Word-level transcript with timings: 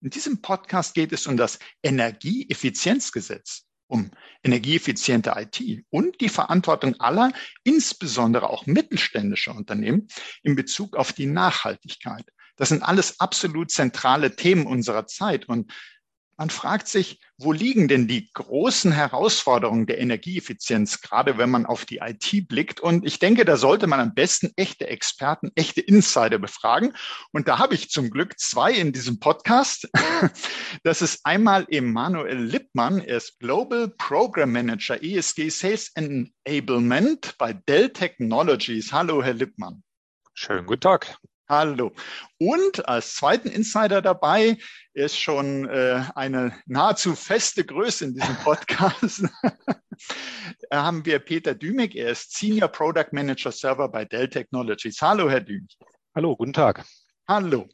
In 0.00 0.10
diesem 0.10 0.42
Podcast 0.42 0.94
geht 0.94 1.12
es 1.12 1.26
um 1.26 1.36
das 1.36 1.58
Energieeffizienzgesetz, 1.82 3.64
um 3.88 4.10
energieeffiziente 4.42 5.34
IT 5.36 5.84
und 5.90 6.20
die 6.20 6.28
Verantwortung 6.28 7.00
aller, 7.00 7.32
insbesondere 7.64 8.50
auch 8.50 8.66
mittelständischer 8.66 9.54
Unternehmen, 9.54 10.08
in 10.42 10.54
Bezug 10.54 10.96
auf 10.96 11.12
die 11.12 11.26
Nachhaltigkeit. 11.26 12.24
Das 12.56 12.70
sind 12.70 12.82
alles 12.82 13.20
absolut 13.20 13.70
zentrale 13.70 14.34
Themen 14.34 14.66
unserer 14.66 15.06
Zeit 15.06 15.48
und 15.48 15.72
man 16.36 16.50
fragt 16.50 16.88
sich, 16.88 17.20
wo 17.38 17.52
liegen 17.52 17.88
denn 17.88 18.08
die 18.08 18.30
großen 18.32 18.92
Herausforderungen 18.92 19.86
der 19.86 19.98
Energieeffizienz, 19.98 21.00
gerade 21.00 21.38
wenn 21.38 21.50
man 21.50 21.66
auf 21.66 21.84
die 21.84 21.98
IT 21.98 22.48
blickt? 22.48 22.80
Und 22.80 23.06
ich 23.06 23.18
denke, 23.18 23.44
da 23.44 23.56
sollte 23.56 23.86
man 23.86 24.00
am 24.00 24.14
besten 24.14 24.52
echte 24.56 24.86
Experten, 24.86 25.50
echte 25.54 25.80
Insider 25.80 26.38
befragen. 26.38 26.94
Und 27.32 27.48
da 27.48 27.58
habe 27.58 27.74
ich 27.74 27.90
zum 27.90 28.10
Glück 28.10 28.38
zwei 28.38 28.72
in 28.72 28.92
diesem 28.92 29.18
Podcast. 29.20 29.88
Das 30.82 31.02
ist 31.02 31.20
einmal 31.24 31.66
Emanuel 31.68 32.38
Lippmann. 32.38 33.00
Er 33.00 33.16
ist 33.18 33.38
Global 33.38 33.88
Program 33.98 34.52
Manager 34.52 35.02
ESG 35.02 35.48
Sales 35.48 35.92
Enablement 35.94 37.34
bei 37.38 37.52
Dell 37.52 37.90
Technologies. 37.90 38.92
Hallo, 38.92 39.22
Herr 39.22 39.34
Lippmann. 39.34 39.82
Schönen 40.34 40.66
guten 40.66 40.80
Tag. 40.80 41.18
Hallo. 41.48 41.92
Und 42.38 42.88
als 42.88 43.14
zweiten 43.14 43.48
Insider 43.48 44.02
dabei 44.02 44.58
ist 44.94 45.16
schon 45.16 45.68
äh, 45.68 46.02
eine 46.16 46.52
nahezu 46.66 47.14
feste 47.14 47.64
Größe 47.64 48.06
in 48.06 48.14
diesem 48.14 48.34
Podcast. 48.38 49.22
da 50.70 50.82
haben 50.82 51.06
wir 51.06 51.20
Peter 51.20 51.54
Dümig. 51.54 51.94
Er 51.94 52.10
ist 52.10 52.36
Senior 52.36 52.66
Product 52.66 53.12
Manager 53.12 53.52
Server 53.52 53.88
bei 53.88 54.04
Dell 54.04 54.28
Technologies. 54.28 55.00
Hallo, 55.00 55.30
Herr 55.30 55.40
Dümig. 55.40 55.78
Hallo, 56.16 56.34
guten 56.34 56.52
Tag. 56.52 56.84
Hallo. 57.28 57.68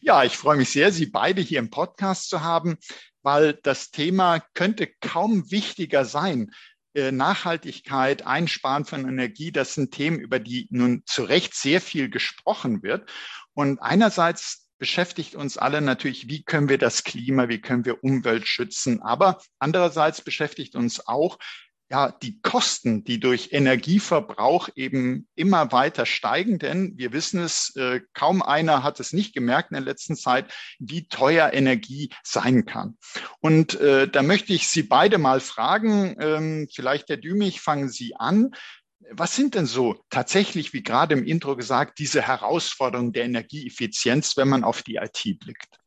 Ja, 0.00 0.22
ich 0.22 0.36
freue 0.36 0.56
mich 0.56 0.70
sehr, 0.70 0.92
Sie 0.92 1.06
beide 1.06 1.42
hier 1.42 1.58
im 1.58 1.70
Podcast 1.70 2.28
zu 2.28 2.42
haben, 2.42 2.76
weil 3.22 3.54
das 3.64 3.90
Thema 3.90 4.44
könnte 4.54 4.88
kaum 5.00 5.50
wichtiger 5.50 6.04
sein. 6.04 6.52
Äh, 6.94 7.12
Nachhaltigkeit, 7.12 8.26
Einsparen 8.26 8.84
von 8.84 9.06
Energie, 9.06 9.52
das 9.52 9.74
sind 9.74 9.92
Themen, 9.92 10.18
über 10.18 10.38
die 10.38 10.68
nun 10.70 11.02
zu 11.06 11.24
Recht 11.24 11.54
sehr 11.54 11.80
viel 11.80 12.08
gesprochen 12.08 12.82
wird. 12.82 13.08
Und 13.52 13.80
einerseits 13.80 14.68
beschäftigt 14.78 15.34
uns 15.34 15.58
alle 15.58 15.80
natürlich, 15.80 16.28
wie 16.28 16.44
können 16.44 16.68
wir 16.68 16.78
das 16.78 17.04
Klima, 17.04 17.48
wie 17.48 17.60
können 17.60 17.84
wir 17.84 18.02
Umwelt 18.02 18.46
schützen. 18.48 19.02
Aber 19.02 19.40
andererseits 19.58 20.22
beschäftigt 20.22 20.76
uns 20.76 21.06
auch, 21.06 21.38
ja, 21.90 22.10
die 22.10 22.40
Kosten, 22.42 23.04
die 23.04 23.18
durch 23.18 23.50
Energieverbrauch 23.52 24.68
eben 24.74 25.26
immer 25.34 25.72
weiter 25.72 26.04
steigen, 26.04 26.58
denn 26.58 26.98
wir 26.98 27.12
wissen 27.12 27.40
es, 27.40 27.74
äh, 27.76 28.00
kaum 28.12 28.42
einer 28.42 28.82
hat 28.82 29.00
es 29.00 29.12
nicht 29.12 29.34
gemerkt 29.34 29.70
in 29.70 29.76
der 29.76 29.84
letzten 29.84 30.14
Zeit, 30.14 30.52
wie 30.78 31.08
teuer 31.08 31.52
Energie 31.52 32.10
sein 32.22 32.66
kann. 32.66 32.98
Und 33.40 33.80
äh, 33.80 34.06
da 34.06 34.22
möchte 34.22 34.52
ich 34.52 34.68
Sie 34.68 34.82
beide 34.82 35.16
mal 35.16 35.40
fragen, 35.40 36.16
ähm, 36.20 36.68
vielleicht 36.72 37.08
Herr 37.08 37.16
Dümich, 37.16 37.60
fangen 37.60 37.88
Sie 37.88 38.14
an. 38.16 38.50
Was 39.10 39.34
sind 39.34 39.54
denn 39.54 39.64
so 39.64 40.04
tatsächlich, 40.10 40.74
wie 40.74 40.82
gerade 40.82 41.14
im 41.14 41.24
Intro 41.24 41.56
gesagt, 41.56 41.98
diese 41.98 42.20
Herausforderungen 42.20 43.12
der 43.12 43.24
Energieeffizienz, 43.24 44.36
wenn 44.36 44.48
man 44.48 44.64
auf 44.64 44.82
die 44.82 44.96
IT 44.96 45.38
blickt? 45.40 45.78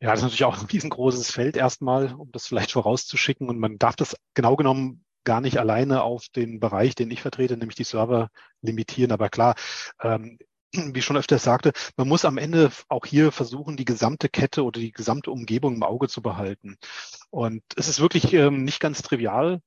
Ja, 0.00 0.10
das 0.10 0.20
ist 0.20 0.24
natürlich 0.24 0.44
auch 0.44 0.58
ein 0.58 0.66
riesengroßes 0.66 1.30
Feld 1.30 1.56
erstmal, 1.56 2.14
um 2.14 2.32
das 2.32 2.46
vielleicht 2.46 2.72
vorauszuschicken. 2.72 3.48
Und 3.48 3.58
man 3.58 3.78
darf 3.78 3.96
das 3.96 4.16
genau 4.34 4.56
genommen 4.56 5.04
gar 5.24 5.42
nicht 5.42 5.58
alleine 5.58 6.02
auf 6.02 6.28
den 6.34 6.58
Bereich, 6.58 6.94
den 6.94 7.10
ich 7.10 7.20
vertrete, 7.20 7.56
nämlich 7.56 7.76
die 7.76 7.84
Server 7.84 8.30
limitieren. 8.62 9.12
Aber 9.12 9.28
klar, 9.28 9.54
ähm, 10.00 10.38
wie 10.72 11.02
schon 11.02 11.18
öfter 11.18 11.38
sagte, 11.38 11.72
man 11.96 12.08
muss 12.08 12.24
am 12.24 12.38
Ende 12.38 12.70
auch 12.88 13.04
hier 13.04 13.30
versuchen, 13.30 13.76
die 13.76 13.84
gesamte 13.84 14.30
Kette 14.30 14.64
oder 14.64 14.80
die 14.80 14.92
gesamte 14.92 15.30
Umgebung 15.30 15.74
im 15.74 15.82
Auge 15.82 16.08
zu 16.08 16.22
behalten. 16.22 16.78
Und 17.30 17.62
es 17.76 17.88
ist 17.88 18.00
wirklich 18.00 18.32
ähm, 18.32 18.64
nicht 18.64 18.80
ganz 18.80 19.02
trivial, 19.02 19.60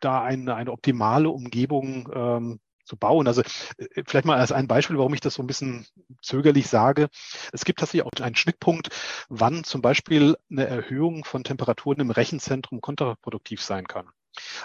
da 0.00 0.22
eine, 0.22 0.54
eine 0.56 0.72
optimale 0.72 1.30
Umgebung 1.30 2.08
ähm, 2.12 2.60
zu 2.90 2.96
bauen. 2.96 3.26
Also 3.28 3.42
äh, 3.78 4.02
vielleicht 4.06 4.26
mal 4.26 4.38
als 4.38 4.52
ein 4.52 4.66
Beispiel, 4.66 4.98
warum 4.98 5.14
ich 5.14 5.20
das 5.20 5.34
so 5.34 5.42
ein 5.42 5.46
bisschen 5.46 5.86
zögerlich 6.22 6.68
sage. 6.68 7.08
Es 7.52 7.64
gibt 7.64 7.78
tatsächlich 7.78 8.04
auch 8.04 8.20
einen 8.20 8.36
Schnittpunkt, 8.36 8.90
wann 9.28 9.64
zum 9.64 9.80
Beispiel 9.80 10.36
eine 10.50 10.66
Erhöhung 10.66 11.24
von 11.24 11.44
Temperaturen 11.44 12.00
im 12.00 12.10
Rechenzentrum 12.10 12.80
kontraproduktiv 12.80 13.62
sein 13.62 13.86
kann. 13.86 14.08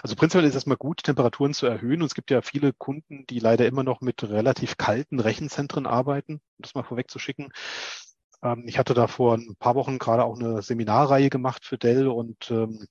Also 0.02 0.16
prinzipiell 0.16 0.44
ist 0.44 0.50
es 0.50 0.56
erstmal 0.56 0.76
gut, 0.76 1.04
Temperaturen 1.04 1.54
zu 1.54 1.66
erhöhen. 1.66 2.02
Und 2.02 2.06
es 2.06 2.14
gibt 2.14 2.30
ja 2.30 2.42
viele 2.42 2.72
Kunden, 2.72 3.26
die 3.26 3.38
leider 3.38 3.66
immer 3.66 3.84
noch 3.84 4.00
mit 4.00 4.22
relativ 4.24 4.76
kalten 4.76 5.20
Rechenzentren 5.20 5.86
arbeiten, 5.86 6.34
um 6.34 6.62
das 6.62 6.74
mal 6.74 6.82
vorwegzuschicken. 6.82 7.52
Ähm, 8.42 8.64
ich 8.66 8.78
hatte 8.78 8.94
da 8.94 9.06
vor 9.06 9.34
ein 9.34 9.56
paar 9.58 9.74
Wochen 9.74 9.98
gerade 9.98 10.24
auch 10.24 10.38
eine 10.38 10.62
Seminarreihe 10.62 11.30
gemacht 11.30 11.64
für 11.64 11.78
Dell 11.78 12.08
und 12.08 12.50
ähm, 12.50 12.86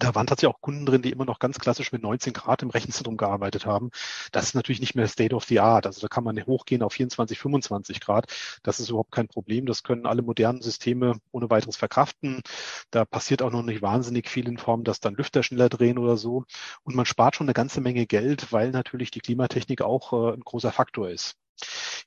da 0.00 0.14
waren 0.14 0.26
tatsächlich 0.26 0.54
auch 0.54 0.60
Kunden 0.60 0.86
drin, 0.86 1.02
die 1.02 1.10
immer 1.10 1.24
noch 1.24 1.38
ganz 1.38 1.58
klassisch 1.58 1.92
mit 1.92 2.02
19 2.02 2.32
Grad 2.32 2.62
im 2.62 2.70
Rechenzentrum 2.70 3.16
gearbeitet 3.16 3.66
haben. 3.66 3.90
Das 4.32 4.44
ist 4.44 4.54
natürlich 4.54 4.80
nicht 4.80 4.94
mehr 4.94 5.06
State 5.08 5.34
of 5.34 5.44
the 5.44 5.60
Art. 5.60 5.86
Also 5.86 6.00
da 6.00 6.08
kann 6.08 6.24
man 6.24 6.40
hochgehen 6.46 6.82
auf 6.82 6.94
24, 6.94 7.38
25 7.38 8.00
Grad. 8.00 8.26
Das 8.62 8.80
ist 8.80 8.88
überhaupt 8.88 9.12
kein 9.12 9.28
Problem. 9.28 9.66
Das 9.66 9.82
können 9.82 10.06
alle 10.06 10.22
modernen 10.22 10.62
Systeme 10.62 11.18
ohne 11.32 11.50
weiteres 11.50 11.76
verkraften. 11.76 12.42
Da 12.90 13.04
passiert 13.04 13.42
auch 13.42 13.52
noch 13.52 13.62
nicht 13.62 13.82
wahnsinnig 13.82 14.28
viel 14.28 14.48
in 14.48 14.58
Form, 14.58 14.84
dass 14.84 15.00
dann 15.00 15.14
Lüfter 15.14 15.42
schneller 15.42 15.68
drehen 15.68 15.98
oder 15.98 16.16
so. 16.16 16.44
Und 16.82 16.96
man 16.96 17.06
spart 17.06 17.36
schon 17.36 17.46
eine 17.46 17.54
ganze 17.54 17.80
Menge 17.80 18.06
Geld, 18.06 18.52
weil 18.52 18.70
natürlich 18.70 19.10
die 19.10 19.20
Klimatechnik 19.20 19.82
auch 19.82 20.12
äh, 20.12 20.34
ein 20.34 20.40
großer 20.40 20.72
Faktor 20.72 21.10
ist. 21.10 21.36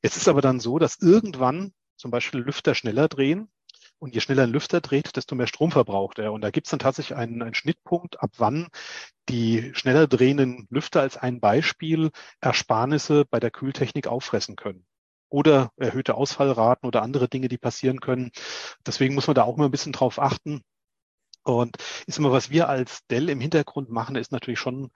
Jetzt 0.01 0.17
ist 0.17 0.27
aber 0.27 0.41
dann 0.41 0.59
so, 0.59 0.79
dass 0.79 0.97
irgendwann 0.99 1.73
zum 1.95 2.11
Beispiel 2.11 2.41
Lüfter 2.41 2.75
schneller 2.75 3.07
drehen 3.07 3.49
und 3.99 4.13
je 4.13 4.21
schneller 4.21 4.43
ein 4.43 4.51
Lüfter 4.51 4.81
dreht, 4.81 5.15
desto 5.15 5.35
mehr 5.35 5.47
Strom 5.47 5.71
verbraucht 5.71 6.19
er. 6.19 6.33
Und 6.33 6.41
da 6.41 6.51
gibt 6.51 6.67
es 6.67 6.71
dann 6.71 6.79
tatsächlich 6.79 7.17
einen, 7.17 7.41
einen 7.41 7.53
Schnittpunkt, 7.53 8.21
ab 8.21 8.31
wann 8.37 8.67
die 9.29 9.71
schneller 9.73 10.07
drehenden 10.07 10.67
Lüfter 10.69 11.01
als 11.01 11.17
ein 11.17 11.39
Beispiel 11.39 12.11
Ersparnisse 12.41 13.25
bei 13.29 13.39
der 13.39 13.51
Kühltechnik 13.51 14.07
auffressen 14.07 14.55
können 14.55 14.85
oder 15.29 15.71
erhöhte 15.77 16.15
Ausfallraten 16.15 16.87
oder 16.87 17.01
andere 17.01 17.27
Dinge, 17.27 17.47
die 17.47 17.57
passieren 17.57 17.99
können. 17.99 18.31
Deswegen 18.85 19.15
muss 19.15 19.27
man 19.27 19.35
da 19.35 19.43
auch 19.43 19.57
mal 19.57 19.65
ein 19.65 19.71
bisschen 19.71 19.93
drauf 19.93 20.19
achten. 20.19 20.61
Und 21.45 21.77
ist 22.07 22.19
immer, 22.19 22.31
was 22.31 22.51
wir 22.51 22.69
als 22.69 23.05
Dell 23.07 23.29
im 23.29 23.41
Hintergrund 23.41 23.89
machen, 23.89 24.15
ist 24.15 24.31
natürlich 24.31 24.59
schon 24.59 24.91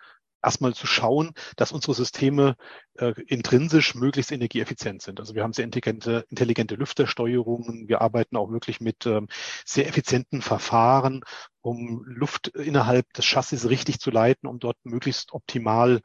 erstmal 0.47 0.73
zu 0.73 0.87
schauen, 0.87 1.33
dass 1.57 1.73
unsere 1.73 1.93
Systeme 1.93 2.55
äh, 2.95 3.13
intrinsisch 3.27 3.95
möglichst 3.95 4.31
energieeffizient 4.31 5.01
sind. 5.01 5.19
Also 5.19 5.35
wir 5.35 5.43
haben 5.43 5.51
sehr 5.51 5.65
intelligente, 5.65 6.25
intelligente 6.29 6.75
Lüftersteuerungen. 6.75 7.89
Wir 7.89 8.01
arbeiten 8.01 8.37
auch 8.37 8.49
wirklich 8.49 8.79
mit 8.79 9.05
ähm, 9.05 9.27
sehr 9.65 9.87
effizienten 9.87 10.41
Verfahren, 10.41 11.21
um 11.59 12.01
Luft 12.05 12.47
innerhalb 12.47 13.11
des 13.13 13.25
Chassis 13.25 13.67
richtig 13.67 13.99
zu 13.99 14.09
leiten, 14.09 14.47
um 14.47 14.59
dort 14.59 14.77
möglichst 14.83 15.33
optimal 15.33 15.99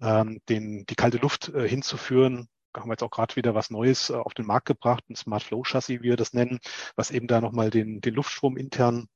ähm, 0.00 0.40
den, 0.48 0.86
die 0.86 0.94
kalte 0.94 1.18
Luft 1.18 1.48
äh, 1.48 1.68
hinzuführen. 1.68 2.48
Da 2.72 2.82
haben 2.82 2.88
wir 2.90 2.92
jetzt 2.92 3.02
auch 3.02 3.10
gerade 3.10 3.34
wieder 3.34 3.56
was 3.56 3.70
Neues 3.70 4.10
äh, 4.10 4.14
auf 4.14 4.34
den 4.34 4.46
Markt 4.46 4.66
gebracht, 4.66 5.02
ein 5.10 5.16
Smart 5.16 5.42
Flow 5.42 5.64
Chassis, 5.64 5.98
wie 5.98 6.02
wir 6.02 6.16
das 6.16 6.34
nennen, 6.34 6.60
was 6.94 7.10
eben 7.10 7.26
da 7.26 7.40
nochmal 7.40 7.70
den, 7.70 8.00
den 8.00 8.14
Luftstrom 8.14 8.56
intern 8.56 9.08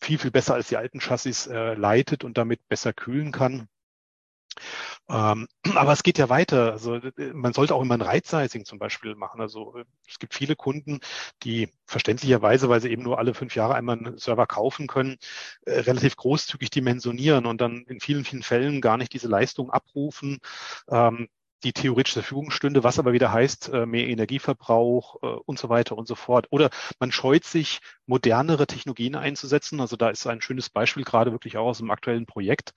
viel, 0.00 0.18
viel 0.18 0.30
besser 0.30 0.54
als 0.54 0.68
die 0.68 0.76
alten 0.76 1.00
Chassis 1.00 1.46
äh, 1.46 1.74
leitet 1.74 2.24
und 2.24 2.38
damit 2.38 2.60
besser 2.68 2.92
kühlen 2.92 3.32
kann. 3.32 3.68
Ähm, 5.08 5.46
aber 5.74 5.92
es 5.92 6.02
geht 6.02 6.18
ja 6.18 6.28
weiter. 6.28 6.72
Also 6.72 7.00
man 7.32 7.52
sollte 7.52 7.74
auch 7.74 7.82
immer 7.82 7.94
ein 7.94 8.02
Right-Sizing 8.02 8.64
zum 8.64 8.78
Beispiel 8.78 9.14
machen. 9.14 9.40
Also 9.40 9.74
es 10.08 10.18
gibt 10.18 10.34
viele 10.34 10.56
Kunden, 10.56 11.00
die 11.42 11.68
verständlicherweise, 11.86 12.68
weil 12.68 12.80
sie 12.80 12.90
eben 12.90 13.02
nur 13.02 13.18
alle 13.18 13.34
fünf 13.34 13.54
Jahre 13.54 13.74
einmal 13.74 13.98
einen 13.98 14.18
Server 14.18 14.46
kaufen 14.46 14.86
können, 14.86 15.18
äh, 15.66 15.80
relativ 15.80 16.16
großzügig 16.16 16.70
dimensionieren 16.70 17.46
und 17.46 17.60
dann 17.60 17.84
in 17.88 18.00
vielen, 18.00 18.24
vielen 18.24 18.42
Fällen 18.42 18.80
gar 18.80 18.96
nicht 18.96 19.12
diese 19.12 19.28
Leistung 19.28 19.70
abrufen, 19.70 20.38
ähm, 20.90 21.28
die 21.64 21.72
theoretisch 21.72 22.14
zur 22.14 22.22
Verfügung 22.22 22.50
stünde, 22.50 22.84
was 22.84 22.98
aber 22.98 23.12
wieder 23.12 23.32
heißt, 23.32 23.70
äh, 23.70 23.86
mehr 23.86 24.06
Energieverbrauch 24.08 25.22
äh, 25.22 25.26
und 25.46 25.58
so 25.58 25.68
weiter 25.68 25.96
und 25.96 26.06
so 26.06 26.14
fort. 26.14 26.46
Oder 26.50 26.70
man 26.98 27.12
scheut 27.12 27.44
sich, 27.44 27.80
modernere 28.06 28.66
Technologien 28.66 29.16
einzusetzen. 29.16 29.80
Also 29.80 29.96
da 29.96 30.10
ist 30.10 30.26
ein 30.26 30.40
schönes 30.40 30.70
Beispiel 30.70 31.04
gerade 31.04 31.32
wirklich 31.32 31.56
auch 31.56 31.66
aus 31.66 31.80
einem 31.80 31.90
aktuellen 31.90 32.26
Projekt, 32.26 32.72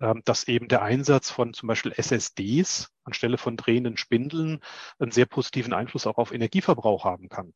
ähm, 0.00 0.22
dass 0.24 0.48
eben 0.48 0.68
der 0.68 0.82
Einsatz 0.82 1.30
von 1.30 1.54
zum 1.54 1.68
Beispiel 1.68 1.92
SSDs 1.96 2.90
anstelle 3.04 3.38
von 3.38 3.56
drehenden 3.56 3.96
Spindeln 3.96 4.60
einen 4.98 5.12
sehr 5.12 5.26
positiven 5.26 5.72
Einfluss 5.72 6.06
auch 6.06 6.18
auf 6.18 6.32
Energieverbrauch 6.32 7.04
haben 7.04 7.28
kann. 7.28 7.52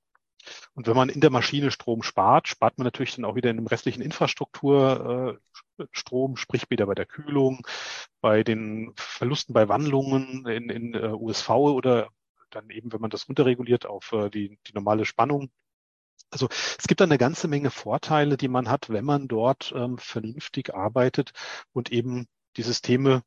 Und 0.75 0.87
wenn 0.87 0.97
man 0.97 1.09
in 1.09 1.21
der 1.21 1.31
Maschine 1.31 1.71
Strom 1.71 2.03
spart, 2.03 2.49
spart 2.49 2.79
man 2.79 2.85
natürlich 2.85 3.17
dann 3.17 3.25
auch 3.25 3.35
wieder 3.35 3.51
in 3.51 3.57
dem 3.57 3.67
restlichen 3.67 4.03
Infrastrukturstrom, 4.03 6.33
äh, 6.33 6.37
sprich 6.37 6.71
wieder 6.71 6.87
bei 6.87 6.95
der 6.95 7.07
Kühlung, 7.07 7.67
bei 8.21 8.43
den 8.43 8.93
Verlusten 8.97 9.53
bei 9.53 9.69
Wandlungen 9.69 10.47
in, 10.47 10.71
in 10.71 10.97
uh, 10.97 11.17
USV 11.17 11.51
oder 11.51 12.09
dann 12.51 12.71
eben, 12.71 12.93
wenn 12.93 13.01
man 13.01 13.11
das 13.11 13.29
runterreguliert 13.29 13.87
auf 13.87 14.13
uh, 14.13 14.29
die, 14.29 14.59
die 14.67 14.75
normale 14.75 15.05
Spannung. 15.05 15.51
Also 16.31 16.49
es 16.51 16.87
gibt 16.87 17.03
eine 17.03 17.19
ganze 17.19 17.49
Menge 17.49 17.71
Vorteile, 17.71 18.37
die 18.37 18.49
man 18.49 18.69
hat, 18.69 18.91
wenn 18.91 19.05
man 19.05 19.27
dort 19.27 19.73
ähm, 19.75 19.99
vernünftig 19.99 20.75
arbeitet 20.75 21.33
und 21.73 21.91
eben 21.91 22.29
die 22.57 22.63
Systeme 22.63 23.23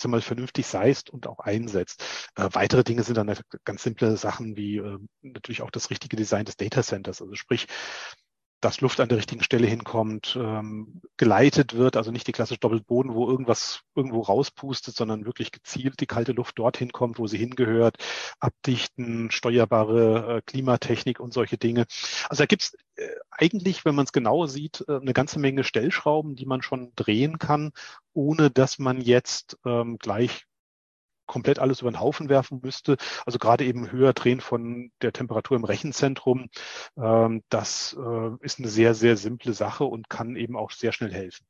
sag 0.00 0.10
mal, 0.10 0.20
vernünftig 0.20 0.66
seist 0.66 1.10
und 1.10 1.26
auch 1.26 1.40
einsetzt. 1.40 2.30
Äh, 2.36 2.48
weitere 2.52 2.84
Dinge 2.84 3.02
sind 3.02 3.16
dann 3.16 3.34
ganz 3.64 3.82
simple 3.82 4.16
Sachen 4.16 4.56
wie 4.56 4.78
äh, 4.78 4.98
natürlich 5.22 5.62
auch 5.62 5.70
das 5.70 5.90
richtige 5.90 6.16
Design 6.16 6.44
des 6.44 6.56
Data 6.56 6.82
Centers. 6.82 7.20
Also 7.20 7.34
sprich, 7.34 7.66
dass 8.60 8.80
Luft 8.80 8.98
an 9.00 9.08
der 9.08 9.18
richtigen 9.18 9.42
Stelle 9.42 9.66
hinkommt, 9.66 10.36
ähm, 10.40 11.00
geleitet 11.16 11.74
wird, 11.74 11.96
also 11.96 12.10
nicht 12.10 12.26
die 12.26 12.32
klassische 12.32 12.60
Doppelboden, 12.60 13.14
wo 13.14 13.28
irgendwas 13.28 13.82
irgendwo 13.94 14.20
rauspustet, 14.20 14.96
sondern 14.96 15.24
wirklich 15.24 15.52
gezielt 15.52 16.00
die 16.00 16.06
kalte 16.06 16.32
Luft 16.32 16.58
dorthin 16.58 16.90
kommt, 16.90 17.18
wo 17.18 17.26
sie 17.26 17.38
hingehört, 17.38 17.98
abdichten, 18.40 19.30
steuerbare 19.30 20.38
äh, 20.38 20.42
Klimatechnik 20.44 21.20
und 21.20 21.32
solche 21.32 21.56
Dinge. 21.56 21.86
Also 22.28 22.42
da 22.42 22.46
gibt's 22.46 22.74
äh, 22.96 23.06
eigentlich, 23.30 23.84
wenn 23.84 23.94
man 23.94 24.06
es 24.06 24.12
genau 24.12 24.46
sieht, 24.46 24.84
äh, 24.88 24.96
eine 24.96 25.12
ganze 25.12 25.38
Menge 25.38 25.62
Stellschrauben, 25.62 26.34
die 26.34 26.46
man 26.46 26.62
schon 26.62 26.92
drehen 26.96 27.38
kann, 27.38 27.70
ohne 28.12 28.50
dass 28.50 28.80
man 28.80 29.00
jetzt 29.00 29.56
ähm, 29.64 29.98
gleich 29.98 30.47
komplett 31.28 31.60
alles 31.60 31.82
über 31.82 31.92
den 31.92 32.00
Haufen 32.00 32.28
werfen 32.28 32.60
müsste. 32.62 32.96
Also 33.24 33.38
gerade 33.38 33.64
eben 33.64 33.92
höher 33.92 34.12
drehen 34.12 34.40
von 34.40 34.90
der 35.00 35.12
Temperatur 35.12 35.56
im 35.56 35.64
Rechenzentrum. 35.64 36.48
Ähm, 36.96 37.44
das 37.50 37.96
äh, 37.96 38.30
ist 38.40 38.58
eine 38.58 38.68
sehr, 38.68 38.96
sehr 38.96 39.16
simple 39.16 39.52
Sache 39.52 39.84
und 39.84 40.10
kann 40.10 40.34
eben 40.34 40.56
auch 40.56 40.72
sehr 40.72 40.90
schnell 40.92 41.12
helfen. 41.12 41.46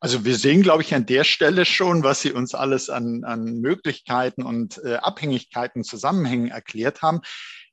Also 0.00 0.24
wir 0.24 0.36
sehen, 0.36 0.62
glaube 0.62 0.82
ich, 0.82 0.94
an 0.94 1.06
der 1.06 1.24
Stelle 1.24 1.64
schon, 1.64 2.02
was 2.02 2.22
Sie 2.22 2.32
uns 2.32 2.54
alles 2.54 2.90
an, 2.90 3.24
an 3.24 3.60
Möglichkeiten 3.60 4.42
und 4.42 4.80
äh, 4.84 4.96
Abhängigkeiten, 4.96 5.84
Zusammenhängen 5.84 6.48
erklärt 6.48 7.02
haben. 7.02 7.20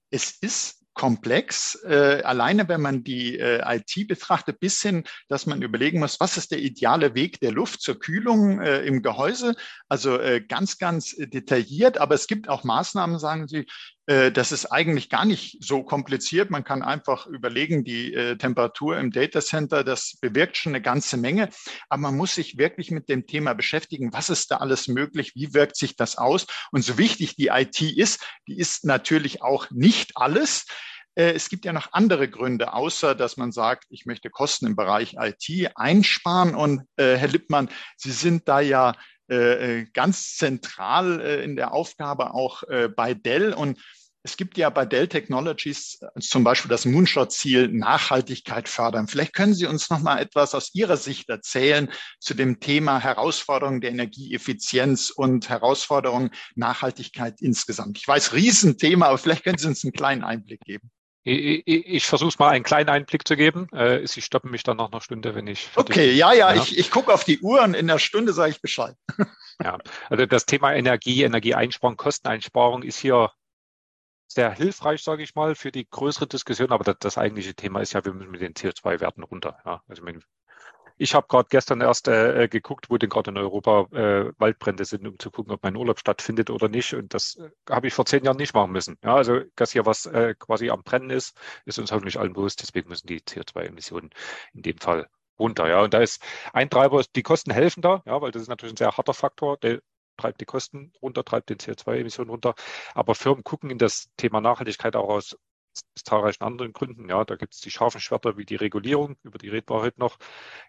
Es 0.09 0.31
ist 0.31 0.80
komplex, 0.93 1.75
äh, 1.83 2.21
alleine 2.23 2.67
wenn 2.67 2.81
man 2.81 3.03
die 3.03 3.39
äh, 3.39 3.61
IT 3.77 4.07
betrachtet, 4.07 4.59
bis 4.59 4.81
hin, 4.81 5.03
dass 5.29 5.45
man 5.45 5.61
überlegen 5.61 5.99
muss, 5.99 6.19
was 6.19 6.37
ist 6.37 6.51
der 6.51 6.59
ideale 6.59 7.15
Weg 7.15 7.39
der 7.39 7.51
Luft 7.51 7.81
zur 7.81 7.99
Kühlung 7.99 8.59
äh, 8.61 8.81
im 8.81 9.01
Gehäuse. 9.01 9.55
Also 9.87 10.19
äh, 10.19 10.41
ganz, 10.41 10.77
ganz 10.77 11.15
detailliert, 11.17 11.97
aber 11.97 12.15
es 12.15 12.27
gibt 12.27 12.49
auch 12.49 12.63
Maßnahmen, 12.63 13.19
sagen 13.19 13.47
Sie, 13.47 13.65
das 14.07 14.51
ist 14.51 14.65
eigentlich 14.65 15.09
gar 15.09 15.25
nicht 15.25 15.63
so 15.63 15.83
kompliziert. 15.83 16.49
Man 16.49 16.63
kann 16.63 16.81
einfach 16.81 17.27
überlegen, 17.27 17.83
die 17.83 18.13
äh, 18.13 18.35
Temperatur 18.35 18.97
im 18.97 19.11
Data 19.11 19.41
Center, 19.41 19.83
das 19.83 20.17
bewirkt 20.19 20.57
schon 20.57 20.73
eine 20.73 20.81
ganze 20.81 21.17
Menge. 21.17 21.49
Aber 21.87 22.01
man 22.01 22.17
muss 22.17 22.35
sich 22.35 22.57
wirklich 22.57 22.91
mit 22.91 23.09
dem 23.09 23.27
Thema 23.27 23.53
beschäftigen. 23.53 24.11
Was 24.11 24.29
ist 24.29 24.51
da 24.51 24.57
alles 24.57 24.87
möglich? 24.87 25.33
Wie 25.35 25.53
wirkt 25.53 25.77
sich 25.77 25.95
das 25.95 26.17
aus? 26.17 26.47
Und 26.71 26.83
so 26.83 26.97
wichtig 26.97 27.35
die 27.35 27.47
IT 27.47 27.81
ist, 27.81 28.25
die 28.47 28.57
ist 28.57 28.85
natürlich 28.85 29.41
auch 29.43 29.69
nicht 29.69 30.13
alles. 30.15 30.65
Äh, 31.15 31.33
es 31.33 31.49
gibt 31.49 31.65
ja 31.65 31.73
noch 31.73 31.93
andere 31.93 32.29
Gründe, 32.29 32.73
außer 32.73 33.15
dass 33.15 33.37
man 33.37 33.51
sagt, 33.51 33.85
ich 33.89 34.05
möchte 34.05 34.29
Kosten 34.29 34.65
im 34.65 34.75
Bereich 34.75 35.15
IT 35.19 35.71
einsparen. 35.75 36.55
Und 36.55 36.83
äh, 36.95 37.15
Herr 37.15 37.27
Lippmann, 37.27 37.69
Sie 37.97 38.11
sind 38.11 38.47
da 38.47 38.61
ja 38.61 38.91
äh, 38.91 38.95
ganz 39.93 40.35
zentral 40.35 41.21
äh, 41.21 41.43
in 41.43 41.55
der 41.55 41.73
Aufgabe 41.73 42.33
auch 42.33 42.63
äh, 42.63 42.89
bei 42.89 43.13
Dell. 43.13 43.53
Und 43.53 43.79
es 44.23 44.37
gibt 44.37 44.57
ja 44.57 44.69
bei 44.69 44.85
Dell 44.85 45.07
Technologies 45.07 45.99
zum 46.19 46.43
Beispiel 46.43 46.69
das 46.69 46.85
Moonshot-Ziel 46.85 47.69
Nachhaltigkeit 47.69 48.69
fördern. 48.69 49.07
Vielleicht 49.07 49.33
können 49.33 49.55
Sie 49.55 49.65
uns 49.65 49.89
noch 49.89 49.99
mal 49.99 50.19
etwas 50.19 50.53
aus 50.53 50.75
Ihrer 50.75 50.97
Sicht 50.97 51.29
erzählen 51.29 51.89
zu 52.19 52.33
dem 52.33 52.59
Thema 52.59 52.99
Herausforderungen 52.99 53.81
der 53.81 53.91
Energieeffizienz 53.91 55.09
und 55.09 55.49
Herausforderungen 55.49 56.31
Nachhaltigkeit 56.55 57.41
insgesamt. 57.41 57.97
Ich 57.97 58.07
weiß, 58.07 58.33
Riesenthema, 58.33 59.07
aber 59.07 59.17
vielleicht 59.17 59.43
können 59.43 59.57
Sie 59.57 59.67
uns 59.67 59.83
einen 59.83 59.93
kleinen 59.93 60.23
Einblick 60.23 60.61
geben. 60.61 60.91
Ich, 61.23 61.67
ich, 61.67 61.85
ich 61.85 62.05
versuche 62.05 62.29
es 62.29 62.39
mal 62.39 62.49
einen 62.49 62.63
kleinen 62.63 62.89
Einblick 62.89 63.27
zu 63.27 63.35
geben. 63.35 63.69
Äh, 63.73 64.07
Sie 64.07 64.21
stoppen 64.21 64.49
mich 64.49 64.63
dann 64.63 64.77
nach 64.77 64.91
einer 64.91 65.01
Stunde, 65.01 65.35
wenn 65.35 65.45
ich. 65.47 65.69
Okay, 65.75 66.13
ja, 66.13 66.33
ja, 66.33 66.53
ja, 66.53 66.61
ich, 66.61 66.77
ich 66.77 66.89
gucke 66.89 67.13
auf 67.13 67.23
die 67.23 67.39
Uhr 67.39 67.61
und 67.61 67.75
in 67.75 67.87
der 67.87 67.99
Stunde 67.99 68.33
sage 68.33 68.51
ich 68.51 68.61
Bescheid. 68.61 68.95
Ja, 69.63 69.77
also 70.09 70.25
das 70.25 70.47
Thema 70.47 70.73
Energie, 70.73 71.21
Energieeinsparung, 71.21 71.95
Kosteneinsparung 71.95 72.81
ist 72.81 72.97
hier 72.97 73.31
sehr 74.27 74.51
hilfreich, 74.51 75.03
sage 75.03 75.23
ich 75.23 75.35
mal, 75.35 75.55
für 75.55 75.71
die 75.71 75.87
größere 75.87 76.25
Diskussion. 76.25 76.71
Aber 76.71 76.83
das, 76.83 76.95
das, 76.99 77.17
eigentliche 77.17 77.53
Thema 77.53 77.81
ist 77.81 77.93
ja, 77.93 78.03
wir 78.03 78.13
müssen 78.13 78.31
mit 78.31 78.41
den 78.41 78.53
CO2-Werten 78.53 79.23
runter. 79.23 79.59
Ja, 79.65 79.83
also 79.87 80.03
ich 80.97 81.15
habe 81.15 81.27
gerade 81.27 81.47
gestern 81.49 81.81
erst 81.81 82.07
äh, 82.07 82.47
geguckt, 82.47 82.89
wo 82.89 82.97
denn 82.97 83.09
gerade 83.09 83.31
in 83.31 83.37
Europa 83.37 83.87
äh, 83.91 84.31
Waldbrände 84.37 84.85
sind, 84.85 85.07
um 85.07 85.17
zu 85.19 85.31
gucken, 85.31 85.53
ob 85.53 85.63
mein 85.63 85.75
Urlaub 85.75 85.99
stattfindet 85.99 86.49
oder 86.49 86.69
nicht. 86.69 86.93
Und 86.93 87.13
das 87.13 87.35
äh, 87.37 87.49
habe 87.69 87.87
ich 87.87 87.93
vor 87.93 88.05
zehn 88.05 88.23
Jahren 88.23 88.37
nicht 88.37 88.53
machen 88.53 88.71
müssen. 88.71 88.97
Ja, 89.03 89.15
also 89.15 89.41
dass 89.55 89.71
hier 89.71 89.85
was 89.85 90.05
äh, 90.05 90.35
quasi 90.37 90.69
am 90.69 90.83
Brennen 90.83 91.09
ist, 91.09 91.37
ist 91.65 91.79
uns 91.79 91.91
hoffentlich 91.91 92.19
allen 92.19 92.33
bewusst. 92.33 92.61
Deswegen 92.61 92.89
müssen 92.89 93.07
die 93.07 93.21
CO2-Emissionen 93.21 94.09
in 94.53 94.61
dem 94.61 94.77
Fall 94.77 95.07
runter. 95.39 95.67
Ja, 95.67 95.81
und 95.81 95.93
da 95.93 95.99
ist 95.99 96.23
ein 96.53 96.69
Treiber, 96.69 97.03
die 97.15 97.23
Kosten 97.23 97.51
helfen 97.51 97.81
da, 97.81 98.01
ja, 98.05 98.21
weil 98.21 98.31
das 98.31 98.43
ist 98.43 98.47
natürlich 98.47 98.73
ein 98.73 98.77
sehr 98.77 98.95
harter 98.95 99.13
Faktor. 99.13 99.57
Der 99.57 99.81
treibt 100.17 100.41
die 100.41 100.45
Kosten 100.45 100.93
runter, 101.01 101.23
treibt 101.25 101.49
den 101.49 101.57
CO2-Emissionen 101.57 102.29
runter. 102.29 102.53
Aber 102.93 103.15
Firmen 103.15 103.43
gucken 103.43 103.69
in 103.69 103.77
das 103.77 104.09
Thema 104.17 104.41
Nachhaltigkeit 104.41 104.95
auch 104.95 105.09
aus 105.09 105.37
aus 105.73 106.03
zahlreichen 106.03 106.43
anderen 106.43 106.73
Gründen. 106.73 107.09
Ja, 107.09 107.23
da 107.25 107.35
gibt 107.35 107.53
es 107.53 107.61
die 107.61 107.71
scharfen 107.71 108.01
Schwerter 108.01 108.37
wie 108.37 108.45
die 108.45 108.55
Regulierung, 108.55 109.15
über 109.23 109.37
die 109.37 109.49
reden 109.49 109.69
wir 109.69 109.81
heute 109.81 109.99
noch. 109.99 110.17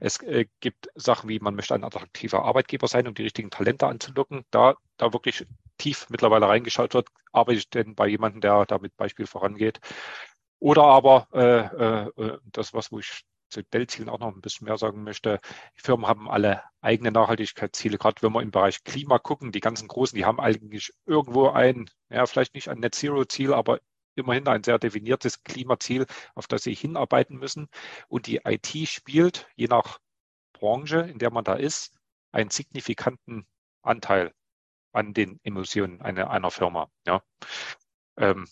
Es 0.01 0.21
äh, 0.23 0.47
gibt 0.61 0.89
Sachen 0.95 1.29
wie, 1.29 1.41
man 1.41 1.55
möchte 1.55 1.75
ein 1.75 1.85
attraktiver 1.85 2.45
Arbeitgeber 2.45 2.89
sein, 2.89 3.09
um 3.09 3.15
die 3.15 3.23
richtigen 3.23 3.51
Talente 3.51 3.87
anzulocken. 3.87 4.45
Da, 4.51 4.77
da 4.97 5.13
wirklich 5.13 5.47
tief 5.79 6.07
mittlerweile 6.11 6.49
reingeschaut 6.49 6.95
wird, 6.95 7.09
arbeite 7.33 7.59
ich 7.59 7.71
denn 7.71 7.95
bei 7.95 8.07
jemandem, 8.09 8.41
der 8.41 8.67
da 8.67 8.79
mit 8.79 8.97
Beispiel 8.97 9.27
vorangeht. 9.27 9.81
Oder 10.59 10.85
aber 10.85 11.29
äh, 11.33 12.07
äh, 12.25 12.39
das, 12.45 12.73
was 12.73 12.93
wo 12.93 13.01
ich 13.01 13.25
zu 13.53 13.63
Dell-Zielen 13.63 14.09
auch 14.09 14.19
noch 14.19 14.35
ein 14.35 14.41
bisschen 14.41 14.65
mehr 14.67 14.79
sagen 14.79 15.05
möchte. 15.05 15.41
Die 15.77 15.83
Firmen 15.83 16.07
haben 16.07 16.29
alle 16.31 16.63
eigene 16.81 17.13
Nachhaltigkeitsziele, 17.13 17.99
gerade 17.99 18.23
wenn 18.23 18.33
wir 18.33 18.43
im 18.43 18.51
Bereich 18.51 18.83
Klima 18.83 19.19
gucken. 19.19 19.53
Die 19.53 19.61
ganzen 19.61 19.89
Großen, 19.89 20.17
die 20.17 20.25
haben 20.25 20.41
eigentlich 20.41 20.93
irgendwo 21.07 21.49
ein, 21.49 21.91
ja, 22.11 22.27
vielleicht 22.27 22.55
nicht 22.55 22.69
ein 22.69 22.81
Net-Zero-Ziel, 22.81 23.53
aber 23.53 23.81
immerhin 24.15 24.49
ein 24.49 24.65
sehr 24.65 24.79
definiertes 24.79 25.43
Klimaziel, 25.43 26.07
auf 26.35 26.47
das 26.47 26.63
sie 26.63 26.75
hinarbeiten 26.75 27.39
müssen. 27.39 27.69
Und 28.09 28.27
die 28.27 28.41
IT 28.45 28.89
spielt, 28.89 29.49
je 29.57 29.69
nach 29.69 29.99
Branche, 30.53 31.01
in 31.01 31.19
der 31.19 31.31
man 31.31 31.45
da 31.45 31.55
ist, 31.55 31.93
einen 32.33 32.51
signifikanten 32.51 33.47
Anteil 33.83 34.33
an 34.93 35.15
den 35.15 35.41
Emissionen 35.43 36.01
einer, 36.03 36.31
einer 36.31 36.51
Firma. 36.51 36.89
Ja. 37.07 37.23
Ähm, 38.17 38.47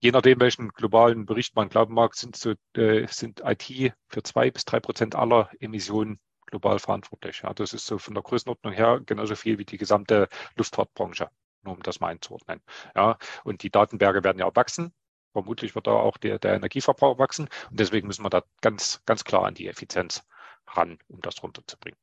je 0.00 0.12
nachdem, 0.12 0.40
welchen 0.40 0.70
globalen 0.70 1.26
Bericht 1.26 1.56
man 1.56 1.68
glauben 1.68 1.94
mag, 1.94 2.14
sind, 2.14 2.36
so, 2.36 2.54
äh, 2.76 3.06
sind 3.08 3.42
IT 3.44 3.92
für 4.08 4.22
zwei 4.22 4.50
bis 4.50 4.64
drei 4.64 4.80
Prozent 4.80 5.14
aller 5.14 5.50
Emissionen 5.60 6.20
global 6.46 6.78
verantwortlich. 6.78 7.42
Ja, 7.42 7.54
das 7.54 7.72
ist 7.72 7.86
so 7.86 7.98
von 7.98 8.14
der 8.14 8.22
Größenordnung 8.22 8.72
her 8.72 9.00
genauso 9.04 9.36
viel 9.36 9.58
wie 9.58 9.64
die 9.64 9.78
gesamte 9.78 10.28
Luftfahrtbranche, 10.56 11.30
nur 11.62 11.74
um 11.74 11.82
das 11.82 12.00
mal 12.00 12.08
einzuordnen. 12.08 12.60
Ja, 12.94 13.18
und 13.44 13.62
die 13.62 13.70
Datenberge 13.70 14.24
werden 14.24 14.38
ja 14.38 14.54
wachsen. 14.54 14.92
Vermutlich 15.32 15.74
wird 15.74 15.86
da 15.86 15.92
auch 15.92 16.16
der, 16.16 16.38
der 16.38 16.54
Energieverbrauch 16.54 17.18
wachsen. 17.18 17.48
Und 17.70 17.80
deswegen 17.80 18.06
müssen 18.06 18.24
wir 18.24 18.30
da 18.30 18.42
ganz, 18.60 19.02
ganz 19.06 19.24
klar 19.24 19.44
an 19.44 19.54
die 19.54 19.68
Effizienz 19.68 20.26
ran, 20.66 20.98
um 21.08 21.20
das 21.20 21.42
runterzubringen. 21.42 21.98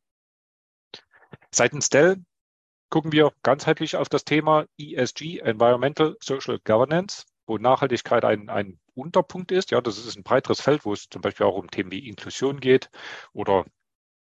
Seitens 1.52 1.90
Dell 1.90 2.24
gucken 2.90 3.12
wir 3.12 3.34
ganzheitlich 3.44 3.98
auf 3.98 4.10
das 4.10 4.24
Thema 4.24 4.66
ESG, 4.78 5.40
Environmental 5.40 6.16
Social 6.22 6.60
Governance, 6.60 7.26
wo 7.46 7.58
Nachhaltigkeit 7.58 8.24
ein, 8.24 8.50
ein 8.50 8.80
Unterpunkt 8.94 9.52
ist. 9.52 9.72
Ja, 9.72 9.82
das 9.82 9.98
ist 9.98 10.16
ein 10.16 10.24
breiteres 10.24 10.62
Feld, 10.62 10.86
wo 10.86 10.94
es 10.94 11.10
zum 11.10 11.22
Beispiel 11.22 11.46
auch 11.46 11.56
um 11.56 11.70
Themen 11.70 11.92
wie 11.92 12.08
Inklusion 12.08 12.60
geht 12.60 12.90
oder 13.34 13.66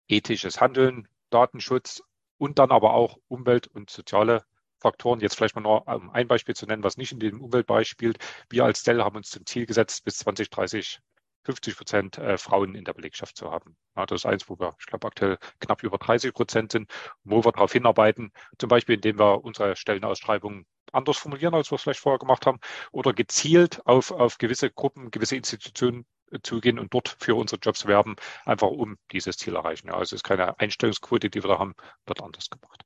ethisches 0.08 0.60
Handeln, 0.62 1.08
Datenschutz 1.30 2.02
und 2.38 2.60
dann 2.60 2.72
aber 2.72 2.94
auch 2.94 3.18
Umwelt- 3.28 3.68
und 3.68 3.90
soziale 3.90 4.46
Faktoren. 4.80 5.20
Jetzt 5.20 5.36
vielleicht 5.36 5.56
mal 5.56 5.62
nur 5.62 5.88
um 5.88 6.10
ein 6.12 6.28
Beispiel 6.28 6.56
zu 6.56 6.66
nennen, 6.66 6.84
was 6.84 6.98
nicht 6.98 7.12
in 7.12 7.20
dem 7.20 7.42
Umweltbereich 7.42 7.88
spielt. 7.88 8.18
Wir 8.50 8.66
als 8.66 8.84
Dell 8.84 9.04
haben 9.04 9.18
uns 9.18 9.30
zum 9.30 9.46
Ziel 9.46 9.66
gesetzt, 9.66 10.04
bis 10.06 10.18
2030 10.18 11.00
50 11.48 11.78
Prozent 11.78 12.18
äh, 12.18 12.38
Frauen 12.38 12.76
in 12.76 12.84
der 12.84 12.94
Belegschaft 12.94 13.38
zu 13.38 13.50
haben. 13.52 13.78
Das 13.96 14.12
ist 14.12 14.26
eins, 14.26 14.50
wo 14.50 14.60
wir, 14.60 14.76
ich 14.80 14.86
glaube, 14.86 15.08
aktuell 15.08 15.38
knapp 15.60 15.82
über 15.82 15.98
30 15.98 16.34
Prozent 16.34 16.74
sind, 16.74 16.92
wo 17.24 17.44
wir 17.44 17.54
darauf 17.54 17.72
hinarbeiten, 17.72 18.34
zum 18.60 18.68
Beispiel 18.68 18.96
indem 18.96 19.18
wir 19.18 19.46
unsere 19.46 19.78
Stellenausschreibungen 19.78 20.66
anders 20.92 21.18
formulieren, 21.18 21.54
als 21.56 21.72
wir 21.72 21.76
es 21.78 21.84
vielleicht 21.84 22.02
vorher 22.02 22.20
gemacht 22.20 22.46
haben, 22.46 22.60
oder 22.92 23.14
gezielt 23.14 23.86
auf, 23.86 24.12
auf 24.12 24.38
gewisse 24.38 24.70
Gruppen, 24.70 25.10
gewisse 25.10 25.38
Institutionen 25.38 26.06
äh, 26.32 26.40
zugehen 26.44 26.80
und 26.80 26.94
dort 26.94 27.16
für 27.20 27.36
unsere 27.36 27.60
Jobs 27.62 27.86
werben, 27.86 28.18
einfach 28.46 28.68
um 28.68 28.98
dieses 29.12 29.38
Ziel 29.38 29.56
erreichen. 29.56 29.88
Ja, 29.88 29.94
also 29.94 30.16
es 30.16 30.20
ist 30.20 30.24
keine 30.24 30.60
Einstellungsquote, 30.60 31.30
die 31.30 31.44
wir 31.44 31.50
da 31.50 31.60
haben, 31.60 31.76
wird 32.06 32.22
anders 32.22 32.50
gemacht. 32.50 32.84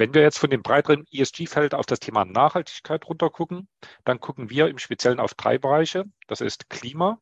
Wenn 0.00 0.14
wir 0.14 0.22
jetzt 0.22 0.38
von 0.38 0.48
dem 0.48 0.62
breiteren 0.62 1.04
ESG-Feld 1.12 1.74
auf 1.74 1.84
das 1.84 2.00
Thema 2.00 2.24
Nachhaltigkeit 2.24 3.04
runtergucken, 3.06 3.68
dann 4.06 4.18
gucken 4.18 4.48
wir 4.48 4.68
im 4.68 4.78
Speziellen 4.78 5.20
auf 5.20 5.34
drei 5.34 5.58
Bereiche. 5.58 6.06
Das 6.26 6.40
ist 6.40 6.70
Klima, 6.70 7.20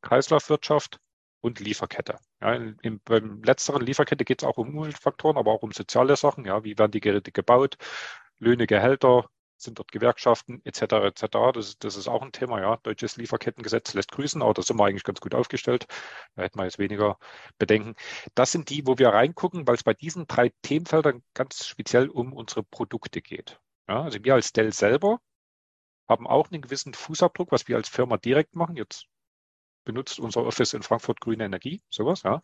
Kreislaufwirtschaft 0.00 1.00
und 1.40 1.58
Lieferkette. 1.58 2.18
Ja, 2.40 2.54
im, 2.54 3.00
beim 3.04 3.42
letzteren 3.42 3.84
Lieferkette 3.84 4.24
geht 4.24 4.42
es 4.42 4.48
auch 4.48 4.58
um 4.58 4.78
Umweltfaktoren, 4.78 5.36
aber 5.36 5.50
auch 5.50 5.64
um 5.64 5.72
soziale 5.72 6.14
Sachen. 6.14 6.44
Ja, 6.44 6.62
wie 6.62 6.78
werden 6.78 6.92
die 6.92 7.00
Geräte 7.00 7.32
gebaut? 7.32 7.78
Löhne, 8.38 8.68
Gehälter, 8.68 9.28
sind 9.56 9.78
dort 9.78 9.92
Gewerkschaften 9.92 10.60
etc. 10.64 10.82
etc. 11.04 11.26
Das, 11.54 11.78
das 11.78 11.96
ist 11.96 12.08
auch 12.08 12.22
ein 12.22 12.32
Thema. 12.32 12.60
Ja, 12.60 12.76
deutsches 12.82 13.16
Lieferkettengesetz 13.16 13.94
lässt 13.94 14.12
grüßen, 14.12 14.42
aber 14.42 14.54
da 14.54 14.62
sind 14.62 14.78
wir 14.78 14.84
eigentlich 14.84 15.04
ganz 15.04 15.20
gut 15.20 15.34
aufgestellt. 15.34 15.86
Da 16.34 16.42
hätten 16.42 16.58
wir 16.58 16.64
jetzt 16.64 16.78
weniger 16.78 17.18
Bedenken. 17.58 17.94
Das 18.34 18.52
sind 18.52 18.70
die, 18.70 18.86
wo 18.86 18.98
wir 18.98 19.10
reingucken, 19.10 19.66
weil 19.66 19.76
es 19.76 19.84
bei 19.84 19.94
diesen 19.94 20.26
drei 20.26 20.52
Themenfeldern 20.62 21.22
ganz 21.34 21.66
speziell 21.66 22.08
um 22.08 22.32
unsere 22.32 22.62
Produkte 22.62 23.22
geht. 23.22 23.60
Ja, 23.88 24.02
also 24.02 24.18
wir 24.22 24.34
als 24.34 24.52
Dell 24.52 24.72
selber 24.72 25.20
haben 26.08 26.26
auch 26.26 26.50
einen 26.50 26.62
gewissen 26.62 26.94
Fußabdruck, 26.94 27.52
was 27.52 27.68
wir 27.68 27.76
als 27.76 27.88
Firma 27.88 28.16
direkt 28.18 28.54
machen. 28.54 28.76
Jetzt 28.76 29.06
benutzt 29.84 30.18
unser 30.20 30.44
Office 30.44 30.72
in 30.74 30.82
Frankfurt 30.82 31.20
grüne 31.20 31.44
Energie, 31.44 31.82
sowas, 31.90 32.22
ja. 32.22 32.40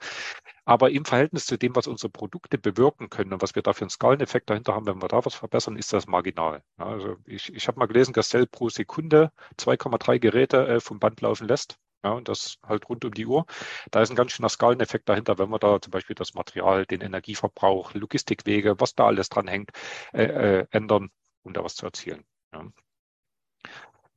Aber 0.64 0.90
im 0.90 1.04
Verhältnis 1.04 1.46
zu 1.46 1.56
dem, 1.58 1.74
was 1.76 1.86
unsere 1.86 2.10
Produkte 2.10 2.58
bewirken 2.58 3.10
können 3.10 3.32
und 3.32 3.42
was 3.42 3.54
wir 3.54 3.62
da 3.62 3.72
für 3.72 3.82
einen 3.82 3.90
Skaleneffekt 3.90 4.50
dahinter 4.50 4.74
haben, 4.74 4.86
wenn 4.86 5.02
wir 5.02 5.08
da 5.08 5.24
was 5.24 5.34
verbessern, 5.34 5.76
ist 5.76 5.92
das 5.92 6.06
marginal. 6.06 6.62
Ja, 6.78 6.86
also 6.86 7.16
ich, 7.26 7.52
ich 7.52 7.68
habe 7.68 7.78
mal 7.78 7.86
gelesen, 7.86 8.12
dass 8.12 8.28
Cell 8.28 8.46
pro 8.46 8.68
Sekunde 8.68 9.32
2,3 9.58 10.18
Geräte 10.18 10.66
äh, 10.68 10.80
vom 10.80 10.98
Band 11.00 11.20
laufen 11.20 11.48
lässt. 11.48 11.78
Ja, 12.02 12.12
und 12.12 12.28
das 12.28 12.58
halt 12.64 12.88
rund 12.88 13.04
um 13.04 13.12
die 13.12 13.26
Uhr. 13.26 13.44
Da 13.90 14.00
ist 14.00 14.10
ein 14.10 14.16
ganz 14.16 14.32
schöner 14.32 14.48
Skaleneffekt 14.48 15.08
dahinter, 15.08 15.38
wenn 15.38 15.50
wir 15.50 15.58
da 15.58 15.80
zum 15.80 15.90
Beispiel 15.90 16.14
das 16.14 16.32
Material, 16.34 16.86
den 16.86 17.02
Energieverbrauch, 17.02 17.92
Logistikwege, 17.94 18.80
was 18.80 18.94
da 18.94 19.06
alles 19.06 19.28
dran 19.28 19.48
hängt, 19.48 19.70
äh, 20.12 20.24
äh, 20.24 20.66
ändern, 20.70 21.10
um 21.42 21.52
da 21.52 21.62
was 21.62 21.74
zu 21.74 21.84
erzielen. 21.86 22.24
Ja, 22.52 22.64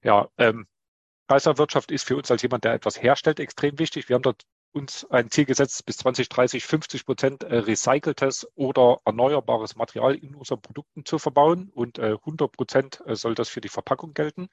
ja 0.01 0.30
ähm, 0.38 0.68
Kreislaufwirtschaft 1.33 1.89
ist 1.89 2.03
für 2.03 2.15
uns 2.15 2.29
als 2.29 2.43
jemand, 2.43 2.63
der 2.63 2.73
etwas 2.73 3.01
herstellt, 3.01 3.39
extrem 3.39 3.79
wichtig. 3.79 4.07
Wir 4.07 4.13
haben 4.13 4.21
dort 4.21 4.43
uns 4.71 5.07
ein 5.09 5.31
Ziel 5.31 5.45
gesetzt, 5.45 5.83
bis 5.83 5.97
2030 5.97 6.63
50 6.63 7.05
Prozent 7.07 7.43
äh, 7.43 7.57
recyceltes 7.57 8.47
oder 8.53 8.99
erneuerbares 9.03 9.75
Material 9.75 10.13
in 10.13 10.35
unseren 10.35 10.61
Produkten 10.61 11.05
zu 11.05 11.17
verbauen 11.17 11.71
und 11.73 11.99
100 11.99 12.49
äh, 12.49 12.51
Prozent 12.55 13.01
äh, 13.07 13.15
soll 13.15 13.33
das 13.33 13.49
für 13.49 13.61
die 13.61 13.69
Verpackung 13.69 14.13
gelten. 14.13 14.47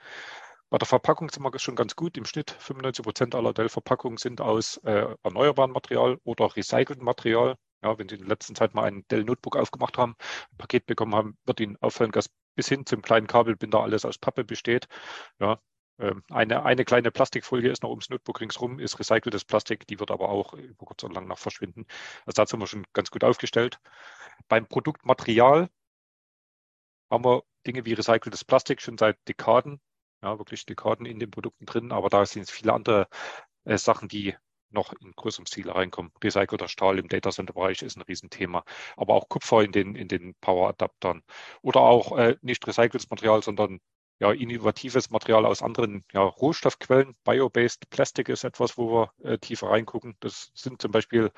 Bei 0.70 0.78
der 0.78 0.86
Verpackung 0.86 1.28
sind 1.28 1.42
wir 1.42 1.58
schon 1.58 1.76
ganz 1.76 1.96
gut. 1.96 2.16
Im 2.16 2.24
Schnitt 2.24 2.50
95 2.50 3.04
Prozent 3.04 3.34
aller 3.34 3.52
Dell-Verpackungen 3.52 4.16
sind 4.16 4.40
aus 4.40 4.78
äh, 4.78 5.04
erneuerbarem 5.22 5.72
Material 5.72 6.16
oder 6.24 6.56
recyceltem 6.56 7.04
Material. 7.04 7.56
Ja, 7.82 7.98
wenn 7.98 8.08
Sie 8.08 8.14
in 8.14 8.22
der 8.22 8.30
letzten 8.30 8.54
Zeit 8.54 8.74
mal 8.74 8.84
ein 8.84 9.04
Dell-Notebook 9.10 9.56
aufgemacht 9.56 9.98
haben, 9.98 10.16
ein 10.52 10.56
Paket 10.56 10.86
bekommen 10.86 11.14
haben, 11.14 11.36
wird 11.44 11.60
Ihnen 11.60 11.76
auffallen, 11.82 12.12
dass 12.12 12.30
bis 12.54 12.68
hin 12.68 12.86
zum 12.86 13.02
kleinen 13.02 13.26
Kabelbinder 13.26 13.80
alles 13.80 14.06
aus 14.06 14.16
Pappe 14.16 14.44
besteht. 14.44 14.86
Ja, 15.40 15.60
eine, 16.30 16.64
eine 16.64 16.84
kleine 16.84 17.10
Plastikfolie 17.10 17.70
ist 17.70 17.82
noch 17.82 17.90
ums 17.90 18.10
Notebook 18.10 18.40
ringsrum, 18.40 18.78
ist 18.78 18.98
recyceltes 18.98 19.44
Plastik, 19.44 19.86
die 19.86 20.00
wird 20.00 20.10
aber 20.10 20.28
auch 20.28 20.54
über 20.54 20.86
kurz 20.86 21.04
oder 21.04 21.14
lang 21.14 21.26
noch 21.26 21.38
verschwinden. 21.38 21.86
Also 22.26 22.42
da 22.42 22.46
sind 22.46 22.60
wir 22.60 22.66
schon 22.66 22.86
ganz 22.92 23.10
gut 23.10 23.24
aufgestellt. 23.24 23.78
Beim 24.48 24.66
Produktmaterial 24.66 25.68
haben 27.10 27.24
wir 27.24 27.42
Dinge 27.66 27.84
wie 27.84 27.92
recyceltes 27.92 28.44
Plastik 28.44 28.80
schon 28.80 28.96
seit 28.98 29.16
Dekaden, 29.28 29.80
ja, 30.22 30.38
wirklich 30.38 30.64
Dekaden 30.66 31.06
in 31.06 31.18
den 31.18 31.30
Produkten 31.30 31.66
drin, 31.66 31.92
aber 31.92 32.08
da 32.08 32.24
sind 32.24 32.42
es 32.42 32.50
viele 32.50 32.72
andere 32.72 33.08
äh, 33.64 33.76
Sachen, 33.78 34.08
die 34.08 34.34
noch 34.70 34.92
in 34.92 35.12
größerem 35.12 35.46
Stil 35.46 35.70
reinkommen. 35.70 36.12
Recycelter 36.22 36.68
Stahl 36.68 36.98
im 36.98 37.08
Datacenter-Bereich 37.08 37.82
ist 37.82 37.96
ein 37.96 38.02
Riesenthema, 38.02 38.64
aber 38.96 39.14
auch 39.14 39.28
Kupfer 39.28 39.62
in 39.62 39.72
den, 39.72 39.96
in 39.96 40.08
den 40.08 40.34
Power-Adaptern 40.40 41.22
oder 41.62 41.80
auch 41.80 42.16
äh, 42.16 42.36
nicht 42.42 42.66
recyceltes 42.66 43.10
Material, 43.10 43.42
sondern 43.42 43.80
ja, 44.20 44.32
innovatives 44.32 45.10
Material 45.10 45.46
aus 45.46 45.62
anderen 45.62 46.04
ja, 46.12 46.20
Rohstoffquellen. 46.20 47.16
Bio-based 47.24 47.88
Plastik 47.88 48.28
ist 48.28 48.44
etwas, 48.44 48.76
wo 48.76 48.92
wir 48.92 49.12
äh, 49.24 49.38
tiefer 49.38 49.70
reingucken. 49.70 50.14
Das 50.20 50.52
sind 50.54 50.82
zum 50.82 50.90
Beispiel 50.92 51.32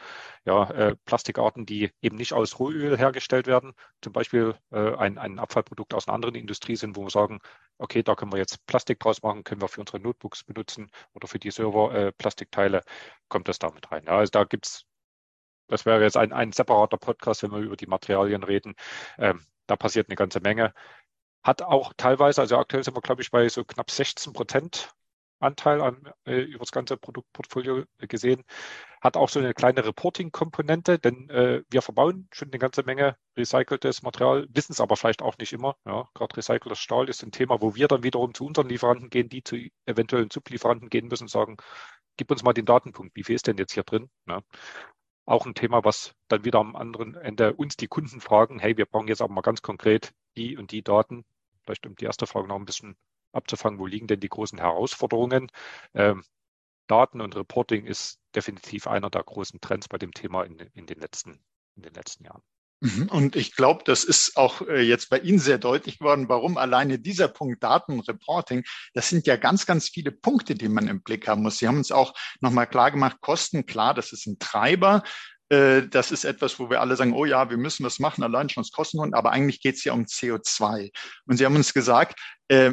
ja, 0.45 0.69
äh, 0.71 0.97
Plastikarten, 1.05 1.65
die 1.65 1.93
eben 2.03 2.17
nicht 2.17 2.33
aus 2.33 2.59
Rohöl 2.59 2.99
hergestellt 2.99 3.47
werden. 3.47 3.73
Zum 4.01 4.13
Beispiel 4.13 4.57
äh, 4.73 4.97
ein, 4.97 5.17
ein 5.17 5.39
Abfallprodukt 5.39 5.95
aus 5.95 6.09
einer 6.09 6.17
anderen 6.17 6.35
Industrie 6.35 6.75
sind, 6.75 6.97
wo 6.97 7.05
wir 7.05 7.11
sagen, 7.11 7.39
okay, 7.79 8.03
da 8.03 8.17
können 8.17 8.33
wir 8.33 8.39
jetzt 8.39 8.67
Plastik 8.67 8.99
draus 8.99 9.23
machen, 9.23 9.45
können 9.45 9.61
wir 9.61 9.69
für 9.69 9.81
unsere 9.81 10.01
Notebooks 10.01 10.43
benutzen 10.43 10.91
oder 11.15 11.29
für 11.29 11.39
die 11.39 11.53
Server 11.53 11.95
äh, 11.95 12.13
Plastikteile, 12.13 12.83
kommt 13.29 13.47
das 13.47 13.61
damit 13.61 13.93
rein. 13.93 14.05
Ja, 14.07 14.19
also 14.19 14.31
da 14.31 14.45
gibt's 14.45 14.87
das 15.69 15.87
wäre 15.87 16.03
jetzt 16.03 16.19
ein, 16.19 16.33
ein 16.33 16.53
separater 16.53 16.99
Podcast, 16.99 17.43
wenn 17.43 17.53
wir 17.53 17.61
über 17.61 17.77
die 17.77 17.87
Materialien 17.87 18.43
reden. 18.43 18.75
Ähm, 19.17 19.47
da 19.67 19.77
passiert 19.77 20.09
eine 20.09 20.17
ganze 20.17 20.41
Menge 20.41 20.75
hat 21.43 21.63
auch 21.63 21.93
teilweise, 21.97 22.41
also 22.41 22.57
aktuell 22.59 22.85
sind 22.85 22.97
wir, 22.97 23.01
glaube 23.01 23.23
ich, 23.23 23.31
bei 23.31 23.49
so 23.49 23.65
knapp 23.65 23.91
16 23.91 24.33
Prozent 24.33 24.93
Anteil 25.43 25.81
an, 25.81 26.09
äh, 26.25 26.41
über 26.43 26.61
das 26.61 26.71
ganze 26.71 26.97
Produktportfolio 26.97 27.85
gesehen, 27.99 28.45
hat 29.01 29.17
auch 29.17 29.29
so 29.29 29.41
eine 29.41 29.55
kleine 29.55 29.85
Reporting-Komponente, 29.85 30.99
denn 30.99 31.29
äh, 31.31 31.63
wir 31.69 31.83
verbauen 31.83 32.29
schon 32.33 32.49
eine 32.49 32.59
ganze 32.59 32.85
Menge 32.85 33.17
recyceltes 33.37 34.03
Material, 34.03 34.47
wissen 34.51 34.73
es 34.73 34.81
aber 34.81 34.97
vielleicht 34.97 35.23
auch 35.23 35.37
nicht 35.39 35.53
immer. 35.53 35.77
Ja, 35.85 36.09
Gerade 36.15 36.37
recyceltes 36.37 36.79
Stahl 36.79 37.09
ist 37.09 37.23
ein 37.23 37.33
Thema, 37.33 37.61
wo 37.61 37.75
wir 37.75 37.89
dann 37.89 38.05
wiederum 38.05 38.35
zu 38.35 38.47
unseren 38.47 38.69
Lieferanten 38.69 39.11
gehen, 39.11 39.29
die 39.29 39.43
zu 39.43 39.57
eventuellen 39.87 40.31
Sublieferanten 40.31 40.89
gehen 40.89 41.09
müssen 41.09 41.25
und 41.25 41.31
sagen, 41.31 41.57
gib 42.17 42.31
uns 42.31 42.45
mal 42.45 42.53
den 42.53 42.67
Datenpunkt, 42.67 43.17
wie 43.17 43.25
viel 43.25 43.35
ist 43.35 43.47
denn 43.49 43.59
jetzt 43.59 43.73
hier 43.75 43.83
drin? 43.83 44.11
Ja. 44.27 44.43
Auch 45.25 45.47
ein 45.47 45.55
Thema, 45.55 45.85
was 45.85 46.15
dann 46.29 46.45
wieder 46.45 46.59
am 46.59 46.77
anderen 46.77 47.15
Ende 47.15 47.55
uns 47.55 47.77
die 47.77 47.89
Kunden 47.89 48.21
fragen, 48.21 48.59
hey, 48.59 48.77
wir 48.77 48.87
brauchen 48.87 49.09
jetzt 49.09 49.23
aber 49.23 49.33
mal 49.33 49.41
ganz 49.43 49.63
konkret 49.63 50.13
die 50.37 50.57
und 50.57 50.73
die 50.73 50.83
Daten, 50.83 51.25
vielleicht 51.65 51.87
um 51.87 51.95
die 51.97 52.05
erste 52.05 52.27
Frage 52.27 52.49
noch 52.49 52.57
ein 52.57 52.65
bisschen 52.65 52.97
abzufangen, 53.33 53.79
wo 53.79 53.87
liegen 53.87 54.07
denn 54.07 54.21
die 54.21 54.29
großen 54.29 54.59
Herausforderungen? 54.59 55.49
Ähm, 55.95 56.25
Daten 56.87 57.21
und 57.21 57.37
Reporting 57.37 57.87
ist 57.87 58.21
definitiv 58.35 58.87
einer 58.87 59.11
der 59.11 59.23
großen 59.23 59.61
Trends 59.61 59.89
bei 59.89 59.99
dem 59.99 60.13
Thema 60.13 60.45
in, 60.45 60.59
in, 60.75 60.87
den, 60.87 60.99
letzten, 60.99 61.41
in 61.77 61.83
den 61.83 61.95
letzten 61.95 62.25
Jahren. 62.25 62.43
Mhm. 62.83 63.09
Und 63.11 63.37
ich 63.37 63.55
glaube, 63.55 63.83
das 63.85 64.03
ist 64.03 64.37
auch 64.37 64.61
äh, 64.63 64.81
jetzt 64.81 65.09
bei 65.09 65.21
Ihnen 65.21 65.39
sehr 65.39 65.59
deutlich 65.59 66.01
geworden, 66.01 66.29
warum 66.29 66.59
alleine 66.59 66.99
dieser 66.99 67.29
Punkt 67.29 67.63
Datenreporting, 67.63 68.65
das 68.93 69.09
sind 69.09 69.29
ja 69.29 69.37
ganz, 69.37 69.67
ganz 69.67 69.89
viele 69.89 70.11
Punkte, 70.11 70.57
die 70.57 70.69
man 70.69 70.89
im 70.89 71.01
Blick 71.01 71.29
haben 71.29 71.43
muss. 71.43 71.59
Sie 71.59 71.69
haben 71.69 71.77
uns 71.77 71.93
auch 71.93 72.13
nochmal 72.41 72.67
klar 72.67 72.91
gemacht, 72.91 73.19
Kosten, 73.21 73.67
klar, 73.67 73.95
das 73.95 74.13
ist 74.13 74.27
ein 74.27 74.41
Treiber. 74.41 75.05
Äh, 75.49 75.83
das 75.89 76.11
ist 76.11 76.25
etwas, 76.25 76.59
wo 76.59 76.71
wir 76.71 76.81
alle 76.81 76.97
sagen, 76.97 77.13
oh 77.13 77.25
ja, 77.25 77.51
wir 77.51 77.57
müssen 77.57 77.87
was 77.87 78.01
machen, 78.01 78.25
allein 78.25 78.49
schon 78.49 78.63
aus 78.63 78.73
Kostengründen, 78.73 79.15
aber 79.15 79.31
eigentlich 79.31 79.61
geht 79.61 79.77
es 79.77 79.85
ja 79.85 79.93
um 79.93 80.07
CO2. 80.07 80.91
Und 81.27 81.37
Sie 81.37 81.45
haben 81.45 81.55
uns 81.55 81.75
gesagt, 81.75 82.19
äh, 82.49 82.73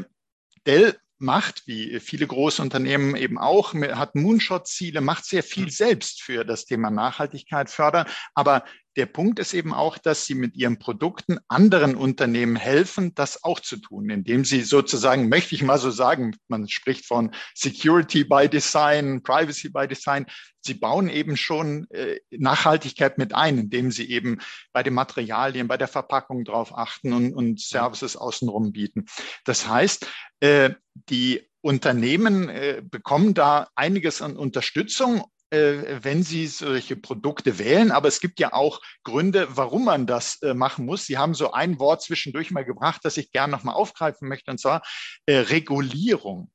Dell 0.65 0.97
macht, 1.19 1.67
wie 1.67 1.99
viele 1.99 2.25
große 2.25 2.61
Unternehmen 2.61 3.15
eben 3.15 3.37
auch, 3.37 3.73
hat 3.73 4.15
Moonshot-Ziele, 4.15 5.01
macht 5.01 5.25
sehr 5.25 5.43
viel 5.43 5.65
mhm. 5.65 5.69
selbst 5.69 6.21
für 6.21 6.45
das 6.45 6.65
Thema 6.65 6.89
Nachhaltigkeit 6.89 7.69
fördern. 7.69 8.07
Aber 8.33 8.63
der 8.95 9.05
Punkt 9.05 9.39
ist 9.39 9.53
eben 9.53 9.73
auch, 9.73 9.97
dass 9.97 10.25
sie 10.25 10.35
mit 10.35 10.55
ihren 10.55 10.79
Produkten 10.79 11.37
anderen 11.47 11.95
Unternehmen 11.95 12.55
helfen, 12.55 13.13
das 13.15 13.43
auch 13.43 13.59
zu 13.59 13.77
tun, 13.77 14.09
indem 14.09 14.45
sie 14.45 14.61
sozusagen, 14.61 15.29
möchte 15.29 15.55
ich 15.55 15.63
mal 15.63 15.77
so 15.77 15.91
sagen, 15.91 16.35
man 16.47 16.67
spricht 16.67 17.05
von 17.05 17.31
Security 17.53 18.23
by 18.23 18.49
Design, 18.49 19.21
Privacy 19.23 19.69
by 19.69 19.87
Design. 19.87 20.25
Sie 20.61 20.73
bauen 20.73 21.09
eben 21.09 21.37
schon 21.37 21.89
äh, 21.91 22.19
Nachhaltigkeit 22.31 23.17
mit 23.17 23.33
ein, 23.33 23.57
indem 23.57 23.91
sie 23.91 24.09
eben 24.09 24.39
bei 24.73 24.83
den 24.83 24.93
Materialien, 24.93 25.67
bei 25.67 25.77
der 25.77 25.87
Verpackung 25.87 26.43
drauf 26.43 26.77
achten 26.77 27.13
und, 27.13 27.33
und 27.33 27.61
Services 27.61 28.17
außenrum 28.17 28.73
bieten. 28.73 29.05
Das 29.45 29.67
heißt, 29.67 30.07
äh, 30.41 30.71
die 30.95 31.47
Unternehmen 31.61 32.49
äh, 32.49 32.81
bekommen 32.83 33.33
da 33.33 33.69
einiges 33.75 34.21
an 34.21 34.37
Unterstützung 34.37 35.23
wenn 35.51 36.23
Sie 36.23 36.47
solche 36.47 36.95
Produkte 36.95 37.57
wählen. 37.59 37.91
Aber 37.91 38.07
es 38.07 38.19
gibt 38.19 38.39
ja 38.39 38.53
auch 38.53 38.81
Gründe, 39.03 39.47
warum 39.49 39.85
man 39.85 40.05
das 40.05 40.41
äh, 40.41 40.53
machen 40.53 40.85
muss. 40.85 41.05
Sie 41.05 41.17
haben 41.17 41.33
so 41.33 41.51
ein 41.51 41.79
Wort 41.79 42.01
zwischendurch 42.03 42.51
mal 42.51 42.65
gebracht, 42.65 43.01
das 43.03 43.17
ich 43.17 43.31
gerne 43.31 43.51
nochmal 43.51 43.75
aufgreifen 43.75 44.27
möchte, 44.27 44.51
und 44.51 44.59
zwar 44.59 44.81
äh, 45.25 45.37
Regulierung. 45.37 46.51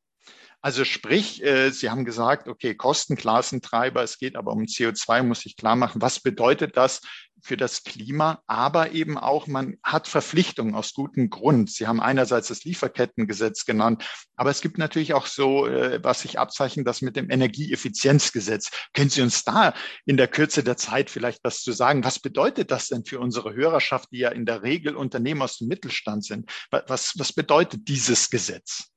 Also 0.65 0.87
sprich, 0.87 1.45
äh, 1.45 1.71
Sie 1.71 1.91
haben 1.91 2.07
gesagt, 2.07 2.49
okay, 2.49 2.75
Kostenklassentreiber, 2.75 4.03
es 4.03 4.19
geht 4.19 4.35
aber 4.35 4.53
um 4.53 4.63
CO2, 4.63 5.23
muss 5.23 5.45
ich 5.45 5.59
klar 5.59 5.77
machen. 5.77 6.01
Was 6.01 6.21
bedeutet 6.21 6.79
das 6.79 7.03
für 7.45 7.57
das 7.57 7.85
Klima? 7.85 8.43
Aber 8.47 8.93
eben 8.93 9.19
auch, 9.19 9.47
man 9.47 9.77
hat 9.83 10.09
Verpflichtungen 10.09 10.75
aus 10.75 10.95
gutem 10.95 11.31
Grund. 11.31 11.71
Sie 11.71 11.87
haben 11.87 12.01
einerseits 12.01 12.49
das 12.49 12.65
Lieferkettengesetz 12.65 13.65
genannt, 13.65 14.05
aber 14.37 14.51
es 14.51 14.61
gibt 14.61 14.79
natürlich 14.79 15.15
auch 15.15 15.27
so, 15.27 15.67
äh, 15.67 16.03
was 16.03 16.23
sich 16.23 16.39
abzeichnet, 16.39 16.87
das 16.87 17.03
mit 17.03 17.17
dem 17.17 17.31
Energieeffizienzgesetz. 17.31 18.71
Können 18.95 19.11
Sie 19.11 19.23
uns 19.23 19.45
da 19.45 19.75
in 20.07 20.17
der 20.17 20.29
Kürze 20.29 20.65
der 20.65 20.77
Zeit 20.77 21.11
vielleicht 21.11 21.45
was 21.45 21.61
zu 21.61 21.73
sagen? 21.73 22.03
Was 22.03 22.19
bedeutet 22.19 22.71
das 22.71 22.89
denn 22.89 23.05
für 23.05 23.21
unsere 23.21 23.55
Hörerschaft, 23.55 24.11
die 24.13 24.19
ja 24.19 24.31
in 24.31 24.47
der 24.47 24.63
Regel 24.63 24.97
Unternehmen 24.97 25.43
aus 25.43 25.59
dem 25.59 25.69
Mittelstand 25.69 26.25
sind? 26.25 26.51
Was, 26.71 27.13
was 27.19 27.33
bedeutet 27.33 27.87
dieses 27.89 28.31
Gesetz? 28.31 28.91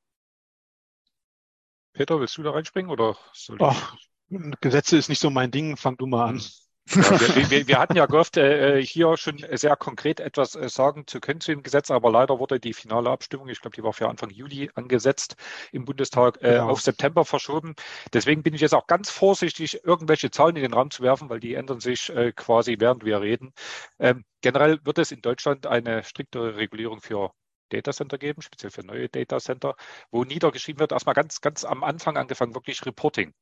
Peter, 1.93 2.19
willst 2.19 2.37
du 2.37 2.43
da 2.43 2.51
reinspringen 2.51 2.91
oder 2.91 3.17
soll 3.33 3.57
Ach, 3.59 3.95
Gesetze 4.61 4.97
ist 4.97 5.09
nicht 5.09 5.19
so 5.19 5.29
mein 5.29 5.51
Ding, 5.51 5.77
fang 5.77 5.97
du 5.97 6.05
mal 6.05 6.27
an. 6.27 6.41
Ja, 6.89 7.19
wir, 7.35 7.49
wir, 7.51 7.67
wir, 7.67 7.79
hatten 7.79 7.95
ja 7.95 8.05
gehofft, 8.05 8.37
äh, 8.37 8.81
hier 8.81 9.17
schon 9.17 9.43
sehr 9.51 9.75
konkret 9.75 10.19
etwas 10.19 10.55
äh, 10.55 10.69
sagen 10.69 11.05
zu 11.05 11.19
können 11.19 11.41
zu 11.41 11.51
dem 11.51 11.63
Gesetz, 11.63 11.91
aber 11.91 12.11
leider 12.11 12.39
wurde 12.39 12.59
die 12.59 12.73
finale 12.73 13.09
Abstimmung, 13.09 13.49
ich 13.49 13.59
glaube, 13.61 13.75
die 13.75 13.83
war 13.83 13.93
für 13.93 14.07
Anfang 14.07 14.29
Juli 14.29 14.69
angesetzt 14.75 15.35
im 15.71 15.85
Bundestag, 15.85 16.37
äh, 16.37 16.51
genau. 16.51 16.69
auf 16.69 16.81
September 16.81 17.25
verschoben. 17.25 17.75
Deswegen 18.13 18.43
bin 18.43 18.53
ich 18.53 18.61
jetzt 18.61 18.73
auch 18.73 18.87
ganz 18.87 19.09
vorsichtig, 19.09 19.83
irgendwelche 19.83 20.31
Zahlen 20.31 20.55
in 20.55 20.63
den 20.63 20.73
Raum 20.73 20.91
zu 20.91 21.03
werfen, 21.03 21.29
weil 21.29 21.39
die 21.39 21.55
ändern 21.55 21.79
sich 21.79 22.09
äh, 22.09 22.31
quasi 22.31 22.77
während 22.79 23.03
wir 23.03 23.21
reden. 23.21 23.53
Ähm, 23.99 24.23
generell 24.41 24.79
wird 24.83 24.99
es 24.99 25.11
in 25.11 25.21
Deutschland 25.21 25.67
eine 25.67 26.03
striktere 26.03 26.55
Regulierung 26.55 27.01
für 27.01 27.31
Datacenter 27.69 28.17
geben, 28.17 28.41
speziell 28.41 28.71
für 28.71 28.85
neue 28.85 29.09
Datacenter, 29.09 29.75
wo 30.11 30.23
niedergeschrieben 30.23 30.79
wird, 30.79 30.91
erstmal 30.93 31.15
ganz, 31.15 31.41
ganz 31.41 31.65
am 31.65 31.83
Anfang 31.83 32.17
angefangen, 32.17 32.55
wirklich 32.55 32.85
Reporting. 32.85 33.33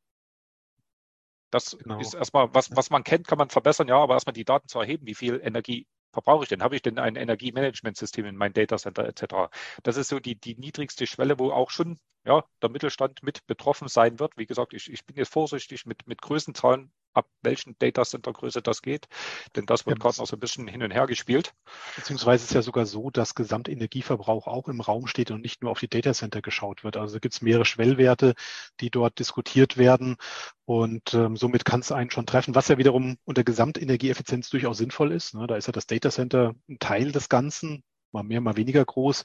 Das 1.52 1.78
genau. 1.78 2.00
ist 2.00 2.14
erstmal, 2.14 2.54
was, 2.54 2.76
was 2.76 2.90
man 2.90 3.04
kennt, 3.04 3.28
kann 3.28 3.38
man 3.38 3.50
verbessern, 3.50 3.88
ja, 3.88 3.98
aber 3.98 4.16
erstmal 4.16 4.34
die 4.34 4.46
Daten 4.46 4.68
zu 4.68 4.80
erheben, 4.80 5.06
wie 5.06 5.16
viel 5.16 5.40
Energie 5.44 5.88
verbrauche 6.12 6.44
ich 6.44 6.50
denn? 6.50 6.64
Habe 6.64 6.76
ich 6.76 6.82
denn 6.82 6.98
ein 6.98 7.16
Energiemanagementsystem 7.16 8.26
in 8.26 8.36
meinem 8.36 8.54
Datacenter 8.54 9.06
etc.? 9.06 9.52
Das 9.84 9.98
ist 9.98 10.08
so 10.08 10.20
die, 10.20 10.36
die 10.36 10.56
niedrigste 10.56 11.08
Schwelle, 11.08 11.38
wo 11.40 11.52
auch 11.52 11.70
schon 11.70 12.00
ja, 12.26 12.44
der 12.62 12.70
Mittelstand 12.70 13.22
mit 13.22 13.46
betroffen 13.46 13.88
sein 13.88 14.20
wird. 14.20 14.36
Wie 14.38 14.48
gesagt, 14.48 14.74
ich, 14.74 14.92
ich 14.92 15.06
bin 15.06 15.16
jetzt 15.16 15.32
vorsichtig 15.32 15.86
mit, 15.86 16.08
mit 16.08 16.22
Größenzahlen 16.22 16.92
ab 17.16 17.28
welchen 17.42 17.76
Datacenter-Größe 17.80 18.62
das 18.62 18.82
geht. 18.82 19.08
Denn 19.56 19.66
das 19.66 19.86
wird 19.86 19.98
ja, 19.98 20.02
gerade 20.04 20.20
noch 20.20 20.28
so 20.28 20.36
ein 20.36 20.40
bisschen 20.40 20.68
hin 20.68 20.84
und 20.84 20.92
her 20.92 21.08
gespielt. 21.08 21.54
Beziehungsweise 21.96 22.44
ist 22.44 22.52
es 22.52 22.56
ja 22.56 22.62
sogar 22.62 22.86
so, 22.86 23.10
dass 23.10 23.36
Gesamtenergieverbrauch 23.36 24.48
auch 24.48 24.68
im 24.68 24.82
Raum 24.82 25.08
steht 25.08 25.32
und 25.32 25.42
nicht 25.42 25.62
nur 25.62 25.72
auf 25.72 25.80
die 25.80 25.88
Datacenter 25.88 26.42
geschaut 26.42 26.84
wird. 26.84 26.98
Also 26.98 27.20
gibt 27.20 27.34
es 27.34 27.42
mehrere 27.42 27.66
Schwellwerte, 27.66 28.34
die 28.80 28.90
dort 28.90 29.20
diskutiert 29.20 29.78
werden. 29.78 30.18
Und 30.66 31.14
ähm, 31.14 31.38
somit 31.38 31.64
kann 31.64 31.80
es 31.80 31.92
einen 31.92 32.12
schon 32.12 32.26
treffen, 32.26 32.56
was 32.56 32.68
ja 32.68 32.78
wiederum 32.78 33.18
unter 33.24 33.44
Gesamtenergieeffizienz 33.44 34.50
durchaus 34.50 34.78
sinnvoll 34.78 35.12
ist. 35.12 35.34
Ne? 35.34 35.48
Da 35.48 35.56
ist 35.56 35.68
ja 35.68 35.74
das 35.74 35.88
Datacenter 35.88 36.54
ein 36.68 36.80
Teil 36.80 37.12
des 37.12 37.30
Ganzen, 37.30 37.84
mal 38.12 38.24
mehr, 38.24 38.42
mal 38.42 38.58
weniger 38.58 38.84
groß. 38.84 39.24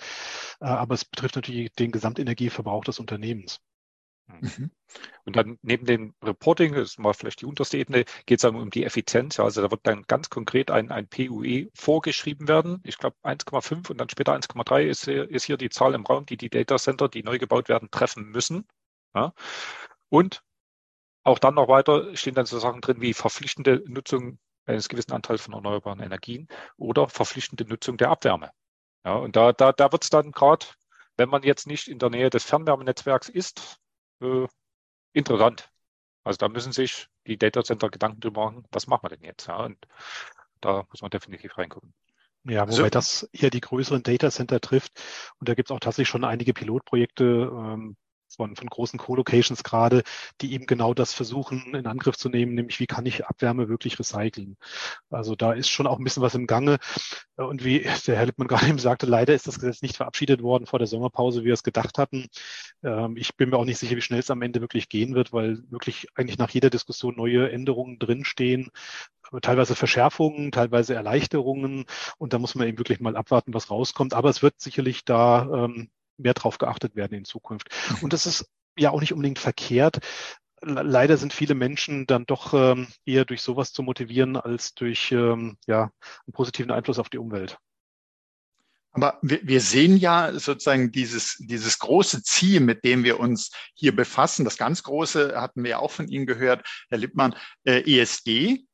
Äh, 0.61 0.67
aber 0.67 0.95
es 0.95 1.05
betrifft 1.05 1.37
natürlich 1.37 1.73
den 1.73 1.91
Gesamtenergieverbrauch 1.91 2.85
des 2.85 2.99
Unternehmens. 2.99 3.61
Mhm. 4.41 4.71
Und 5.25 5.37
dann 5.37 5.59
neben 5.63 5.87
dem 5.87 6.15
Reporting, 6.23 6.75
das 6.75 6.91
ist 6.91 6.99
mal 6.99 7.15
vielleicht 7.15 7.43
die 7.43 7.47
unterste 7.47 7.79
Ebene, 7.79 8.05
geht 8.27 8.39
es 8.39 8.43
dann 8.43 8.57
um 8.57 8.71
die 8.71 8.85
Effizienz. 8.85 9.39
Also 9.39 9.63
da 9.63 9.71
wird 9.71 9.81
dann 9.85 10.03
ganz 10.03 10.31
konkret 10.31 10.71
ein, 10.71 10.91
ein 10.91 11.09
PUE 11.09 11.69
vorgeschrieben 11.75 12.49
werden. 12.49 12.81
Ich 12.85 12.99
glaube 12.99 13.17
1,5 13.23 13.91
und 13.91 13.99
dann 13.99 14.09
später 14.09 14.35
1,3 14.35 14.83
ist, 14.83 15.09
ist 15.09 15.45
hier 15.45 15.57
die 15.57 15.71
Zahl 15.71 15.95
im 15.95 16.07
Raum, 16.07 16.27
die 16.27 16.37
die 16.37 16.51
Data 16.51 16.77
Center, 16.77 17.09
die 17.09 17.23
neu 17.23 17.39
gebaut 17.39 17.69
werden, 17.69 17.91
treffen 17.91 18.31
müssen. 18.31 18.67
Ja. 19.15 19.33
Und 20.09 20.43
auch 21.23 21.39
dann 21.39 21.55
noch 21.55 21.69
weiter 21.69 22.17
stehen 22.17 22.35
dann 22.35 22.47
so 22.47 22.59
Sachen 22.59 22.81
drin 22.81 23.01
wie 23.01 23.15
verpflichtende 23.15 23.83
Nutzung 23.87 24.39
eines 24.67 24.89
gewissen 24.89 25.13
Anteils 25.13 25.43
von 25.43 25.55
erneuerbaren 25.55 26.01
Energien 26.01 26.49
oder 26.77 27.09
verpflichtende 27.09 27.65
Nutzung 27.65 27.97
der 27.97 28.11
Abwärme. 28.11 28.51
Ja, 29.05 29.15
und 29.15 29.37
da, 29.37 29.53
da, 29.53 29.73
da 29.73 29.93
wird 29.93 30.05
es 30.05 30.11
dann 30.11 30.33
gerade, 30.33 30.67
wenn 31.17 31.29
man 31.29 31.43
jetzt 31.43 31.67
nicht 31.67 31.89
in 31.89 31.99
der 31.99 32.11
Nähe 32.11 32.31
des 32.31 32.45
Fernwärmenetzwerks 32.45 33.29
ist, 33.29 33.79
äh, 34.21 34.47
interessant. 35.13 35.71
Also 36.25 36.39
da 36.39 36.49
müssen 36.49 36.73
sich 36.73 37.09
die 37.27 37.39
Data 37.39 37.63
Center 37.65 37.89
Gedanken 37.89 38.21
drüber 38.21 38.47
machen, 38.47 38.65
was 38.73 38.87
machen 38.87 39.05
wir 39.05 39.17
denn 39.17 39.25
jetzt? 39.25 39.47
Ja, 39.47 39.65
und 39.65 39.79
da 40.61 40.85
muss 40.91 41.03
man 41.03 41.11
definitiv 41.11 41.57
reingucken. 41.57 41.95
Ja, 42.45 42.63
wobei 42.63 42.73
so. 42.73 42.89
das 42.89 43.23
eher 43.33 43.51
die 43.51 43.61
größeren 43.61 44.03
Data 44.03 44.31
Center 44.31 44.61
trifft. 44.61 45.01
Und 45.39 45.49
da 45.49 45.55
gibt 45.55 45.71
es 45.71 45.75
auch 45.75 45.81
tatsächlich 45.81 46.09
schon 46.09 46.25
einige 46.25 46.55
Pilotprojekte, 46.55 47.25
ähm, 47.25 47.97
von, 48.37 48.57
von 48.57 48.69
großen 48.69 48.99
Co-Locations 48.99 49.63
gerade, 49.63 50.03
die 50.41 50.53
eben 50.55 50.67
genau 50.67 50.95
das 50.95 51.13
versuchen 51.13 51.75
in 51.75 51.87
Angriff 51.87 52.17
zu 52.17 52.29
nehmen, 52.29 52.55
nämlich 52.55 52.81
wie 52.81 52.87
kann 52.87 53.07
ich 53.07 53.27
Abwärme 53.27 53.69
wirklich 53.69 53.99
recyceln. 53.99 54.57
Also 55.11 55.37
da 55.37 55.53
ist 55.53 55.69
schon 55.69 55.87
auch 55.87 55.99
ein 55.99 56.05
bisschen 56.05 56.23
was 56.23 56.35
im 56.35 56.47
Gange. 56.47 56.79
Und 57.37 57.65
wie 57.65 57.87
der 58.07 58.17
Herr 58.17 58.27
Lippmann 58.27 58.49
gerade 58.49 58.69
eben 58.69 58.79
sagte, 58.79 59.07
leider 59.07 59.35
ist 59.35 59.47
das 59.47 59.59
Gesetz 59.59 59.83
nicht 59.83 59.97
verabschiedet 59.97 60.43
worden 60.43 60.67
vor 60.67 60.79
der 60.79 60.89
Sommerpause, 60.89 61.43
wie 61.43 61.47
wir 61.47 61.55
es 61.55 61.63
gedacht 61.63 61.99
hatten. 61.99 62.27
Ähm, 62.83 63.17
ich 63.17 63.37
bin 63.37 63.51
mir 63.51 63.57
auch 63.57 63.65
nicht 63.65 63.79
sicher, 63.79 63.97
wie 63.97 64.03
schnell 64.03 64.21
es 64.21 64.31
am 64.31 64.43
Ende 64.43 64.61
wirklich 64.61 64.89
gehen 64.89 65.15
wird, 65.15 65.33
weil 65.33 65.63
wirklich 65.71 66.09
eigentlich 66.15 66.39
nach 66.39 66.51
jeder 66.51 66.71
Diskussion 66.71 67.17
neue 67.17 67.51
Änderungen 67.51 67.99
drinstehen 67.99 68.71
teilweise 69.43 69.77
Verschärfungen, 69.77 70.51
teilweise 70.51 70.95
Erleichterungen. 70.95 71.85
Und 72.19 72.33
da 72.33 72.39
muss 72.39 72.55
man 72.55 72.67
eben 72.67 72.79
wirklich 72.79 73.01
mal 73.01 73.17
abwarten, 73.17 73.55
was 73.55 73.71
rauskommt. 73.71 74.15
Aber 74.15 74.29
es 74.29 74.43
wird 74.43 74.61
sicherlich 74.61 75.05
da 75.05 75.67
ähm, 75.67 75.89
mehr 76.23 76.35
drauf 76.35 76.59
geachtet 76.59 76.97
werden 76.97 77.15
in 77.15 77.25
Zukunft. 77.25 77.69
Mhm. 77.91 77.97
Und 78.03 78.13
das 78.13 78.27
ist 78.27 78.47
ja 78.77 78.91
auch 78.91 79.01
nicht 79.01 79.13
unbedingt 79.13 79.39
verkehrt. 79.39 79.99
Leider 80.63 81.17
sind 81.17 81.33
viele 81.33 81.55
Menschen 81.55 82.07
dann 82.07 82.27
doch 82.27 82.53
ähm, 82.53 82.89
eher 83.07 83.25
durch 83.25 83.41
sowas 83.41 83.73
zu 83.73 83.83
motivieren 83.83 84.37
als 84.37 84.75
durch 84.75 85.11
ähm, 85.11 85.57
ja, 85.67 85.91
einen 86.27 86.33
positiven 86.33 86.71
Einfluss 86.71 86.99
auf 86.99 87.09
die 87.09 87.19
Umwelt. 87.19 87.59
Aber 88.93 89.19
wir, 89.23 89.41
wir 89.43 89.61
sehen 89.61 89.97
ja 89.97 90.33
sozusagen 90.33 90.91
dieses, 90.91 91.37
dieses 91.39 91.79
große 91.79 92.23
Ziel, 92.23 92.61
mit 92.61 92.85
dem 92.85 93.05
wir 93.05 93.21
uns 93.21 93.51
hier 93.75 93.95
befassen. 93.95 94.45
Das 94.45 94.57
ganz 94.57 94.83
große 94.83 95.41
hatten 95.41 95.63
wir 95.63 95.71
ja 95.71 95.79
auch 95.79 95.93
von 95.93 96.09
Ihnen 96.09 96.27
gehört, 96.27 96.67
Herr 96.89 96.99
Lippmann, 96.99 97.35
äh, 97.65 97.81
ESG, 97.81 98.65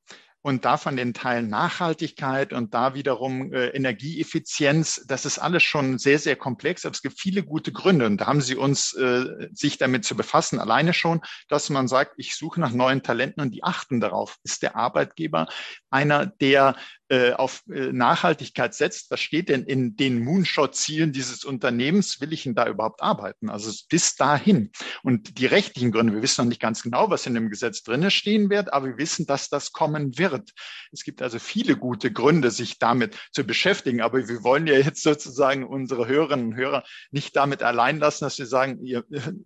und 0.46 0.64
davon 0.64 0.96
den 0.96 1.12
Teilen 1.12 1.48
Nachhaltigkeit 1.48 2.52
und 2.52 2.72
da 2.72 2.94
wiederum 2.94 3.52
äh, 3.52 3.66
Energieeffizienz. 3.70 5.04
Das 5.08 5.24
ist 5.24 5.40
alles 5.40 5.64
schon 5.64 5.98
sehr, 5.98 6.20
sehr 6.20 6.36
komplex, 6.36 6.86
aber 6.86 6.92
es 6.92 7.02
gibt 7.02 7.18
viele 7.18 7.42
gute 7.42 7.72
Gründe. 7.72 8.06
Und 8.06 8.20
da 8.20 8.28
haben 8.28 8.40
Sie 8.40 8.54
uns, 8.54 8.92
äh, 8.92 9.48
sich 9.52 9.76
damit 9.76 10.04
zu 10.04 10.14
befassen, 10.14 10.60
alleine 10.60 10.94
schon, 10.94 11.20
dass 11.48 11.68
man 11.68 11.88
sagt, 11.88 12.12
ich 12.16 12.36
suche 12.36 12.60
nach 12.60 12.70
neuen 12.70 13.02
Talenten 13.02 13.40
und 13.40 13.56
die 13.56 13.64
achten 13.64 13.98
darauf. 13.98 14.36
Ist 14.44 14.62
der 14.62 14.76
Arbeitgeber 14.76 15.48
einer, 15.90 16.26
der 16.26 16.76
äh, 17.08 17.32
auf 17.32 17.62
äh, 17.68 17.92
Nachhaltigkeit 17.92 18.74
setzt, 18.74 19.10
was 19.10 19.20
steht 19.20 19.48
denn 19.48 19.62
in 19.64 19.96
den 19.96 20.24
Moonshot-Zielen 20.24 21.12
dieses 21.12 21.44
Unternehmens? 21.44 22.20
Will 22.20 22.32
ich 22.32 22.42
denn 22.42 22.54
da 22.54 22.66
überhaupt 22.66 23.02
arbeiten? 23.02 23.48
Also 23.48 23.72
bis 23.88 24.16
dahin. 24.16 24.72
Und 25.02 25.38
die 25.38 25.46
rechtlichen 25.46 25.92
Gründe, 25.92 26.14
wir 26.14 26.22
wissen 26.22 26.42
noch 26.42 26.48
nicht 26.48 26.60
ganz 26.60 26.82
genau, 26.82 27.08
was 27.08 27.26
in 27.26 27.34
dem 27.34 27.48
Gesetz 27.48 27.82
drinne 27.82 28.10
stehen 28.10 28.50
wird, 28.50 28.72
aber 28.72 28.86
wir 28.86 28.98
wissen, 28.98 29.26
dass 29.26 29.48
das 29.48 29.72
kommen 29.72 30.18
wird. 30.18 30.50
Es 30.90 31.04
gibt 31.04 31.22
also 31.22 31.38
viele 31.38 31.76
gute 31.76 32.12
Gründe, 32.12 32.50
sich 32.50 32.78
damit 32.78 33.16
zu 33.32 33.44
beschäftigen. 33.44 34.00
Aber 34.00 34.28
wir 34.28 34.42
wollen 34.42 34.66
ja 34.66 34.74
jetzt 34.74 35.02
sozusagen 35.02 35.64
unsere 35.64 36.08
Hörerinnen 36.08 36.46
und 36.46 36.56
Hörer 36.56 36.82
nicht 37.12 37.36
damit 37.36 37.62
allein 37.62 37.98
lassen, 37.98 38.24
dass 38.24 38.38
wir 38.38 38.46
sagen, 38.46 38.84
ihr, 38.84 39.04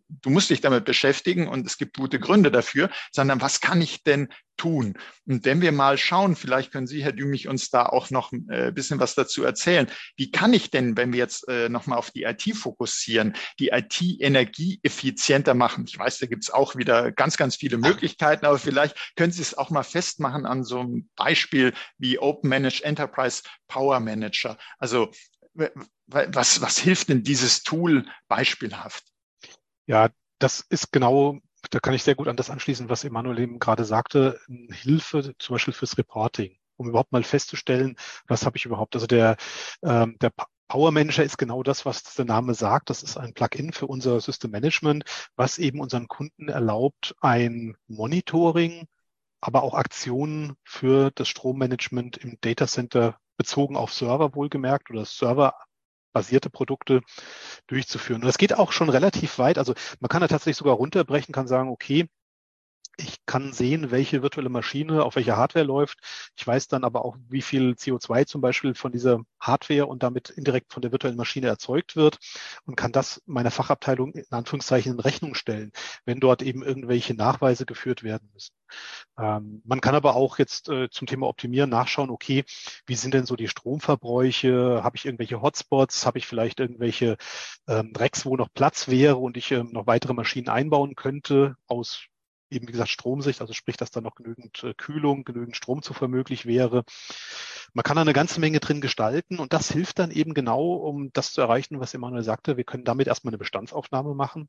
du 0.09 0.31
musst 0.31 0.51
dich 0.51 0.61
damit 0.61 0.85
beschäftigen 0.85 1.47
und 1.47 1.67
es 1.67 1.77
gibt 1.77 1.97
gute 1.97 2.19
Gründe 2.19 2.51
dafür, 2.51 2.91
sondern 3.13 3.41
was 3.41 3.61
kann 3.61 3.83
ich 3.83 4.03
denn 4.03 4.29
tun? 4.61 4.95
Und 5.27 5.47
wenn 5.47 5.63
wir 5.63 5.73
mal 5.73 5.97
schauen, 5.97 6.37
vielleicht 6.37 6.71
können 6.71 6.87
Sie, 6.87 7.03
Herr 7.03 7.13
Dümich, 7.13 7.49
uns 7.49 7.71
da 7.71 7.87
auch 7.87 8.11
noch 8.11 8.31
ein 8.33 8.47
äh, 8.51 8.73
bisschen 8.75 9.01
was 9.01 9.15
dazu 9.15 9.43
erzählen. 9.43 9.91
Wie 10.17 10.31
kann 10.31 10.53
ich 10.53 10.71
denn, 10.71 10.99
wenn 10.99 11.13
wir 11.13 11.19
jetzt 11.19 11.49
äh, 11.49 11.71
nochmal 11.71 11.99
auf 11.99 12.11
die 12.11 12.25
IT 12.25 12.43
fokussieren, 12.55 13.35
die 13.59 13.69
IT 13.69 14.03
energieeffizienter 14.21 15.55
machen? 15.55 15.87
Ich 15.89 15.99
weiß, 15.99 16.19
da 16.19 16.27
gibt 16.27 16.43
es 16.43 16.51
auch 16.51 16.77
wieder 16.77 17.11
ganz, 17.11 17.39
ganz 17.39 17.57
viele 17.57 17.79
Möglichkeiten, 17.79 18.45
aber 18.45 18.59
vielleicht 18.59 19.15
können 19.17 19.33
Sie 19.33 19.41
es 19.41 19.57
auch 19.57 19.71
mal 19.71 19.83
festmachen 19.83 20.45
an 20.45 20.63
so 20.63 20.81
einem 20.81 21.09
Beispiel 21.17 21.73
wie 21.97 22.19
Open 22.19 22.51
Managed 22.51 22.83
Enterprise 22.83 23.43
Power 23.67 23.99
Manager. 24.01 24.59
Also 24.79 25.11
was, 26.07 26.61
was 26.61 26.79
hilft 26.79 27.09
denn 27.09 27.23
dieses 27.23 27.63
Tool 27.63 28.07
beispielhaft? 28.29 29.05
Ja, 29.87 30.11
das 30.39 30.61
ist 30.69 30.93
genau 30.93 31.41
da 31.71 31.81
kann 31.81 31.95
ich 31.95 32.03
sehr 32.03 32.15
gut 32.15 32.29
an 32.29 32.37
das 32.37 32.51
anschließen, 32.51 32.89
was 32.89 33.05
Emanuel 33.05 33.39
eben 33.41 33.59
gerade 33.59 33.85
sagte, 33.85 34.41
Hilfe 34.71 35.35
zum 35.39 35.55
Beispiel 35.55 35.75
fürs 35.75 35.99
Reporting 35.99 36.57
um 36.81 36.89
überhaupt 36.89 37.13
mal 37.13 37.23
festzustellen, 37.23 37.97
was 38.27 38.47
habe 38.47 38.57
ich 38.57 38.65
überhaupt. 38.65 38.95
Also 38.95 39.07
der, 39.07 39.37
ähm, 39.83 40.17
der 40.21 40.33
Power 40.67 40.93
Manager 40.93 41.23
ist 41.23 41.37
genau 41.37 41.63
das, 41.63 41.85
was 41.85 42.03
der 42.15 42.25
Name 42.25 42.55
sagt. 42.55 42.91
Das 42.91 43.03
ist 43.03 43.17
ein 43.19 43.35
Plugin 43.35 43.73
für 43.73 43.87
unser 43.87 44.21
System 44.21 44.51
Management, 44.51 45.05
was 45.37 45.59
eben 45.59 45.81
unseren 45.81 46.09
Kunden 46.09 46.49
erlaubt, 46.49 47.15
ein 47.21 47.77
Monitoring, 47.87 48.87
aber 49.41 49.63
auch 49.63 49.75
Aktionen 49.75 50.55
für 50.65 51.11
das 51.11 51.29
Strommanagement 51.29 52.17
im 52.17 52.39
Data 52.41 52.67
Center 52.67 53.19
bezogen 53.37 53.77
auf 53.77 53.93
Server 53.93 54.35
wohlgemerkt 54.35 54.91
oder 54.91 55.05
Server 55.05 55.55
basierte 56.13 56.51
Produkte 56.51 57.01
durchzuführen. 57.67 58.23
Und 58.23 58.27
das 58.29 58.39
geht 58.39 58.55
auch 58.59 58.73
schon 58.73 58.89
relativ 58.89 59.39
weit. 59.39 59.59
Also 59.59 59.75
man 60.01 60.09
kann 60.09 60.21
da 60.21 60.29
tatsächlich 60.29 60.57
sogar 60.57 60.75
runterbrechen, 60.75 61.33
kann 61.33 61.49
sagen, 61.49 61.71
okay, 61.71 62.09
ich 63.01 63.25
kann 63.27 63.53
sehen, 63.53 63.91
welche 63.91 64.23
virtuelle 64.23 64.49
Maschine 64.49 65.05
auf 65.05 65.17
welcher 65.17 65.37
Hardware 65.37 65.65
läuft. 65.65 65.99
Ich 66.37 66.47
weiß 66.47 66.69
dann 66.69 66.85
aber 66.85 67.05
auch, 67.05 67.17
wie 67.29 67.43
viel 67.43 67.73
CO2 67.73 68.27
zum 68.27 68.41
Beispiel 68.41 68.75
von 68.75 68.93
dieser 68.93 69.21
Hardware 69.41 69.87
und 69.87 70.03
damit 70.03 70.31
indirekt 70.31 70.73
von 70.73 70.83
der 70.83 70.93
virtuellen 70.93 71.17
Maschine 71.17 71.49
erzeugt 71.49 71.97
wird 71.97 72.19
und 72.65 72.77
kann 72.77 72.93
das 72.93 73.23
meiner 73.27 73.51
Fachabteilung 73.51 74.13
in 74.13 74.25
Anführungszeichen 74.31 74.93
in 74.93 75.01
Rechnung 75.01 75.35
stellen, 75.35 75.73
wenn 76.05 76.21
dort 76.21 76.43
eben 76.43 76.63
irgendwelche 76.63 77.15
Nachweise 77.15 77.67
geführt 77.67 78.03
werden 78.03 78.31
müssen. 78.33 78.53
Ähm, 79.19 79.63
man 79.65 79.81
kann 79.81 79.95
aber 79.95 80.15
auch 80.15 80.39
jetzt 80.39 80.69
äh, 80.69 80.89
zum 80.91 81.07
Thema 81.07 81.27
Optimieren 81.27 81.71
nachschauen, 81.71 82.11
okay, 82.11 82.45
wie 82.87 82.95
sind 82.95 83.15
denn 83.15 83.27
so 83.27 83.37
die 83.37 83.49
Stromverbräuche? 83.49 84.83
Habe 84.83 84.97
ich 84.97 85.07
irgendwelche 85.07 85.43
Hotspots? 85.43 86.07
Habe 86.07 86.19
ich 86.19 86.27
vielleicht 86.27 86.61
irgendwelche 86.61 87.17
ähm, 87.69 87.93
Racks, 87.97 88.25
wo 88.27 88.37
noch 88.37 88.53
Platz 88.53 88.89
wäre 88.89 89.17
und 89.17 89.37
ich 89.37 89.51
ähm, 89.51 89.71
noch 89.73 89.87
weitere 89.87 90.15
Maschinen 90.15 90.49
einbauen 90.49 90.95
könnte 90.95 91.57
aus 91.67 92.10
eben 92.51 92.69
wie 92.69 92.73
gesagt 92.73 92.91
Stromsicht, 92.91 93.41
also 93.41 93.53
sprich, 93.53 93.77
dass 93.77 93.91
da 93.91 94.01
noch 94.01 94.15
genügend 94.15 94.63
äh, 94.65 94.75
Kühlung, 94.75 95.25
genügend 95.25 95.57
Stromzufuhr 95.57 96.09
möglich 96.09 96.47
wäre. 96.47 96.85
Man 97.73 97.83
kann 97.83 97.97
da 97.97 98.03
eine 98.03 98.13
ganze 98.13 98.41
Menge 98.41 98.61
drin 98.61 98.81
gestalten 98.81 99.39
und 99.39 99.53
das 99.53 99.71
hilft 99.71 99.99
dann 99.99 100.11
eben 100.11 100.35
genau, 100.35 100.75
um 100.75 101.13
das 101.13 101.33
zu 101.33 101.41
erreichen, 101.41 101.81
was 101.81 101.95
Emanuel 101.95 102.23
sagte. 102.23 102.57
Wir 102.57 102.65
können 102.65 102.85
damit 102.85 103.07
erstmal 103.07 103.31
eine 103.31 103.39
Bestandsaufnahme 103.39 104.15
machen 104.15 104.49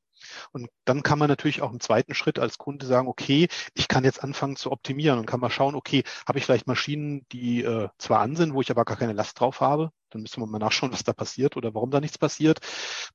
und 0.52 0.70
dann 0.86 1.04
kann 1.04 1.20
man 1.20 1.30
natürlich 1.30 1.62
auch 1.62 1.72
im 1.72 1.80
zweiten 1.80 2.16
Schritt 2.16 2.40
als 2.40 2.58
Kunde 2.58 2.86
sagen, 2.86 3.08
okay, 3.08 3.48
ich 3.76 3.88
kann 3.88 4.04
jetzt 4.04 4.24
anfangen 4.24 4.56
zu 4.56 4.72
optimieren 4.72 5.20
und 5.20 5.26
kann 5.26 5.40
mal 5.40 5.50
schauen, 5.50 5.76
okay, 5.76 6.04
habe 6.28 6.40
ich 6.40 6.46
vielleicht 6.46 6.68
Maschinen, 6.68 7.26
die 7.32 7.64
äh, 7.64 7.90
zwar 7.98 8.20
an 8.22 8.36
sind, 8.36 8.54
wo 8.54 8.62
ich 8.62 8.72
aber 8.72 8.86
gar 8.86 8.98
keine 8.98 9.14
Last 9.14 9.40
drauf 9.40 9.62
habe, 9.62 9.92
dann 10.10 10.22
müsste 10.22 10.40
man 10.40 10.50
mal 10.50 10.60
nachschauen, 10.60 10.92
was 10.92 11.04
da 11.04 11.14
passiert 11.14 11.58
oder 11.58 11.74
warum 11.74 11.92
da 11.92 12.00
nichts 12.00 12.18
passiert. 12.18 12.60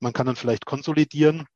Man 0.01 0.13
kann 0.13 0.27
dann 0.27 0.37
vielleicht 0.37 0.67
konsolidieren 0.67 1.47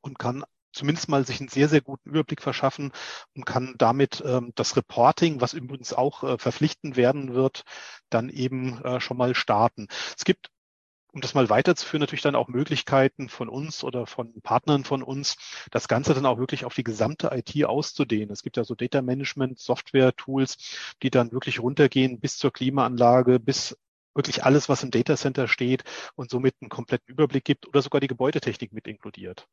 und 0.00 0.18
kann 0.18 0.44
zumindest 0.76 1.08
mal 1.08 1.26
sich 1.26 1.40
einen 1.40 1.48
sehr, 1.48 1.68
sehr 1.68 1.80
guten 1.80 2.10
Überblick 2.10 2.42
verschaffen 2.42 2.92
und 3.34 3.46
kann 3.46 3.74
damit 3.78 4.22
ähm, 4.24 4.52
das 4.54 4.76
Reporting, 4.76 5.40
was 5.40 5.54
übrigens 5.54 5.92
auch 5.92 6.22
äh, 6.22 6.38
verpflichtend 6.38 6.96
werden 6.96 7.34
wird, 7.34 7.64
dann 8.10 8.28
eben 8.28 8.82
äh, 8.84 9.00
schon 9.00 9.16
mal 9.16 9.34
starten. 9.34 9.88
Es 10.16 10.24
gibt 10.24 10.50
um 11.16 11.22
das 11.22 11.32
mal 11.32 11.48
weiterzuführen, 11.48 12.00
natürlich 12.00 12.20
dann 12.20 12.34
auch 12.34 12.48
Möglichkeiten 12.48 13.30
von 13.30 13.48
uns 13.48 13.82
oder 13.82 14.06
von 14.06 14.38
Partnern 14.42 14.84
von 14.84 15.02
uns, 15.02 15.36
das 15.70 15.88
Ganze 15.88 16.12
dann 16.12 16.26
auch 16.26 16.36
wirklich 16.36 16.66
auf 16.66 16.74
die 16.74 16.84
gesamte 16.84 17.30
IT 17.32 17.64
auszudehnen. 17.64 18.30
Es 18.30 18.42
gibt 18.42 18.58
ja 18.58 18.64
so 18.64 18.74
Data 18.74 19.00
Management 19.00 19.58
Software 19.58 20.14
Tools, 20.14 20.58
die 21.02 21.08
dann 21.10 21.32
wirklich 21.32 21.58
runtergehen 21.60 22.20
bis 22.20 22.36
zur 22.36 22.52
Klimaanlage, 22.52 23.40
bis 23.40 23.78
wirklich 24.14 24.44
alles, 24.44 24.68
was 24.68 24.82
im 24.82 24.90
Data 24.90 25.16
Center 25.16 25.48
steht 25.48 25.84
und 26.16 26.30
somit 26.30 26.54
einen 26.60 26.68
kompletten 26.68 27.08
Überblick 27.08 27.44
gibt 27.44 27.66
oder 27.66 27.80
sogar 27.80 28.02
die 28.02 28.08
Gebäudetechnik 28.08 28.74
mit 28.74 28.86
inkludiert. 28.86 29.48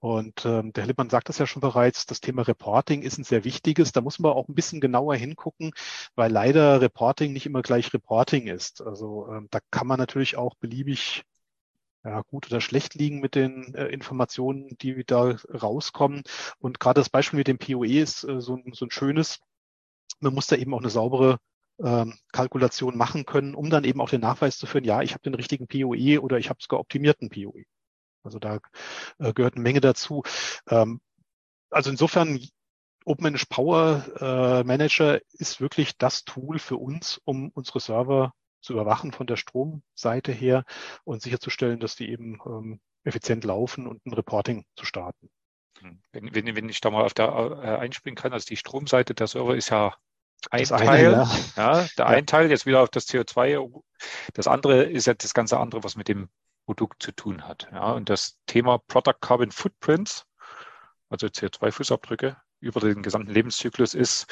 Und 0.00 0.44
ähm, 0.44 0.72
der 0.72 0.86
Lippmann 0.86 1.10
sagt 1.10 1.28
das 1.28 1.38
ja 1.38 1.46
schon 1.46 1.60
bereits, 1.60 2.06
das 2.06 2.20
Thema 2.20 2.42
Reporting 2.42 3.02
ist 3.02 3.18
ein 3.18 3.24
sehr 3.24 3.44
wichtiges. 3.44 3.92
Da 3.92 4.00
muss 4.00 4.18
man 4.20 4.32
auch 4.32 4.48
ein 4.48 4.54
bisschen 4.54 4.80
genauer 4.80 5.16
hingucken, 5.16 5.72
weil 6.14 6.30
leider 6.30 6.80
Reporting 6.80 7.32
nicht 7.32 7.46
immer 7.46 7.62
gleich 7.62 7.92
Reporting 7.92 8.46
ist. 8.46 8.80
Also 8.80 9.28
ähm, 9.28 9.48
da 9.50 9.58
kann 9.70 9.88
man 9.88 9.98
natürlich 9.98 10.36
auch 10.36 10.54
beliebig 10.54 11.24
ja, 12.04 12.22
gut 12.22 12.46
oder 12.46 12.60
schlecht 12.60 12.94
liegen 12.94 13.20
mit 13.20 13.34
den 13.34 13.74
äh, 13.74 13.86
Informationen, 13.86 14.76
die 14.80 15.04
da 15.04 15.36
rauskommen. 15.52 16.22
Und 16.58 16.80
gerade 16.80 17.00
das 17.00 17.10
Beispiel 17.10 17.38
mit 17.38 17.48
dem 17.48 17.58
POE 17.58 18.00
ist 18.00 18.24
äh, 18.24 18.40
so, 18.40 18.58
so 18.72 18.86
ein 18.86 18.90
schönes. 18.90 19.40
Man 20.20 20.34
muss 20.34 20.46
da 20.46 20.56
eben 20.56 20.74
auch 20.74 20.80
eine 20.80 20.90
saubere 20.90 21.38
ähm, 21.82 22.14
Kalkulation 22.32 22.96
machen 22.96 23.26
können, 23.26 23.54
um 23.54 23.70
dann 23.70 23.84
eben 23.84 24.00
auch 24.00 24.10
den 24.10 24.20
Nachweis 24.20 24.58
zu 24.58 24.66
führen, 24.66 24.84
ja, 24.84 25.02
ich 25.02 25.12
habe 25.12 25.22
den 25.22 25.34
richtigen 25.34 25.68
POE 25.68 26.20
oder 26.20 26.38
ich 26.38 26.50
habe 26.50 26.60
sogar 26.62 26.80
optimierten 26.80 27.30
POE. 27.30 27.64
Also 28.28 28.38
da 28.38 28.58
äh, 29.18 29.32
gehört 29.32 29.54
eine 29.54 29.62
Menge 29.62 29.80
dazu. 29.80 30.22
Ähm, 30.68 31.00
also 31.70 31.90
insofern 31.90 32.38
OpenManage 33.06 33.46
Power 33.48 34.04
äh, 34.20 34.64
Manager 34.64 35.20
ist 35.32 35.62
wirklich 35.62 35.96
das 35.96 36.24
Tool 36.24 36.58
für 36.58 36.76
uns, 36.76 37.18
um 37.24 37.50
unsere 37.54 37.80
Server 37.80 38.34
zu 38.60 38.74
überwachen 38.74 39.12
von 39.12 39.26
der 39.26 39.36
Stromseite 39.36 40.30
her 40.30 40.64
und 41.04 41.22
sicherzustellen, 41.22 41.80
dass 41.80 41.96
die 41.96 42.10
eben 42.10 42.38
ähm, 42.44 42.80
effizient 43.04 43.44
laufen 43.44 43.86
und 43.86 44.04
ein 44.04 44.12
Reporting 44.12 44.66
zu 44.76 44.84
starten. 44.84 45.30
Hm. 45.80 46.02
Wenn, 46.12 46.34
wenn, 46.34 46.54
wenn 46.54 46.68
ich 46.68 46.82
da 46.82 46.90
mal 46.90 47.04
auf 47.04 47.14
der 47.14 47.28
äh, 47.28 47.78
einspringen 47.78 48.16
kann, 48.16 48.34
also 48.34 48.46
die 48.46 48.56
Stromseite 48.56 49.14
der 49.14 49.26
Server 49.26 49.56
ist 49.56 49.70
ja 49.70 49.96
ein 50.50 50.60
Das 50.60 50.68
Teil, 50.68 50.88
eine, 50.88 51.12
ja. 51.12 51.30
ja. 51.56 51.86
der 51.96 52.04
Ja. 52.04 52.06
ein 52.06 52.26
Teil 52.26 52.50
jetzt 52.50 52.66
wieder 52.66 52.82
auf 52.82 52.90
das 52.90 53.08
CO2. 53.08 53.82
Das 54.34 54.46
andere 54.46 54.84
ist 54.84 55.06
ja 55.06 55.14
das 55.14 55.32
ganze 55.32 55.58
andere, 55.58 55.82
was 55.82 55.96
mit 55.96 56.08
dem 56.08 56.28
Produkt 56.68 57.02
zu 57.02 57.12
tun 57.12 57.48
hat. 57.48 57.66
Ja, 57.72 57.92
und 57.92 58.10
das 58.10 58.38
Thema 58.44 58.76
Product 58.76 59.14
Carbon 59.22 59.50
Footprints, 59.50 60.26
also 61.08 61.26
CO2-Fußabdrücke 61.26 62.36
über 62.60 62.80
den 62.80 63.02
gesamten 63.02 63.30
Lebenszyklus 63.30 63.94
ist, 63.94 64.26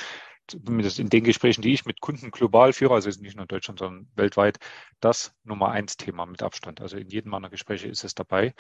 zumindest 0.47 0.99
in 0.99 1.09
den 1.09 1.25
Gesprächen, 1.25 1.63
die 1.63 1.73
ich 1.73 1.87
mit 1.87 2.03
Kunden 2.03 2.31
global 2.31 2.75
führe, 2.75 2.93
also 2.93 3.09
nicht 3.09 3.37
nur 3.37 3.45
in 3.45 3.49
Deutschland, 3.49 3.79
sondern 3.79 4.11
weltweit, 4.17 4.59
das 5.01 5.35
Nummer 5.45 5.71
eins 5.71 5.97
Thema 5.97 6.27
mit 6.27 6.43
Abstand. 6.43 6.83
Also 6.83 6.99
in 6.99 7.09
jedem 7.09 7.31
meiner 7.31 7.49
Gespräche 7.49 7.89
ist 7.89 8.05
es 8.05 8.15
dabei. 8.15 8.53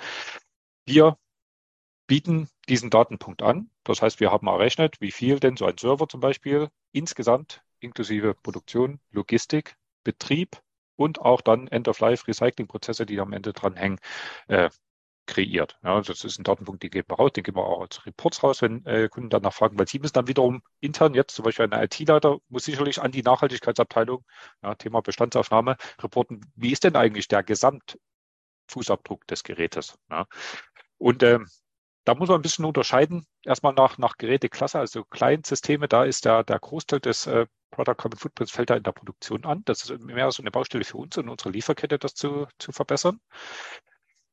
Wir 0.87 1.19
bieten 2.07 2.49
diesen 2.71 2.89
Datenpunkt 2.89 3.43
an. 3.43 3.71
Das 3.85 4.01
heißt, 4.01 4.21
wir 4.21 4.33
haben 4.33 4.47
errechnet, 4.47 5.03
wie 5.03 5.13
viel 5.13 5.39
denn 5.39 5.59
so 5.59 5.67
ein 5.67 5.77
Server 5.77 6.09
zum 6.09 6.21
Beispiel 6.21 6.71
insgesamt 6.93 7.63
inklusive 7.81 8.33
Produktion, 8.33 9.01
Logistik, 9.11 9.77
Betrieb 10.03 10.63
und 10.97 11.21
auch 11.21 11.41
dann 11.41 11.69
End-of-Life-Recycling-Prozesse, 11.69 13.07
die 13.07 13.21
am 13.21 13.33
Ende 13.33 13.53
dran 13.53 13.77
hängen, 13.77 13.99
äh, 14.49 14.71
kreiert. 15.27 15.79
Ja, 15.83 16.01
das 16.01 16.25
ist 16.25 16.39
ein 16.39 16.45
Datenpunkt, 16.45 16.83
den 16.83 16.91
geben 16.91 17.09
wir 17.11 17.17
raus, 17.17 17.33
den 17.33 17.45
geben 17.45 17.59
wir 17.59 17.67
auch 17.67 17.83
als 17.83 18.07
Reports 18.07 18.43
raus, 18.43 18.63
wenn 18.63 18.85
äh, 18.87 19.09
Kunden 19.09 19.29
danach 19.31 19.53
fragen, 19.53 19.79
weil 19.79 19.89
sie 19.89 19.99
müssen 19.99 20.15
dann 20.15 20.29
wiederum 20.29 20.63
intern 20.81 21.15
jetzt, 21.15 21.35
zum 21.35 21.45
Beispiel 21.45 21.69
ein 21.71 21.85
IT-Leiter, 21.85 22.39
muss 22.49 22.65
sicherlich 22.65 23.03
an 23.03 23.11
die 23.11 23.23
Nachhaltigkeitsabteilung, 23.23 24.25
ja, 24.63 24.75
Thema 24.77 25.03
Bestandsaufnahme, 25.03 25.77
reporten, 26.01 26.41
wie 26.55 26.73
ist 26.73 26.85
denn 26.85 26.97
eigentlich 26.97 27.29
der 27.29 27.43
Gesamtfußabdruck 27.43 29.27
des 29.27 29.43
Gerätes? 29.43 29.99
Ja. 30.11 30.27
Und 30.99 31.23
ähm, 31.23 31.47
da 32.05 32.15
muss 32.15 32.29
man 32.29 32.39
ein 32.39 32.43
bisschen 32.43 32.65
unterscheiden. 32.65 33.27
Erstmal 33.45 33.75
nach, 33.75 33.99
nach 33.99 34.17
Geräteklasse, 34.17 34.79
also 34.79 35.05
Client-Systeme, 35.05 35.89
da 35.89 36.05
ist 36.05 36.25
der, 36.25 36.45
der 36.45 36.61
Großteil 36.61 37.01
des 37.01 37.27
äh, 37.27 37.47
Product 37.71 37.97
Carbon 37.97 38.19
Footprints 38.19 38.53
fällt 38.53 38.71
da 38.71 38.77
in 38.77 38.83
der 38.83 38.93
Produktion 38.93 39.45
an. 39.45 39.63
Das 39.65 39.83
ist 39.89 40.01
mehr 40.01 40.31
so 40.31 40.43
eine 40.43 40.51
Baustelle 40.51 40.85
für 40.85 40.99
uns 40.99 41.17
und 41.19 41.29
unsere 41.29 41.51
Lieferkette, 41.51 41.99
das 41.99 42.15
zu, 42.15 42.47
zu 42.59 42.73
verbessern. 42.73 43.21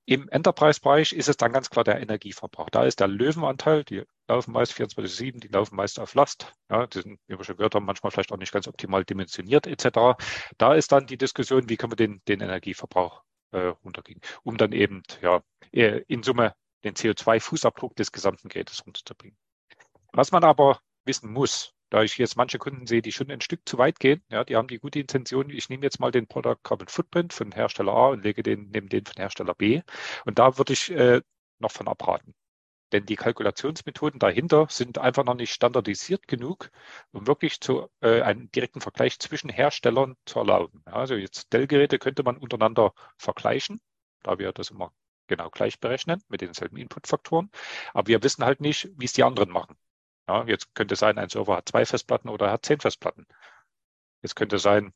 Im 0.05 0.27
Enterprise-Bereich 0.27 1.13
ist 1.13 1.29
es 1.29 1.37
dann 1.37 1.53
ganz 1.53 1.69
klar 1.69 1.85
der 1.85 2.01
Energieverbrauch. 2.01 2.69
Da 2.69 2.83
ist 2.83 2.99
der 2.99 3.07
Löwenanteil, 3.07 3.85
die 3.85 4.03
laufen 4.27 4.51
meist 4.51 4.73
24-7, 4.73 5.39
die 5.39 5.47
laufen 5.47 5.77
meist 5.77 5.97
auf 5.97 6.13
Last. 6.13 6.53
Ja, 6.69 6.87
die 6.87 7.01
sind, 7.01 7.19
wie 7.27 7.37
wir 7.37 7.45
schon 7.45 7.55
gehört 7.55 7.75
haben, 7.75 7.85
manchmal 7.85 8.11
vielleicht 8.11 8.33
auch 8.33 8.37
nicht 8.37 8.51
ganz 8.51 8.67
optimal 8.67 9.05
dimensioniert 9.05 9.65
etc. 9.65 10.21
Da 10.57 10.73
ist 10.73 10.91
dann 10.91 11.07
die 11.07 11.17
Diskussion, 11.17 11.69
wie 11.69 11.77
können 11.77 11.93
wir 11.93 11.95
den, 11.97 12.21
den 12.27 12.41
Energieverbrauch 12.41 13.23
äh, 13.51 13.67
runtergehen, 13.85 14.19
um 14.43 14.57
dann 14.57 14.73
eben 14.73 15.03
ja, 15.21 15.41
in 15.71 16.21
Summe 16.21 16.53
den 16.83 16.95
CO2-Fußabdruck 16.95 17.95
des 17.95 18.11
gesamten 18.11 18.49
Gerätes 18.49 18.85
runterzubringen. 18.85 19.37
Was 20.11 20.31
man 20.31 20.43
aber 20.43 20.81
wissen 21.05 21.31
muss, 21.31 21.73
da 21.93 22.01
ich 22.01 22.17
jetzt 22.17 22.37
manche 22.37 22.57
Kunden 22.57 22.87
sehe, 22.87 23.03
die 23.03 23.11
schon 23.11 23.29
ein 23.29 23.39
Stück 23.39 23.61
zu 23.67 23.77
weit 23.77 23.99
gehen, 23.99 24.23
ja, 24.31 24.43
die 24.43 24.55
haben 24.55 24.67
die 24.67 24.79
gute 24.79 24.99
Intention, 24.99 25.51
ich 25.51 25.69
nehme 25.69 25.83
jetzt 25.83 25.99
mal 25.99 26.09
den 26.09 26.25
Product 26.25 26.57
Carbon 26.63 26.87
Footprint 26.87 27.33
von 27.33 27.51
Hersteller 27.51 27.93
A 27.93 28.07
und 28.09 28.23
lege 28.23 28.41
den 28.41 28.71
neben 28.71 28.89
den 28.89 29.05
von 29.05 29.15
Hersteller 29.15 29.53
B. 29.53 29.83
Und 30.25 30.39
da 30.39 30.57
würde 30.57 30.73
ich 30.73 30.89
äh, 30.89 31.21
noch 31.59 31.71
von 31.71 31.87
abraten. 31.87 32.33
Denn 32.93 33.05
die 33.05 33.15
Kalkulationsmethoden 33.15 34.19
dahinter 34.19 34.65
sind 34.71 34.97
einfach 34.97 35.23
noch 35.23 35.35
nicht 35.35 35.53
standardisiert 35.53 36.27
genug, 36.27 36.71
um 37.11 37.27
wirklich 37.27 37.61
zu, 37.61 37.87
äh, 38.01 38.21
einen 38.21 38.51
direkten 38.51 38.81
Vergleich 38.81 39.19
zwischen 39.19 39.51
Herstellern 39.51 40.15
zu 40.25 40.39
erlauben. 40.39 40.83
Ja, 40.87 40.93
also 40.93 41.13
jetzt 41.13 41.53
Dell-Geräte 41.53 41.99
könnte 41.99 42.23
man 42.23 42.37
untereinander 42.37 42.93
vergleichen, 43.17 43.81
da 44.23 44.39
wir 44.39 44.51
das 44.51 44.71
immer 44.71 44.91
genau 45.27 45.51
gleich 45.51 45.79
berechnen 45.79 46.23
mit 46.27 46.41
denselben 46.41 46.77
Inputfaktoren. 46.77 47.51
Aber 47.93 48.07
wir 48.07 48.23
wissen 48.23 48.43
halt 48.45 48.61
nicht, 48.61 48.89
wie 48.97 49.05
es 49.05 49.13
die 49.13 49.23
anderen 49.23 49.51
machen. 49.51 49.77
Ja, 50.27 50.45
jetzt 50.47 50.73
könnte 50.75 50.95
sein, 50.95 51.17
ein 51.17 51.29
Server 51.29 51.57
hat 51.57 51.69
zwei 51.69 51.85
Festplatten 51.85 52.29
oder 52.29 52.51
hat 52.51 52.65
zehn 52.65 52.79
Festplatten. 52.79 53.25
Jetzt 54.21 54.35
könnte 54.35 54.57
sein, 54.59 54.93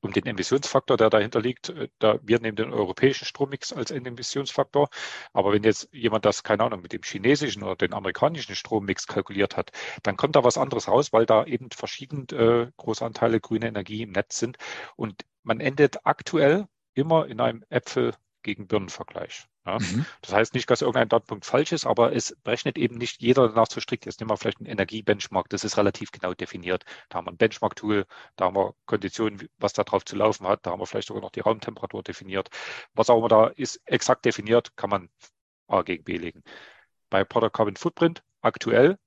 um 0.00 0.12
den 0.12 0.26
Emissionsfaktor, 0.26 0.96
der 0.96 1.10
dahinter 1.10 1.40
liegt, 1.40 1.70
äh, 1.70 1.88
da, 1.98 2.18
wir 2.22 2.40
nehmen 2.40 2.56
den 2.56 2.72
europäischen 2.72 3.24
Strommix 3.24 3.72
als 3.72 3.90
Emissionsfaktor. 3.90 4.88
Aber 5.32 5.52
wenn 5.52 5.62
jetzt 5.64 5.88
jemand 5.92 6.24
das, 6.26 6.42
keine 6.42 6.64
Ahnung, 6.64 6.82
mit 6.82 6.92
dem 6.92 7.02
chinesischen 7.02 7.62
oder 7.62 7.76
den 7.76 7.94
amerikanischen 7.94 8.54
Strommix 8.54 9.06
kalkuliert 9.06 9.56
hat, 9.56 9.72
dann 10.02 10.16
kommt 10.16 10.36
da 10.36 10.44
was 10.44 10.58
anderes 10.58 10.88
raus, 10.88 11.12
weil 11.12 11.26
da 11.26 11.44
eben 11.46 11.70
verschiedene 11.70 12.24
äh, 12.32 12.70
Großanteile 12.76 13.40
grüne 13.40 13.68
Energie 13.68 14.02
im 14.02 14.12
Netz 14.12 14.38
sind. 14.38 14.58
Und 14.96 15.24
man 15.42 15.60
endet 15.60 16.06
aktuell 16.06 16.66
immer 16.94 17.26
in 17.26 17.40
einem 17.40 17.64
Äpfel 17.70 18.14
gegen 18.42 18.66
Birnenvergleich. 18.68 19.46
Ja. 19.66 19.78
Mhm. 19.78 20.04
Das 20.20 20.32
heißt 20.32 20.54
nicht, 20.54 20.68
dass 20.70 20.82
irgendein 20.82 21.08
Datenpunkt 21.08 21.46
falsch 21.46 21.72
ist, 21.72 21.86
aber 21.86 22.14
es 22.14 22.36
berechnet 22.42 22.76
eben 22.76 22.96
nicht 22.96 23.22
jeder 23.22 23.48
danach 23.48 23.66
so 23.70 23.80
strikt. 23.80 24.04
Jetzt 24.04 24.20
nehmen 24.20 24.30
wir 24.30 24.36
vielleicht 24.36 24.58
einen 24.58 24.68
Energiebenchmark, 24.68 25.48
das 25.48 25.64
ist 25.64 25.78
relativ 25.78 26.10
genau 26.10 26.34
definiert. 26.34 26.84
Da 27.08 27.18
haben 27.18 27.26
wir 27.26 27.32
ein 27.32 27.38
Benchmark-Tool, 27.38 28.04
da 28.36 28.44
haben 28.46 28.56
wir 28.56 28.74
Konditionen, 28.84 29.48
was 29.58 29.72
da 29.72 29.84
drauf 29.84 30.04
zu 30.04 30.16
laufen 30.16 30.46
hat, 30.46 30.66
da 30.66 30.70
haben 30.70 30.80
wir 30.80 30.86
vielleicht 30.86 31.08
sogar 31.08 31.22
noch 31.22 31.30
die 31.30 31.40
Raumtemperatur 31.40 32.02
definiert. 32.02 32.50
Was 32.92 33.08
auch 33.08 33.18
immer 33.18 33.28
da 33.28 33.46
ist, 33.46 33.80
exakt 33.86 34.24
definiert, 34.26 34.76
kann 34.76 34.90
man 34.90 35.08
A 35.66 35.82
gegen 35.82 36.04
B 36.04 36.18
legen. 36.18 36.42
Bei 37.08 37.24
Product 37.24 37.50
Carbon 37.50 37.76
Footprint 37.76 38.22
aktuell 38.42 38.98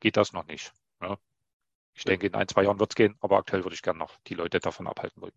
geht 0.00 0.16
das 0.16 0.32
noch 0.32 0.46
nicht. 0.46 0.72
Ja. 1.00 1.18
Ich 1.94 2.04
denke, 2.04 2.26
in 2.26 2.34
ein, 2.34 2.48
zwei 2.48 2.64
Jahren 2.64 2.80
wird 2.80 2.90
es 2.90 2.96
gehen, 2.96 3.16
aber 3.20 3.36
aktuell 3.36 3.62
würde 3.64 3.74
ich 3.74 3.82
gerne 3.82 4.00
noch 4.00 4.16
die 4.26 4.34
Leute 4.34 4.58
davon 4.58 4.88
abhalten 4.88 5.22
wollen. 5.22 5.32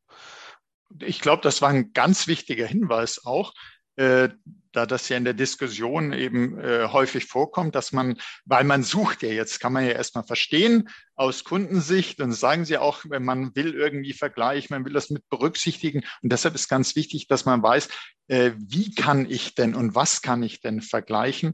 Ich 1.02 1.20
glaube, 1.20 1.44
das 1.44 1.62
war 1.62 1.70
ein 1.70 1.94
ganz 1.94 2.28
wichtiger 2.28 2.66
Hinweis 2.66 3.24
auch, 3.26 3.54
äh, 3.98 4.30
da 4.72 4.86
das 4.86 5.10
ja 5.10 5.18
in 5.18 5.24
der 5.24 5.34
Diskussion 5.34 6.14
eben 6.14 6.60
äh, 6.60 6.88
häufig 6.92 7.26
vorkommt, 7.26 7.74
dass 7.74 7.92
man, 7.92 8.18
weil 8.46 8.64
man 8.64 8.84
sucht 8.84 9.24
ja 9.24 9.30
jetzt, 9.30 9.60
kann 9.60 9.74
man 9.74 9.86
ja 9.86 9.92
erstmal 9.92 10.24
verstehen 10.24 10.90
aus 11.16 11.44
Kundensicht 11.44 12.22
und 12.22 12.32
sagen 12.32 12.64
sie 12.64 12.78
auch, 12.78 13.04
wenn 13.10 13.26
man 13.26 13.56
will 13.56 13.74
irgendwie 13.74 14.14
vergleichen, 14.14 14.76
man 14.76 14.86
will 14.86 14.94
das 14.94 15.10
mit 15.10 15.28
berücksichtigen 15.30 16.04
und 16.22 16.32
deshalb 16.32 16.54
ist 16.54 16.70
ganz 16.70 16.96
wichtig, 16.96 17.28
dass 17.28 17.46
man 17.46 17.64
weiß, 17.64 17.90
äh, 18.28 18.52
wie 18.58 18.94
kann 18.94 19.30
ich 19.30 19.56
denn 19.56 19.74
und 19.74 19.96
was 19.96 20.22
kann 20.22 20.44
ich 20.44 20.62
denn 20.62 20.82
vergleichen. 20.82 21.54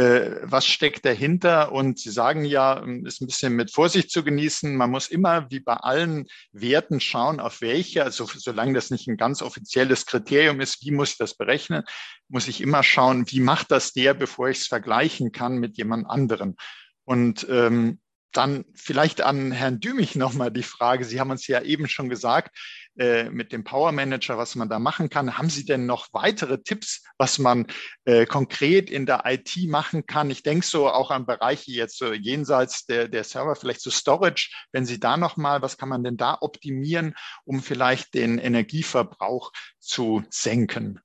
Äh, 0.00 0.40
was 0.44 0.64
steckt 0.64 1.04
dahinter? 1.04 1.72
Und 1.72 1.98
Sie 1.98 2.08
sagen 2.08 2.46
ja, 2.46 2.82
ähm, 2.82 3.04
ist 3.04 3.20
ein 3.20 3.26
bisschen 3.26 3.54
mit 3.54 3.70
Vorsicht 3.70 4.10
zu 4.10 4.24
genießen. 4.24 4.74
Man 4.74 4.90
muss 4.90 5.08
immer, 5.08 5.50
wie 5.50 5.60
bei 5.60 5.74
allen 5.74 6.26
Werten, 6.52 7.00
schauen, 7.00 7.38
auf 7.38 7.60
welche, 7.60 8.02
also 8.02 8.24
solange 8.24 8.72
das 8.72 8.90
nicht 8.90 9.08
ein 9.08 9.18
ganz 9.18 9.42
offizielles 9.42 10.06
Kriterium 10.06 10.62
ist, 10.62 10.82
wie 10.82 10.90
muss 10.90 11.10
ich 11.10 11.18
das 11.18 11.34
berechnen, 11.36 11.82
muss 12.28 12.48
ich 12.48 12.62
immer 12.62 12.82
schauen, 12.82 13.30
wie 13.30 13.40
macht 13.40 13.70
das 13.70 13.92
der, 13.92 14.14
bevor 14.14 14.48
ich 14.48 14.60
es 14.60 14.68
vergleichen 14.68 15.32
kann 15.32 15.58
mit 15.58 15.76
jemand 15.76 16.08
anderem. 16.08 16.56
Und 17.04 17.46
ähm, 17.50 18.00
dann 18.32 18.64
vielleicht 18.74 19.20
an 19.20 19.52
Herrn 19.52 19.80
Dümich 19.80 20.14
nochmal 20.14 20.50
die 20.50 20.62
Frage. 20.62 21.04
Sie 21.04 21.20
haben 21.20 21.30
uns 21.30 21.46
ja 21.46 21.62
eben 21.62 21.88
schon 21.88 22.08
gesagt, 22.08 22.56
äh, 22.98 23.30
mit 23.30 23.52
dem 23.52 23.64
Power 23.64 23.92
Manager, 23.92 24.36
was 24.36 24.56
man 24.56 24.68
da 24.68 24.78
machen 24.78 25.08
kann. 25.08 25.38
Haben 25.38 25.48
Sie 25.48 25.64
denn 25.64 25.86
noch 25.86 26.08
weitere 26.12 26.62
Tipps, 26.62 27.02
was 27.18 27.38
man 27.38 27.66
äh, 28.04 28.26
konkret 28.26 28.90
in 28.90 29.06
der 29.06 29.22
IT 29.26 29.56
machen 29.68 30.06
kann? 30.06 30.30
Ich 30.30 30.42
denke 30.42 30.66
so 30.66 30.88
auch 30.88 31.10
an 31.10 31.26
Bereiche 31.26 31.70
jetzt 31.72 31.98
so 31.98 32.12
jenseits 32.12 32.86
der, 32.86 33.08
der 33.08 33.24
Server, 33.24 33.56
vielleicht 33.56 33.80
so 33.80 33.90
Storage. 33.90 34.50
Wenn 34.72 34.86
Sie 34.86 35.00
da 35.00 35.16
nochmal, 35.16 35.62
was 35.62 35.78
kann 35.78 35.88
man 35.88 36.04
denn 36.04 36.16
da 36.16 36.38
optimieren, 36.40 37.14
um 37.44 37.62
vielleicht 37.62 38.14
den 38.14 38.38
Energieverbrauch 38.38 39.52
zu 39.78 40.22
senken? 40.30 41.00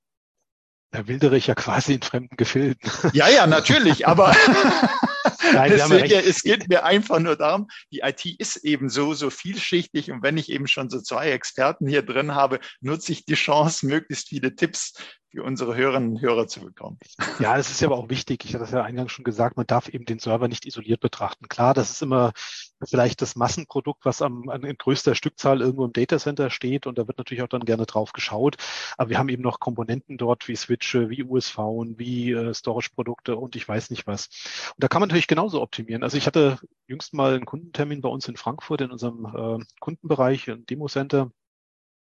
Da 0.90 1.06
wildere 1.08 1.36
ich 1.36 1.48
ja 1.48 1.54
quasi 1.54 1.94
in 1.94 2.02
fremden 2.02 2.36
Gefilden. 2.36 2.90
Ja, 3.12 3.28
ja, 3.28 3.46
natürlich, 3.46 4.06
aber 4.06 4.34
Nein, 5.52 5.70
Deswegen, 5.70 6.06
ja 6.06 6.20
es 6.20 6.42
geht 6.42 6.68
mir 6.68 6.84
einfach 6.84 7.18
nur 7.18 7.36
darum, 7.36 7.68
die 7.92 8.00
IT 8.00 8.24
ist 8.38 8.56
eben 8.56 8.88
so, 8.88 9.14
so 9.14 9.30
vielschichtig 9.30 10.10
und 10.10 10.22
wenn 10.22 10.36
ich 10.36 10.50
eben 10.50 10.66
schon 10.66 10.90
so 10.90 11.00
zwei 11.00 11.30
Experten 11.30 11.86
hier 11.86 12.02
drin 12.02 12.34
habe, 12.34 12.60
nutze 12.80 13.12
ich 13.12 13.24
die 13.24 13.34
Chance, 13.34 13.86
möglichst 13.86 14.28
viele 14.28 14.54
Tipps 14.54 14.94
für 15.30 15.42
unsere 15.42 15.76
Hörerinnen 15.76 16.12
und 16.12 16.22
Hörer 16.22 16.46
zu 16.46 16.60
bekommen. 16.60 16.98
Ja, 17.38 17.56
das 17.56 17.70
ist 17.70 17.80
ja 17.80 17.88
aber 17.88 17.98
auch 17.98 18.08
wichtig. 18.08 18.44
Ich 18.44 18.54
hatte 18.54 18.64
das 18.64 18.70
ja 18.70 18.82
eingangs 18.82 19.12
schon 19.12 19.24
gesagt, 19.24 19.56
man 19.56 19.66
darf 19.66 19.88
eben 19.88 20.04
den 20.04 20.18
Server 20.18 20.48
nicht 20.48 20.66
isoliert 20.66 21.00
betrachten. 21.00 21.48
Klar, 21.48 21.74
das 21.74 21.90
ist 21.90 22.02
immer 22.02 22.32
vielleicht 22.84 23.22
das 23.22 23.36
Massenprodukt, 23.36 24.04
was 24.04 24.22
am, 24.22 24.48
an 24.48 24.62
in 24.62 24.76
größter 24.76 25.14
Stückzahl 25.14 25.60
irgendwo 25.60 25.84
im 25.84 25.92
Datacenter 25.92 26.50
steht 26.50 26.86
und 26.86 26.98
da 26.98 27.06
wird 27.06 27.18
natürlich 27.18 27.42
auch 27.42 27.48
dann 27.48 27.64
gerne 27.64 27.86
drauf 27.86 28.12
geschaut. 28.12 28.56
Aber 28.96 29.10
wir 29.10 29.18
haben 29.18 29.28
eben 29.28 29.42
noch 29.42 29.60
Komponenten 29.60 30.18
dort 30.18 30.48
wie 30.48 30.56
Switche, 30.56 31.10
wie 31.10 31.24
USV, 31.24 31.58
wie 31.96 32.32
äh, 32.32 32.54
Storage-Produkte 32.54 33.36
und 33.36 33.56
ich 33.56 33.66
weiß 33.66 33.90
nicht 33.90 34.06
was. 34.06 34.28
Und 34.74 34.84
da 34.84 34.88
kann 34.88 35.00
man 35.00 35.08
natürlich 35.08 35.28
genauso 35.28 35.62
optimieren. 35.62 36.02
Also 36.02 36.16
ich 36.16 36.26
hatte 36.26 36.58
jüngst 36.86 37.14
mal 37.14 37.34
einen 37.34 37.46
Kundentermin 37.46 38.00
bei 38.00 38.08
uns 38.08 38.28
in 38.28 38.36
Frankfurt 38.36 38.80
in 38.80 38.90
unserem 38.90 39.26
äh, 39.60 39.64
Kundenbereich, 39.80 40.48
ein 40.50 40.66
Demo-Center. 40.66 41.30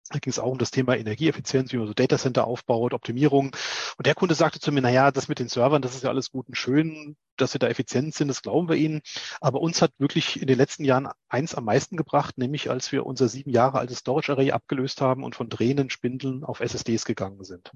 Da 0.09 0.19
ging 0.19 0.29
es 0.29 0.37
auch 0.37 0.51
um 0.51 0.59
das 0.59 0.69
Thema 0.69 0.95
Energieeffizienz, 0.95 1.73
wie 1.73 1.77
man 1.77 1.87
so 1.87 1.93
Datacenter 1.93 2.45
aufbaut, 2.45 2.93
Optimierung. 2.93 3.55
Und 3.97 4.05
der 4.05 4.13
Kunde 4.13 4.35
sagte 4.35 4.59
zu 4.59 4.71
mir, 4.71 4.81
na 4.81 4.91
ja, 4.91 5.11
das 5.11 5.27
mit 5.27 5.39
den 5.39 5.47
Servern, 5.47 5.81
das 5.81 5.95
ist 5.95 6.03
ja 6.03 6.09
alles 6.09 6.31
gut 6.31 6.47
und 6.47 6.55
schön, 6.55 7.17
dass 7.37 7.53
wir 7.53 7.59
da 7.59 7.67
effizient 7.67 8.13
sind, 8.13 8.27
das 8.27 8.43
glauben 8.43 8.69
wir 8.69 8.75
Ihnen. 8.75 9.01
Aber 9.41 9.61
uns 9.61 9.81
hat 9.81 9.91
wirklich 9.97 10.39
in 10.39 10.47
den 10.47 10.57
letzten 10.57 10.85
Jahren 10.85 11.09
eins 11.27 11.55
am 11.55 11.65
meisten 11.65 11.97
gebracht, 11.97 12.37
nämlich 12.37 12.69
als 12.69 12.91
wir 12.91 13.05
unser 13.05 13.27
sieben 13.27 13.49
Jahre 13.49 13.79
altes 13.79 13.99
Storage 13.99 14.31
Array 14.31 14.51
abgelöst 14.51 15.01
haben 15.01 15.23
und 15.23 15.35
von 15.35 15.49
drehenden 15.49 15.89
Spindeln 15.89 16.43
auf 16.43 16.59
SSDs 16.59 17.05
gegangen 17.05 17.43
sind 17.43 17.71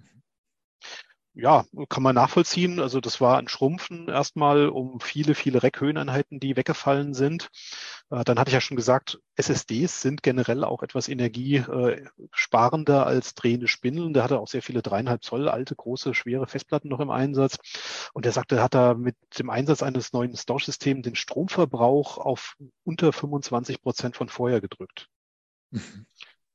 ja, 1.42 1.66
kann 1.90 2.04
man 2.04 2.16
nachvollziehen. 2.16 2.80
Also 2.80 3.00
das 3.00 3.22
war 3.22 3.38
ein 3.38 3.48
Schrumpfen 3.48 4.08
erstmal 4.08 4.70
um 4.70 5.00
viele, 5.00 5.36
viele 5.36 5.64
Reckhöheneinheiten, 5.64 6.40
die 6.40 6.58
weggefallen 6.58 7.14
sind. 7.14 7.50
Äh, 8.10 8.24
dann 8.24 8.38
hatte 8.40 8.50
ich 8.50 8.54
ja 8.54 8.62
schon 8.62 8.78
gesagt, 8.78 9.20
SSDs 9.36 10.02
sind 10.02 10.24
generell 10.24 10.64
auch 10.64 10.84
etwas 10.84 11.08
energiesparender 11.08 13.06
als 13.06 13.36
drehende 13.36 13.68
Spindeln. 13.68 14.14
Der 14.14 14.24
hatte 14.24 14.40
auch 14.40 14.48
sehr 14.48 14.62
viele 14.62 14.82
dreieinhalb 14.82 15.24
Zoll 15.24 15.48
alte, 15.48 15.76
große, 15.76 16.14
schwere 16.14 16.48
Festplatten 16.48 16.90
noch 16.90 17.00
im 17.00 17.12
Einsatz. 17.12 17.58
Und 18.14 18.26
er 18.26 18.32
sagte, 18.32 18.58
er 18.58 18.64
hat 18.64 18.74
da 18.74 18.94
mit 18.94 19.16
dem 19.38 19.50
Einsatz 19.50 19.82
eines 19.82 20.14
neuen 20.14 20.36
Storage-Systems 20.36 21.04
den 21.04 21.16
Stromverbrauch 21.16 22.18
auf 22.18 22.56
unter 22.84 23.14
25 23.14 23.82
Prozent 23.82 24.16
von 24.16 24.30
vorher 24.30 24.62
gedrückt. 24.62 25.08
Mhm. 25.72 26.06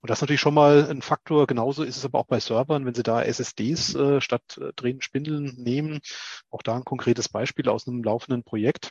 Und 0.05 0.11
das 0.11 0.19
ist 0.19 0.21
natürlich 0.21 0.43
schon 0.43 0.53
mal 0.53 0.87
ein 0.91 1.01
Faktor. 1.01 1.47
Genauso 1.47 1.83
ist 1.83 1.97
es 1.97 2.05
aber 2.05 2.19
auch 2.19 2.27
bei 2.27 2.39
Servern, 2.39 2.85
wenn 2.85 2.93
Sie 2.93 3.03
da 3.03 3.23
SSDs 3.23 3.95
äh, 3.95 4.21
statt 4.21 4.59
äh, 4.61 4.71
drehenden 4.77 5.01
Spindeln 5.01 5.55
nehmen. 5.57 6.01
Auch 6.51 6.61
da 6.61 6.77
ein 6.77 6.85
konkretes 6.85 7.31
Beispiel 7.31 7.71
aus 7.71 7.89
einem 7.89 8.05
laufenden 8.05 8.45
Projekt 8.45 8.91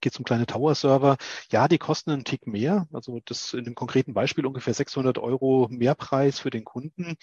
geht 0.00 0.12
es 0.12 0.18
um 0.20 0.24
kleine 0.24 0.46
Tower-Server. 0.46 1.16
Ja, 1.50 1.66
die 1.66 1.78
kosten 1.78 2.12
einen 2.12 2.22
Tick 2.22 2.46
mehr. 2.46 2.86
Also 2.92 3.18
das 3.24 3.54
in 3.54 3.64
dem 3.64 3.74
konkreten 3.74 4.14
Beispiel 4.14 4.46
ungefähr 4.46 4.72
600 4.72 5.18
Euro 5.18 5.66
Mehrpreis 5.68 6.38
für 6.38 6.50
den 6.50 6.64
Kunden. 6.64 7.16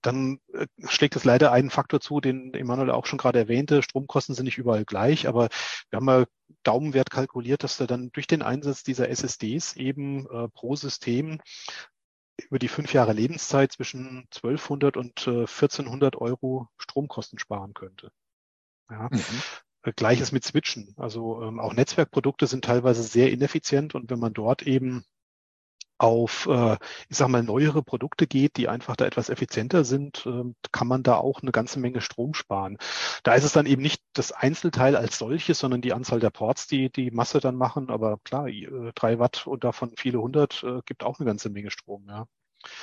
Dann 0.00 0.38
äh, 0.54 0.66
schlägt 0.88 1.14
es 1.14 1.24
leider 1.24 1.52
einen 1.52 1.68
Faktor 1.68 2.00
zu, 2.00 2.22
den 2.22 2.54
Emanuel 2.54 2.90
auch 2.90 3.04
schon 3.04 3.18
gerade 3.18 3.38
erwähnte. 3.38 3.82
Stromkosten 3.82 4.34
sind 4.34 4.46
nicht 4.46 4.56
überall 4.56 4.86
gleich, 4.86 5.28
aber 5.28 5.50
wir 5.90 5.98
haben 5.98 6.06
mal 6.06 6.26
Daumenwert 6.62 7.10
kalkuliert, 7.10 7.64
dass 7.64 7.76
da 7.76 7.86
dann 7.86 8.10
durch 8.12 8.26
den 8.26 8.40
Einsatz 8.40 8.82
dieser 8.82 9.10
SSDs 9.10 9.76
eben 9.76 10.26
äh, 10.30 10.48
pro 10.48 10.74
System 10.74 11.38
über 12.38 12.58
die 12.58 12.68
fünf 12.68 12.92
Jahre 12.92 13.12
Lebenszeit 13.12 13.72
zwischen 13.72 14.28
1200 14.34 14.96
und 14.96 15.26
äh, 15.26 15.40
1400 15.40 16.16
Euro 16.16 16.68
Stromkosten 16.78 17.38
sparen 17.38 17.74
könnte. 17.74 18.12
Ja. 18.90 19.08
Mhm. 19.10 19.20
Äh, 19.82 19.92
Gleiches 19.92 20.32
mit 20.32 20.44
Switchen. 20.44 20.94
Also 20.96 21.42
ähm, 21.42 21.60
auch 21.60 21.72
Netzwerkprodukte 21.72 22.46
sind 22.46 22.64
teilweise 22.64 23.02
sehr 23.02 23.30
ineffizient 23.30 23.94
und 23.94 24.10
wenn 24.10 24.18
man 24.18 24.34
dort 24.34 24.62
eben 24.62 25.04
auf, 25.98 26.46
äh, 26.46 26.76
ich 27.08 27.16
sag 27.16 27.28
mal, 27.28 27.42
neuere 27.42 27.82
Produkte 27.82 28.26
geht, 28.26 28.56
die 28.56 28.68
einfach 28.68 28.96
da 28.96 29.06
etwas 29.06 29.30
effizienter 29.30 29.84
sind, 29.84 30.26
äh, 30.26 30.44
kann 30.72 30.88
man 30.88 31.02
da 31.02 31.16
auch 31.16 31.42
eine 31.42 31.52
ganze 31.52 31.78
Menge 31.78 32.00
Strom 32.00 32.34
sparen. 32.34 32.78
Da 33.22 33.34
ist 33.34 33.44
es 33.44 33.52
dann 33.52 33.66
eben 33.66 33.82
nicht 33.82 34.02
das 34.12 34.32
Einzelteil 34.32 34.96
als 34.96 35.18
solches, 35.18 35.58
sondern 35.58 35.80
die 35.80 35.92
Anzahl 35.92 36.20
der 36.20 36.30
Ports, 36.30 36.66
die 36.66 36.90
die 36.90 37.10
Masse 37.10 37.40
dann 37.40 37.56
machen. 37.56 37.90
Aber 37.90 38.18
klar, 38.24 38.48
äh, 38.48 38.92
drei 38.94 39.18
Watt 39.18 39.46
und 39.46 39.64
davon 39.64 39.92
viele 39.96 40.20
hundert 40.20 40.62
äh, 40.62 40.80
gibt 40.84 41.02
auch 41.04 41.18
eine 41.18 41.26
ganze 41.26 41.50
Menge 41.50 41.70
Strom, 41.70 42.06
ja. 42.08 42.26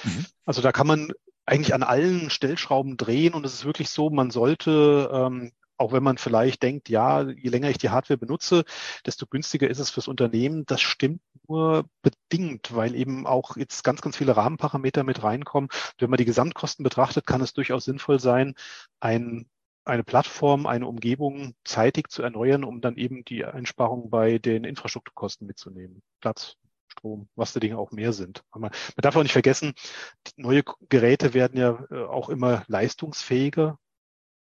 Mhm. 0.03 0.25
Also 0.45 0.61
da 0.61 0.71
kann 0.71 0.87
man 0.87 1.11
eigentlich 1.45 1.73
an 1.73 1.83
allen 1.83 2.29
Stellschrauben 2.29 2.97
drehen 2.97 3.33
und 3.33 3.45
es 3.45 3.53
ist 3.53 3.65
wirklich 3.65 3.89
so, 3.89 4.09
man 4.09 4.31
sollte 4.31 5.09
ähm, 5.11 5.51
auch 5.83 5.91
wenn 5.91 6.03
man 6.03 6.17
vielleicht 6.17 6.63
denkt, 6.63 6.89
ja, 6.89 7.21
je 7.29 7.49
länger 7.49 7.69
ich 7.69 7.77
die 7.77 7.89
Hardware 7.89 8.17
benutze, 8.17 8.63
desto 9.05 9.27
günstiger 9.27 9.69
ist 9.69 9.79
es 9.79 9.89
fürs 9.89 10.07
Unternehmen. 10.07 10.65
Das 10.65 10.81
stimmt 10.81 11.21
nur 11.47 11.89
bedingt, 12.01 12.73
weil 12.73 12.95
eben 12.95 13.27
auch 13.27 13.57
jetzt 13.57 13.83
ganz, 13.83 14.01
ganz 14.01 14.17
viele 14.17 14.37
Rahmenparameter 14.37 15.03
mit 15.03 15.23
reinkommen. 15.23 15.69
Wenn 15.97 16.09
man 16.09 16.17
die 16.17 16.25
Gesamtkosten 16.25 16.83
betrachtet, 16.83 17.27
kann 17.27 17.41
es 17.41 17.53
durchaus 17.53 17.85
sinnvoll 17.85 18.19
sein, 18.19 18.55
ein 18.99 19.47
eine 19.85 20.05
Plattform, 20.05 20.65
eine 20.65 20.87
Umgebung 20.87 21.55
zeitig 21.65 22.09
zu 22.09 22.23
erneuern, 22.23 22.63
um 22.63 22.79
dann 22.79 22.95
eben 22.95 23.25
die 23.25 23.43
Einsparungen 23.43 24.09
bei 24.09 24.37
den 24.37 24.63
Infrastrukturkosten 24.63 25.45
mitzunehmen. 25.45 26.01
Platz, 26.21 26.55
Strom, 26.87 27.27
was 27.35 27.53
die 27.53 27.59
Dinge 27.59 27.77
auch 27.77 27.91
mehr 27.91 28.13
sind. 28.13 28.43
Man, 28.53 28.61
man 28.61 28.71
darf 28.95 29.15
auch 29.15 29.23
nicht 29.23 29.33
vergessen, 29.33 29.73
neue 30.37 30.63
Geräte 30.89 31.33
werden 31.33 31.59
ja 31.59 31.85
äh, 31.91 32.03
auch 32.03 32.29
immer 32.29 32.63
leistungsfähiger. 32.67 33.77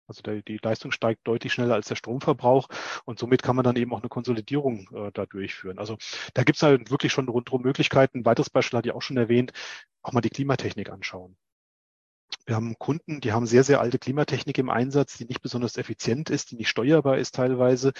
Also 0.08 0.22
der, 0.22 0.42
die 0.42 0.58
Leistung 0.62 0.90
steigt 0.90 1.26
deutlich 1.28 1.52
schneller 1.52 1.74
als 1.74 1.88
der 1.88 1.96
Stromverbrauch 1.96 2.68
und 3.04 3.18
somit 3.18 3.42
kann 3.42 3.56
man 3.56 3.64
dann 3.64 3.76
eben 3.76 3.92
auch 3.92 4.00
eine 4.00 4.08
Konsolidierung 4.08 4.88
äh, 4.94 5.12
da 5.12 5.26
durchführen. 5.26 5.78
Also 5.78 5.98
da 6.34 6.44
gibt 6.44 6.56
es 6.56 6.62
halt 6.62 6.90
wirklich 6.90 7.12
schon 7.12 7.28
rundherum 7.28 7.62
Möglichkeiten. 7.62 8.18
Ein 8.18 8.24
weiteres 8.24 8.50
Beispiel 8.50 8.78
hatte 8.78 8.88
ich 8.88 8.94
auch 8.94 9.02
schon 9.02 9.18
erwähnt, 9.18 9.52
auch 10.02 10.12
mal 10.12 10.20
die 10.20 10.30
Klimatechnik 10.30 10.90
anschauen. 10.90 11.36
Wir 12.46 12.56
haben 12.56 12.78
Kunden, 12.78 13.20
die 13.20 13.32
haben 13.32 13.46
sehr, 13.46 13.64
sehr 13.64 13.80
alte 13.80 13.98
Klimatechnik 13.98 14.58
im 14.58 14.70
Einsatz, 14.70 15.18
die 15.18 15.26
nicht 15.26 15.42
besonders 15.42 15.76
effizient 15.76 16.30
ist, 16.30 16.50
die 16.50 16.56
nicht 16.56 16.68
steuerbar 16.68 17.18
ist 17.18 17.34
teilweise, 17.34 17.92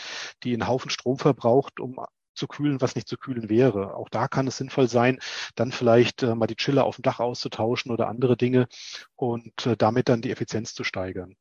die 0.43 0.55
einen 0.55 0.67
Haufen 0.67 0.91
Strom 0.91 1.19
verbraucht, 1.19 1.81
um 1.81 2.01
zu 2.35 2.47
kühlen, 2.47 2.81
was 2.81 2.95
nicht 2.95 3.09
zu 3.09 3.19
kühlen 3.19 3.49
wäre. 3.51 3.95
Auch 3.95 4.09
da 4.09 4.29
kann 4.29 4.47
es 4.47 4.57
sinnvoll 4.57 4.89
sein, 4.89 5.19
dann 5.55 5.73
vielleicht 5.73 6.23
äh, 6.23 6.35
mal 6.35 6.47
die 6.47 6.57
Chiller 6.57 6.85
auf 6.85 6.97
dem 6.97 7.03
Dach 7.03 7.21
auszutauschen 7.21 7.91
oder 7.91 8.09
andere 8.09 8.37
Dinge 8.37 8.69
und 9.17 9.67
äh, 9.67 9.77
damit 9.77 10.09
dann 10.09 10.23
die 10.23 10.31
Effizienz 10.31 10.75
zu 10.75 10.85
steigern. 10.85 11.37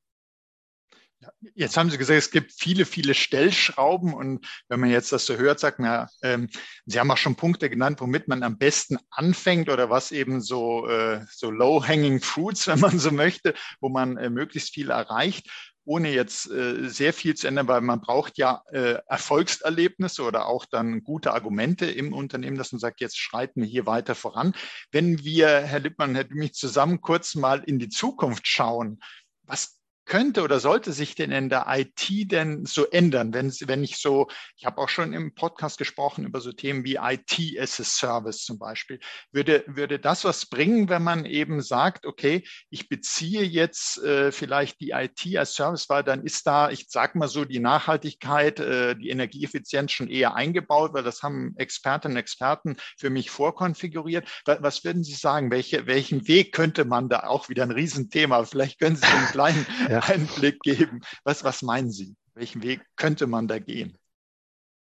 Jetzt 1.55 1.77
haben 1.77 1.89
Sie 1.89 1.97
gesagt, 1.97 2.19
es 2.19 2.31
gibt 2.31 2.51
viele, 2.51 2.85
viele 2.85 3.13
Stellschrauben 3.13 4.13
und 4.13 4.47
wenn 4.69 4.79
man 4.79 4.91
jetzt 4.91 5.11
das 5.11 5.25
so 5.25 5.35
hört, 5.35 5.59
sagt 5.59 5.79
man, 5.79 6.07
ähm, 6.21 6.49
Sie 6.85 6.99
haben 6.99 7.09
auch 7.09 7.17
schon 7.17 7.35
Punkte 7.35 7.69
genannt, 7.69 8.01
womit 8.01 8.27
man 8.27 8.43
am 8.43 8.57
besten 8.57 8.97
anfängt 9.09 9.69
oder 9.69 9.89
was 9.89 10.11
eben 10.11 10.41
so, 10.41 10.87
äh, 10.87 11.25
so 11.31 11.49
low-hanging 11.49 12.21
fruits, 12.21 12.67
wenn 12.67 12.79
man 12.79 12.99
so 12.99 13.11
möchte, 13.11 13.55
wo 13.79 13.89
man 13.89 14.17
äh, 14.17 14.29
möglichst 14.29 14.73
viel 14.73 14.91
erreicht, 14.91 15.49
ohne 15.85 16.13
jetzt 16.13 16.51
äh, 16.51 16.87
sehr 16.87 17.13
viel 17.13 17.33
zu 17.33 17.47
ändern, 17.47 17.67
weil 17.67 17.81
man 17.81 18.01
braucht 18.01 18.37
ja 18.37 18.61
äh, 18.71 18.99
Erfolgserlebnisse 19.07 20.21
oder 20.21 20.45
auch 20.45 20.65
dann 20.65 21.01
gute 21.01 21.33
Argumente 21.33 21.85
im 21.85 22.13
Unternehmen, 22.13 22.57
dass 22.57 22.73
man 22.73 22.79
sagt, 22.79 22.99
jetzt 22.99 23.17
schreiten 23.17 23.61
wir 23.61 23.67
hier 23.67 23.85
weiter 23.85 24.13
voran. 24.13 24.53
Wenn 24.91 25.23
wir, 25.23 25.47
Herr 25.61 25.79
Lippmann, 25.79 26.13
Herr 26.13 26.25
Dümich, 26.25 26.53
zusammen 26.53 27.01
kurz 27.01 27.35
mal 27.35 27.63
in 27.63 27.79
die 27.79 27.89
Zukunft 27.89 28.47
schauen, 28.47 28.99
was 29.43 29.76
könnte 30.07 30.41
oder 30.41 30.59
sollte 30.59 30.93
sich 30.93 31.15
denn 31.15 31.31
in 31.31 31.49
der 31.49 31.65
IT 31.69 32.31
denn 32.31 32.65
so 32.65 32.85
ändern, 32.85 33.33
wenn, 33.33 33.51
wenn 33.65 33.83
ich 33.83 33.97
so, 33.97 34.27
ich 34.55 34.65
habe 34.65 34.81
auch 34.81 34.89
schon 34.89 35.13
im 35.13 35.35
Podcast 35.35 35.77
gesprochen 35.77 36.25
über 36.25 36.41
so 36.41 36.51
Themen 36.51 36.83
wie 36.85 36.95
IT 36.95 37.59
as 37.59 37.79
a 37.79 37.83
Service 37.83 38.43
zum 38.43 38.57
Beispiel. 38.57 38.99
Würde, 39.31 39.63
würde 39.67 39.99
das 39.99 40.23
was 40.23 40.45
bringen, 40.47 40.89
wenn 40.89 41.03
man 41.03 41.25
eben 41.25 41.61
sagt, 41.61 42.05
okay, 42.05 42.43
ich 42.69 42.89
beziehe 42.89 43.43
jetzt 43.43 44.01
äh, 44.03 44.31
vielleicht 44.31 44.79
die 44.79 44.91
IT 44.91 45.37
als 45.37 45.53
Service, 45.53 45.89
weil 45.89 46.03
dann 46.03 46.23
ist 46.23 46.47
da, 46.47 46.69
ich 46.69 46.87
sage 46.89 47.17
mal 47.17 47.27
so, 47.27 47.45
die 47.45 47.59
Nachhaltigkeit, 47.59 48.59
äh, 48.59 48.95
die 48.95 49.09
Energieeffizienz 49.09 49.91
schon 49.91 50.09
eher 50.09 50.35
eingebaut, 50.35 50.93
weil 50.93 51.03
das 51.03 51.21
haben 51.21 51.53
Expertinnen 51.57 52.15
und 52.15 52.21
Experten 52.21 52.77
für 52.97 53.09
mich 53.09 53.29
vorkonfiguriert. 53.29 54.27
Was 54.45 54.83
würden 54.83 55.03
Sie 55.03 55.13
sagen, 55.13 55.51
welche, 55.51 55.85
welchen 55.85 56.27
Weg 56.27 56.53
könnte 56.53 56.85
man 56.85 57.09
da 57.09 57.23
auch 57.23 57.49
wieder 57.49 57.63
ein 57.63 57.71
Riesenthema, 57.71 58.43
vielleicht 58.45 58.79
können 58.79 58.95
Sie 58.95 59.05
einen 59.05 59.27
kleinen 59.31 59.65
ja. 59.89 59.96
Einblick 60.03 60.59
geben. 60.61 61.01
Was, 61.23 61.43
was 61.43 61.61
meinen 61.61 61.91
Sie? 61.91 62.15
Welchen 62.33 62.63
Weg 62.63 62.81
könnte 62.95 63.27
man 63.27 63.47
da 63.47 63.59
gehen? 63.59 63.97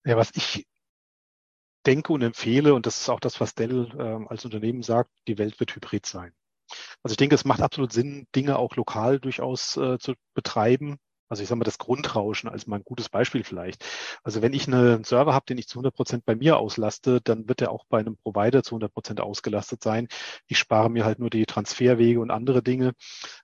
Ja, 0.06 0.18
was 0.18 0.32
ich 0.34 0.66
denke 1.86 2.14
und 2.14 2.22
empfehle, 2.22 2.74
und 2.74 2.86
das 2.86 3.02
ist 3.02 3.10
auch 3.10 3.20
das, 3.20 3.40
was 3.40 3.56
Dell 3.56 3.90
äh, 3.98 4.28
als 4.30 4.46
Unternehmen 4.46 4.84
sagt, 4.84 5.12
die 5.28 5.38
Welt 5.38 5.60
wird 5.60 5.76
hybrid 5.76 6.06
sein. 6.06 6.34
Also 7.04 7.14
ich 7.14 7.18
denke, 7.18 7.36
es 7.36 7.46
macht 7.46 7.62
absolut 7.62 7.92
Sinn, 7.92 8.28
Dinge 8.36 8.58
auch 8.58 8.76
lokal 8.76 9.20
durchaus 9.20 9.78
äh, 9.78 9.98
zu 10.00 10.14
betreiben. 10.34 10.98
Also 11.28 11.44
ich 11.44 11.50
sage 11.50 11.60
mal 11.60 11.66
das 11.66 11.78
Grundrauschen 11.78 12.50
als 12.50 12.68
mal 12.68 12.78
ein 12.78 12.84
gutes 12.84 13.08
Beispiel 13.08 13.44
vielleicht. 13.46 13.86
Also 14.22 14.42
wenn 14.42 14.54
ich 14.54 14.68
einen 14.68 15.06
Server 15.06 15.34
habe, 15.34 15.46
den 15.46 15.58
ich 15.58 15.68
zu 15.68 15.80
100 15.80 15.94
Prozent 15.94 16.26
bei 16.26 16.36
mir 16.36 16.58
auslaste, 16.58 17.22
dann 17.22 17.48
wird 17.48 17.62
er 17.62 17.72
auch 17.72 17.86
bei 17.86 18.00
einem 18.00 18.18
Provider 18.18 18.64
zu 18.64 18.76
100 18.76 18.94
Prozent 18.94 19.22
ausgelastet 19.22 19.82
sein. 19.82 20.10
Ich 20.48 20.60
spare 20.60 20.90
mir 20.90 21.06
halt 21.06 21.20
nur 21.20 21.30
die 21.30 21.46
Transferwege 21.46 22.20
und 22.20 22.32
andere 22.32 22.62
Dinge. 22.62 22.94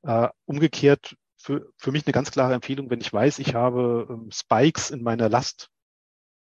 Äh, 0.04 0.28
umgekehrt 0.46 1.16
für, 1.48 1.72
für 1.78 1.92
mich 1.94 2.06
eine 2.06 2.12
ganz 2.12 2.30
klare 2.32 2.54
Empfehlung, 2.54 2.90
wenn 2.90 3.00
ich 3.00 3.14
weiß, 3.14 3.40
ich 3.40 3.56
habe 3.56 4.06
ähm, 4.10 4.30
Spikes 4.32 4.92
in 4.92 5.02
meiner 5.02 5.30
Last, 5.30 5.70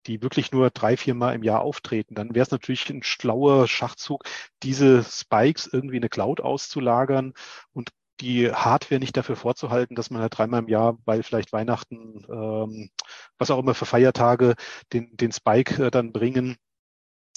die 0.07 0.21
wirklich 0.21 0.53
nur 0.53 0.69
drei, 0.69 0.95
vier 0.95 1.15
Mal 1.15 1.35
im 1.35 1.43
Jahr 1.43 1.61
auftreten, 1.61 2.15
dann 2.15 2.33
wäre 2.33 2.43
es 2.43 2.51
natürlich 2.51 2.89
ein 2.89 3.03
schlauer 3.03 3.67
Schachzug, 3.67 4.23
diese 4.63 5.03
Spikes 5.03 5.67
irgendwie 5.67 5.97
in 5.97 6.03
eine 6.03 6.09
Cloud 6.09 6.39
auszulagern 6.39 7.33
und 7.73 7.89
die 8.21 8.49
Hardware 8.49 8.99
nicht 8.99 9.17
dafür 9.17 9.35
vorzuhalten, 9.35 9.95
dass 9.95 10.09
man 10.09 10.21
halt 10.21 10.37
dreimal 10.37 10.61
im 10.61 10.69
Jahr, 10.69 10.97
weil 11.03 11.23
vielleicht 11.23 11.51
Weihnachten, 11.51 12.25
ähm, 12.29 12.89
was 13.37 13.51
auch 13.51 13.59
immer 13.59 13.73
für 13.73 13.85
Feiertage, 13.85 14.55
den, 14.93 15.17
den 15.17 15.33
Spike 15.33 15.87
äh, 15.87 15.91
dann 15.91 16.13
bringen, 16.13 16.55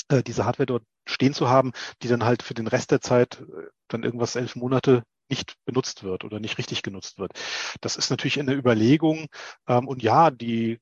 äh, 0.08 0.22
diese 0.22 0.44
Hardware 0.44 0.66
dort 0.66 0.84
stehen 1.06 1.34
zu 1.34 1.48
haben, 1.48 1.72
die 2.02 2.08
dann 2.08 2.24
halt 2.24 2.44
für 2.44 2.54
den 2.54 2.68
Rest 2.68 2.92
der 2.92 3.00
Zeit 3.00 3.40
äh, 3.40 3.66
dann 3.88 4.04
irgendwas 4.04 4.36
elf 4.36 4.54
Monate 4.54 5.02
nicht 5.30 5.56
benutzt 5.64 6.02
wird 6.04 6.24
oder 6.24 6.40
nicht 6.40 6.58
richtig 6.58 6.82
genutzt 6.82 7.18
wird. 7.18 7.32
Das 7.80 7.96
ist 7.96 8.10
natürlich 8.10 8.38
eine 8.40 8.54
Überlegung. 8.54 9.26
Ähm, 9.66 9.88
und 9.88 10.02
ja, 10.02 10.30
die 10.30 10.78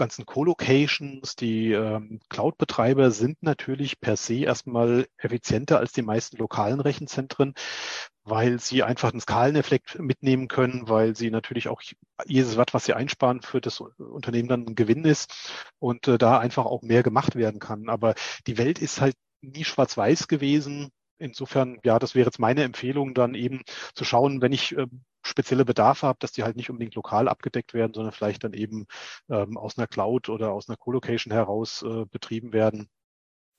ganzen 0.00 0.24
Co-Locations, 0.24 1.36
die 1.36 1.72
ähm, 1.72 2.20
Cloud-Betreiber 2.30 3.10
sind 3.10 3.42
natürlich 3.42 4.00
per 4.00 4.16
se 4.16 4.44
erstmal 4.44 5.06
effizienter 5.18 5.78
als 5.78 5.92
die 5.92 6.00
meisten 6.00 6.38
lokalen 6.38 6.80
Rechenzentren, 6.80 7.52
weil 8.24 8.58
sie 8.60 8.82
einfach 8.82 9.12
einen 9.12 9.20
Skaleneffekt 9.20 9.98
mitnehmen 9.98 10.48
können, 10.48 10.88
weil 10.88 11.14
sie 11.16 11.30
natürlich 11.30 11.68
auch 11.68 11.82
jedes 12.24 12.56
Watt, 12.56 12.72
was 12.72 12.86
sie 12.86 12.94
einsparen, 12.94 13.42
für 13.42 13.60
das 13.60 13.80
Unternehmen 13.80 14.48
dann 14.48 14.66
ein 14.68 14.74
Gewinn 14.74 15.04
ist 15.04 15.52
und 15.78 16.08
äh, 16.08 16.16
da 16.16 16.38
einfach 16.38 16.64
auch 16.64 16.80
mehr 16.80 17.02
gemacht 17.02 17.34
werden 17.36 17.60
kann. 17.60 17.90
Aber 17.90 18.14
die 18.46 18.56
Welt 18.56 18.78
ist 18.78 19.02
halt 19.02 19.16
nie 19.42 19.64
schwarz-weiß 19.64 20.28
gewesen 20.28 20.90
insofern, 21.20 21.78
ja, 21.84 21.98
das 21.98 22.14
wäre 22.14 22.26
jetzt 22.26 22.38
meine 22.38 22.64
Empfehlung, 22.64 23.14
dann 23.14 23.34
eben 23.34 23.62
zu 23.94 24.04
schauen, 24.04 24.42
wenn 24.42 24.52
ich 24.52 24.76
äh, 24.76 24.86
spezielle 25.22 25.64
Bedarfe 25.64 26.06
habe, 26.06 26.18
dass 26.20 26.32
die 26.32 26.42
halt 26.42 26.56
nicht 26.56 26.70
unbedingt 26.70 26.94
lokal 26.94 27.28
abgedeckt 27.28 27.74
werden, 27.74 27.94
sondern 27.94 28.12
vielleicht 28.12 28.44
dann 28.44 28.54
eben 28.54 28.86
ähm, 29.28 29.56
aus 29.56 29.78
einer 29.78 29.86
Cloud 29.86 30.28
oder 30.28 30.52
aus 30.52 30.68
einer 30.68 30.76
Co-Location 30.76 31.32
heraus 31.32 31.82
äh, 31.82 32.06
betrieben 32.06 32.52
werden 32.52 32.88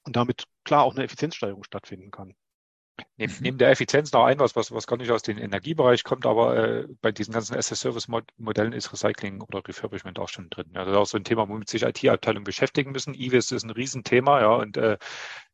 und 0.04 0.15
damit 0.15 0.45
klar 0.63 0.84
auch 0.84 0.95
eine 0.95 1.04
Effizienzsteigerung 1.06 1.63
stattfinden 1.63 2.12
kann. 2.12 2.36
Neben, 3.18 3.34
neben 3.40 3.58
der 3.58 3.70
Effizienz 3.70 4.12
noch 4.12 4.26
ein, 4.26 4.40
was, 4.40 4.56
was, 4.56 4.72
was 4.72 4.88
gar 4.88 4.98
nicht 4.98 5.12
aus 5.12 5.22
dem 5.22 5.38
Energiebereich 5.38 6.04
kommt, 6.04 6.26
aber 6.26 6.58
äh, 6.58 6.88
bei 7.02 7.12
diesen 7.12 7.34
ganzen 7.34 7.56
SS-Service-Modellen 7.56 8.74
ist 8.74 8.92
Recycling 8.92 9.42
oder 9.42 9.62
Refurbishment 9.68 10.20
auch 10.20 10.30
schon 10.30 10.50
drin. 10.50 10.72
Ja, 10.74 10.86
das 10.86 10.94
ist 10.94 10.98
auch 10.98 11.06
so 11.06 11.18
ein 11.18 11.24
Thema, 11.24 11.48
womit 11.48 11.70
sich 11.70 11.84
IT-Abteilungen 11.84 12.44
beschäftigen 12.44 12.92
müssen. 12.92 13.14
IWIS 13.14 13.52
ist 13.52 13.64
ein 13.64 13.70
Riesenthema, 13.70 14.42
ja, 14.42 14.56
und 14.56 14.78
äh, 14.78 14.98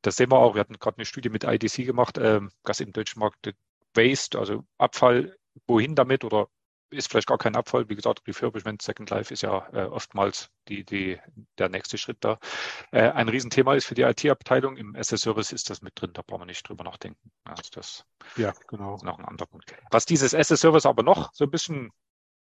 das 0.02 0.16
sehen 0.16 0.32
wir 0.32 0.38
auch. 0.38 0.56
Wir 0.56 0.62
hatten 0.62 0.80
gerade 0.80 0.98
eine 0.98 1.06
Studie 1.06 1.30
mit 1.30 1.44
IDC 1.44 1.86
gemacht, 1.86 2.18
äh, 2.18 2.42
Gas 2.64 2.80
im 2.80 2.94
deutschen 2.94 3.20
Markt 3.20 3.54
Waste, 3.94 4.38
also 4.38 4.64
Abfall, 4.78 5.36
wohin 5.66 5.96
damit 5.96 6.24
oder 6.24 6.48
ist 6.90 7.10
vielleicht 7.10 7.28
gar 7.28 7.38
kein 7.38 7.56
Abfall. 7.56 7.90
Wie 7.90 7.96
gesagt, 7.96 8.22
Refurbishment, 8.28 8.82
Second 8.82 9.10
Life 9.10 9.34
ist 9.34 9.42
ja 9.42 9.68
äh, 9.74 9.86
oftmals 9.86 10.50
die, 10.68 10.84
die, 10.84 11.20
der 11.58 11.70
nächste 11.70 11.98
Schritt 11.98 12.18
da. 12.22 12.40
Äh, 12.92 13.10
ein 13.10 13.30
Riesenthema 13.30 13.76
ist 13.76 13.86
für 13.86 13.96
die 13.96 14.04
IT-Abteilung. 14.04 14.78
Im 14.78 14.96
SS-Service 14.96 15.52
ist 15.52 15.70
das 15.70 15.82
mit 15.82 16.00
drin, 16.00 16.12
da 16.14 16.22
brauchen 16.22 16.42
wir 16.42 16.46
nicht 16.46 16.68
drüber 16.68 16.84
nachdenken. 16.84 17.32
Also 17.44 17.64
das 17.72 18.06
ja, 18.36 18.54
genau. 18.68 18.96
ist 18.96 19.04
noch 19.04 19.20
ein 19.20 19.26
anderer 19.26 19.48
Punkt. 19.48 19.74
Was 19.92 20.06
dieses 20.06 20.34
SS-Service 20.34 20.86
aber 20.86 21.04
noch 21.04 21.34
so 21.34 21.46
ein 21.46 21.52
bisschen 21.52 21.92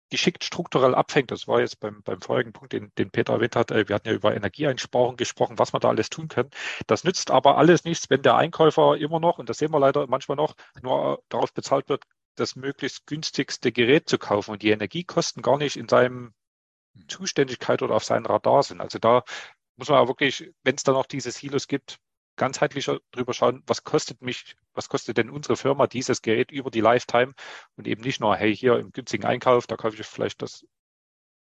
geschickt 0.10 0.44
strukturell 0.44 0.94
abfängt, 0.94 1.32
das 1.32 1.48
war 1.48 1.60
jetzt 1.60 1.80
beim, 1.80 2.04
beim 2.04 2.22
vorigen 2.22 2.54
Punkt, 2.54 2.74
den, 2.74 2.92
den 3.00 3.10
Peter 3.10 3.34
erwähnt 3.34 3.56
hat, 3.56 3.72
äh, 3.72 3.88
wir 3.88 3.96
hatten 3.96 4.10
ja 4.10 4.14
über 4.14 4.36
Energieeinsparung 4.36 5.16
gesprochen, 5.16 5.58
was 5.58 5.74
man 5.74 5.80
da 5.80 5.90
alles 5.90 6.10
tun 6.10 6.28
kann. 6.28 6.50
Das 6.86 7.04
nützt 7.04 7.32
aber 7.32 7.58
alles 7.58 7.84
nichts, 7.84 8.10
wenn 8.12 8.22
der 8.22 8.36
Einkäufer 8.36 8.98
immer 8.98 9.20
noch, 9.20 9.40
und 9.40 9.50
das 9.50 9.58
sehen 9.58 9.72
wir 9.72 9.80
leider 9.80 10.06
manchmal 10.08 10.36
noch, 10.36 10.54
nur 10.82 11.24
darauf 11.30 11.52
bezahlt 11.54 11.90
wird, 11.90 12.04
das 12.36 12.56
möglichst 12.56 13.08
günstigste 13.08 13.72
Gerät 13.72 14.10
zu 14.10 14.17
kaufen 14.17 14.52
und 14.52 14.62
die 14.62 14.72
Energiekosten 14.72 15.41
gar 15.41 15.58
nicht 15.58 15.78
in 15.78 15.88
seinem 15.88 16.34
Zuständigkeit 17.08 17.82
oder 17.82 17.96
auf 17.96 18.04
seinem 18.04 18.26
Radar 18.26 18.63
sind. 18.63 18.82
Also 18.82 19.00
da 19.00 19.24
muss 19.76 19.89
man 19.89 20.00
auch 20.00 20.08
wirklich, 20.08 20.52
wenn 20.63 20.76
es 20.76 20.84
da 20.84 20.91
noch 20.91 21.06
diese 21.06 21.32
Silos 21.32 21.67
gibt, 21.67 22.00
ganzheitlich 22.36 22.89
drüber 23.12 23.34
schauen, 23.34 23.63
was 23.67 23.84
kostet 23.84 24.22
mich, 24.22 24.56
was 24.74 24.89
kostet 24.89 25.17
denn 25.17 25.30
unsere 25.30 25.56
Firma 25.56 25.88
dieses 25.88 26.22
Gerät 26.22 26.52
über 26.52 26.72
die 26.72 26.82
Lifetime 26.82 27.34
und 27.76 27.88
eben 27.88 28.02
nicht 28.02 28.19
nur, 28.19 28.36
hey, 28.36 28.56
hier 28.56 28.78
im 28.78 28.91
günstigen 28.91 29.26
Einkauf, 29.26 29.67
da 29.67 29.76
kaufe 29.76 30.00
ich 30.00 30.06
vielleicht 30.06 30.41
das 30.41 30.65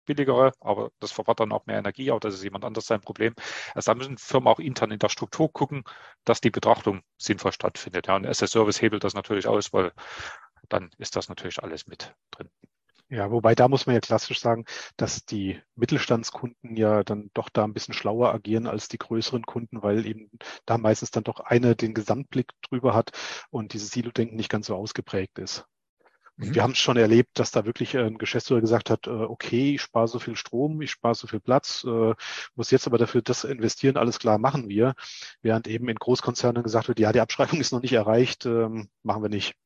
billigere, 0.07 0.53
aber 0.61 0.91
das 0.99 1.13
verbraucht 1.13 1.41
dann 1.41 1.53
auch 1.53 1.67
mehr 1.67 1.79
Energie, 1.79 2.11
aber 2.11 2.21
das 2.21 2.35
ist 2.35 2.43
jemand 2.43 2.65
anders 2.65 2.87
sein 2.87 3.01
Problem. 3.01 3.35
Also 3.75 3.93
da 3.93 3.95
müssen 3.95 4.19
Firmen 4.19 4.49
auch 4.49 4.59
intern 4.59 4.91
in 4.91 4.99
der 4.99 5.09
Struktur 5.09 5.53
gucken, 5.53 5.85
dass 6.25 6.41
die 6.41 6.51
Betrachtung 6.51 7.03
sinnvoll 7.19 7.53
stattfindet. 7.53 8.07
Ja, 8.07 8.17
und 8.17 8.25
SS-Service 8.25 8.81
hebelt 8.81 9.05
das 9.05 9.15
natürlich 9.15 9.47
aus, 9.47 9.73
weil 9.73 9.93
dann 10.71 10.91
ist 10.99 11.17
das 11.17 11.29
natürlich 11.29 11.63
alles 11.63 11.87
mit 11.87 12.15
drin. 12.31 12.51
Ja, 13.11 13.33
wobei 13.33 13.57
da 13.57 13.67
muss 13.67 13.87
man 13.87 13.95
ja 13.95 14.01
klassisch 14.01 14.39
sagen, 14.39 14.65
dass 14.97 15.25
die 15.25 15.61
Mittelstandskunden 15.75 16.77
ja 16.77 17.03
dann 17.03 17.31
doch 17.35 17.49
da 17.49 17.65
ein 17.65 17.75
bisschen 17.75 17.93
schlauer 17.93 18.33
agieren 18.33 18.69
als 18.69 18.87
die 18.87 18.99
größeren 18.99 19.43
Kunden, 19.43 19.83
weil 19.83 20.07
eben 20.07 20.31
da 20.65 20.79
meistens 20.79 21.11
dann 21.11 21.25
doch 21.25 21.41
einer 21.41 21.75
den 21.75 21.93
Gesamtblick 21.93 22.53
drüber 22.63 22.95
hat 22.95 23.11
und 23.51 23.73
dieses 23.73 23.91
Silo-Denken 23.91 24.37
nicht 24.37 24.49
ganz 24.49 24.69
so 24.69 24.77
ausgeprägt 24.77 25.41
ist. 25.41 25.67
Und 26.39 26.51
mhm. 26.51 26.55
wir 26.55 26.63
haben 26.63 26.71
es 26.73 26.79
schon 26.79 26.97
erlebt, 26.97 27.39
dass 27.39 27.51
da 27.51 27.65
wirklich 27.67 27.97
ein 27.99 28.17
Geschäftsführer 28.17 28.61
gesagt 28.61 28.91
hat, 28.91 29.09
äh, 29.09 29.11
okay, 29.11 29.75
ich 29.75 29.83
spare 29.83 30.07
so 30.07 30.21
viel 30.21 30.37
Strom, 30.37 30.81
ich 30.81 30.93
spare 30.93 31.17
so 31.17 31.27
viel 31.27 31.41
Platz, 31.41 31.85
äh, 31.85 32.15
muss 32.55 32.71
jetzt 32.71 32.87
aber 32.87 32.99
dafür 32.99 33.23
das 33.23 33.43
investieren, 33.43 33.97
alles 33.97 34.21
klar, 34.21 34.39
machen 34.39 34.69
wir. 34.69 34.95
Während 35.43 35.67
eben 35.67 35.89
in 35.89 35.97
Großkonzernen 35.97 36.63
gesagt 36.63 36.87
wird, 36.87 37.01
ja, 37.01 37.13
die 37.13 37.21
Abschreibung 37.21 37.61
ist 37.61 37.73
noch 37.73 37.83
nicht 37.83 37.93
erreicht, 37.93 38.47
ähm, 38.47 38.89
machen 39.03 39.23
wir 39.23 39.31
nicht. 39.31 39.57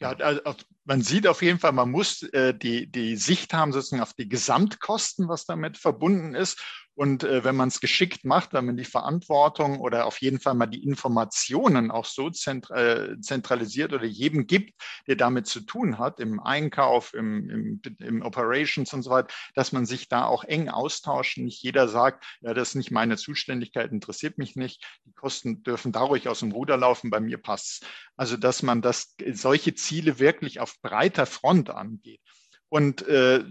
Ja, 0.00 0.10
also 0.10 0.40
man 0.84 1.02
sieht 1.02 1.26
auf 1.26 1.42
jeden 1.42 1.58
Fall, 1.58 1.72
man 1.72 1.90
muss 1.90 2.22
äh, 2.22 2.54
die, 2.54 2.90
die 2.90 3.16
Sicht 3.16 3.52
haben 3.52 3.72
sozusagen 3.72 4.02
auf 4.02 4.14
die 4.14 4.28
Gesamtkosten, 4.28 5.28
was 5.28 5.44
damit 5.44 5.76
verbunden 5.76 6.34
ist. 6.34 6.62
Und 6.98 7.22
äh, 7.22 7.44
wenn 7.44 7.54
man 7.54 7.68
es 7.68 7.78
geschickt 7.78 8.24
macht, 8.24 8.52
wenn 8.52 8.66
man 8.66 8.76
die 8.76 8.84
Verantwortung 8.84 9.78
oder 9.78 10.04
auf 10.06 10.20
jeden 10.20 10.40
Fall 10.40 10.54
mal 10.54 10.66
die 10.66 10.82
Informationen 10.82 11.92
auch 11.92 12.04
so 12.04 12.26
äh, 12.26 13.20
zentralisiert 13.20 13.92
oder 13.92 14.04
jedem 14.04 14.48
gibt, 14.48 14.74
der 15.06 15.14
damit 15.14 15.46
zu 15.46 15.60
tun 15.60 16.00
hat, 16.00 16.18
im 16.18 16.40
Einkauf, 16.40 17.14
im, 17.14 17.48
im, 17.48 17.82
im 18.00 18.22
Operations 18.22 18.92
und 18.94 19.02
so 19.04 19.10
weiter, 19.10 19.28
dass 19.54 19.70
man 19.70 19.86
sich 19.86 20.08
da 20.08 20.24
auch 20.24 20.42
eng 20.42 20.70
austauscht. 20.70 21.38
Nicht 21.38 21.62
jeder 21.62 21.86
sagt, 21.86 22.24
ja, 22.40 22.52
das 22.52 22.70
ist 22.70 22.74
nicht 22.74 22.90
meine 22.90 23.16
Zuständigkeit, 23.16 23.92
interessiert 23.92 24.36
mich 24.36 24.56
nicht. 24.56 24.84
Die 25.04 25.12
Kosten 25.12 25.62
dürfen 25.62 25.92
da 25.92 26.00
ruhig 26.00 26.28
aus 26.28 26.40
dem 26.40 26.50
Ruder 26.50 26.76
laufen, 26.76 27.10
bei 27.10 27.20
mir 27.20 27.38
passt 27.38 27.86
Also, 28.16 28.36
dass 28.36 28.64
man 28.64 28.82
das, 28.82 29.14
solche 29.34 29.76
Ziele 29.76 30.18
wirklich 30.18 30.58
auf 30.58 30.74
breiter 30.82 31.26
Front 31.26 31.70
angeht. 31.70 32.20
Und 32.68 33.06
äh, 33.06 33.44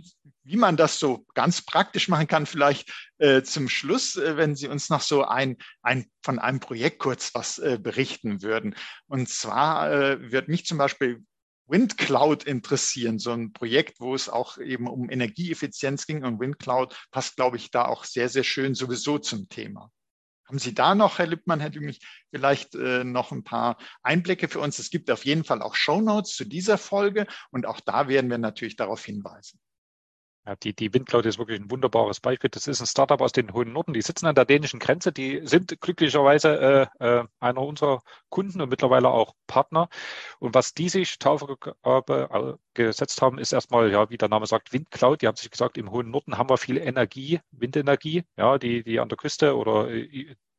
wie 0.43 0.55
man 0.55 0.77
das 0.77 0.99
so 0.99 1.25
ganz 1.33 1.61
praktisch 1.61 2.07
machen 2.07 2.27
kann, 2.27 2.45
vielleicht 2.45 2.91
äh, 3.17 3.41
zum 3.41 3.67
Schluss, 3.67 4.15
äh, 4.15 4.37
wenn 4.37 4.55
Sie 4.55 4.67
uns 4.67 4.89
noch 4.89 5.01
so 5.01 5.23
ein, 5.23 5.57
ein 5.81 6.07
von 6.23 6.39
einem 6.39 6.59
Projekt 6.59 6.99
kurz 6.99 7.33
was 7.35 7.59
äh, 7.59 7.77
berichten 7.81 8.41
würden. 8.41 8.75
Und 9.07 9.29
zwar 9.29 9.91
äh, 9.91 10.31
wird 10.31 10.47
mich 10.47 10.65
zum 10.65 10.77
Beispiel 10.77 11.23
WindCloud 11.67 12.45
interessieren, 12.45 13.19
so 13.19 13.31
ein 13.31 13.51
Projekt, 13.51 13.99
wo 13.99 14.15
es 14.15 14.29
auch 14.29 14.57
eben 14.57 14.87
um 14.87 15.09
Energieeffizienz 15.09 16.05
ging 16.05 16.23
und 16.23 16.39
WindCloud 16.39 16.95
passt, 17.11 17.35
glaube 17.35 17.57
ich, 17.57 17.71
da 17.71 17.85
auch 17.85 18.05
sehr, 18.05 18.29
sehr 18.29 18.43
schön 18.43 18.73
sowieso 18.73 19.19
zum 19.19 19.49
Thema. 19.49 19.91
Haben 20.47 20.59
Sie 20.59 20.73
da 20.73 20.95
noch, 20.95 21.19
Herr 21.19 21.27
Lippmann, 21.27 21.59
Herr 21.59 21.69
Dümich, 21.69 21.99
vielleicht 22.29 22.73
äh, 22.75 23.03
noch 23.03 23.31
ein 23.31 23.43
paar 23.43 23.77
Einblicke 24.01 24.47
für 24.47 24.59
uns? 24.59 24.79
Es 24.79 24.89
gibt 24.89 25.11
auf 25.11 25.25
jeden 25.25 25.43
Fall 25.43 25.61
auch 25.61 25.75
Show 25.75 25.99
Notes 25.99 26.35
zu 26.35 26.45
dieser 26.45 26.77
Folge 26.77 27.27
und 27.51 27.65
auch 27.65 27.81
da 27.81 28.07
werden 28.07 28.29
wir 28.29 28.37
natürlich 28.37 28.77
darauf 28.77 29.03
hinweisen. 29.03 29.59
Ja, 30.47 30.55
die, 30.55 30.73
die 30.73 30.93
Windcloud 30.93 31.25
ist 31.25 31.39
wirklich 31.39 31.59
ein 31.59 31.69
wunderbares 31.69 32.21
Beispiel. 32.21 32.49
Das 32.49 32.67
ist 32.67 32.79
ein 32.79 32.87
Startup 32.87 33.19
aus 33.19 33.33
den 33.33 33.51
hohen 33.51 33.73
Norden. 33.73 33.91
Die 33.93 34.01
sitzen 34.01 34.27
an 34.27 34.35
der 34.35 34.45
dänischen 34.45 34.79
Grenze. 34.79 35.11
Die 35.11 35.41
sind 35.45 35.81
glücklicherweise 35.81 36.89
äh, 37.01 37.05
äh, 37.05 37.25
einer 37.41 37.61
unserer 37.61 38.01
Kunden 38.29 38.61
und 38.61 38.69
mittlerweile 38.69 39.09
auch 39.09 39.33
Partner. 39.47 39.89
Und 40.39 40.55
was 40.55 40.73
die 40.73 40.87
sich 40.87 41.19
Taufe 41.19 41.57
gesetzt 42.73 43.21
haben, 43.21 43.39
ist 43.39 43.51
erstmal, 43.51 43.91
ja, 43.91 44.09
wie 44.09 44.17
der 44.17 44.29
Name 44.29 44.45
sagt, 44.47 44.71
Windcloud. 44.71 45.21
Die 45.21 45.27
haben 45.27 45.35
sich 45.35 45.51
gesagt, 45.51 45.77
im 45.77 45.91
hohen 45.91 46.11
Norden 46.11 46.37
haben 46.37 46.49
wir 46.49 46.57
viel 46.57 46.77
Energie, 46.77 47.41
Windenergie, 47.51 48.23
ja, 48.37 48.57
die, 48.57 48.83
die 48.83 49.01
an 49.01 49.09
der 49.09 49.17
Küste 49.17 49.57
oder 49.57 49.89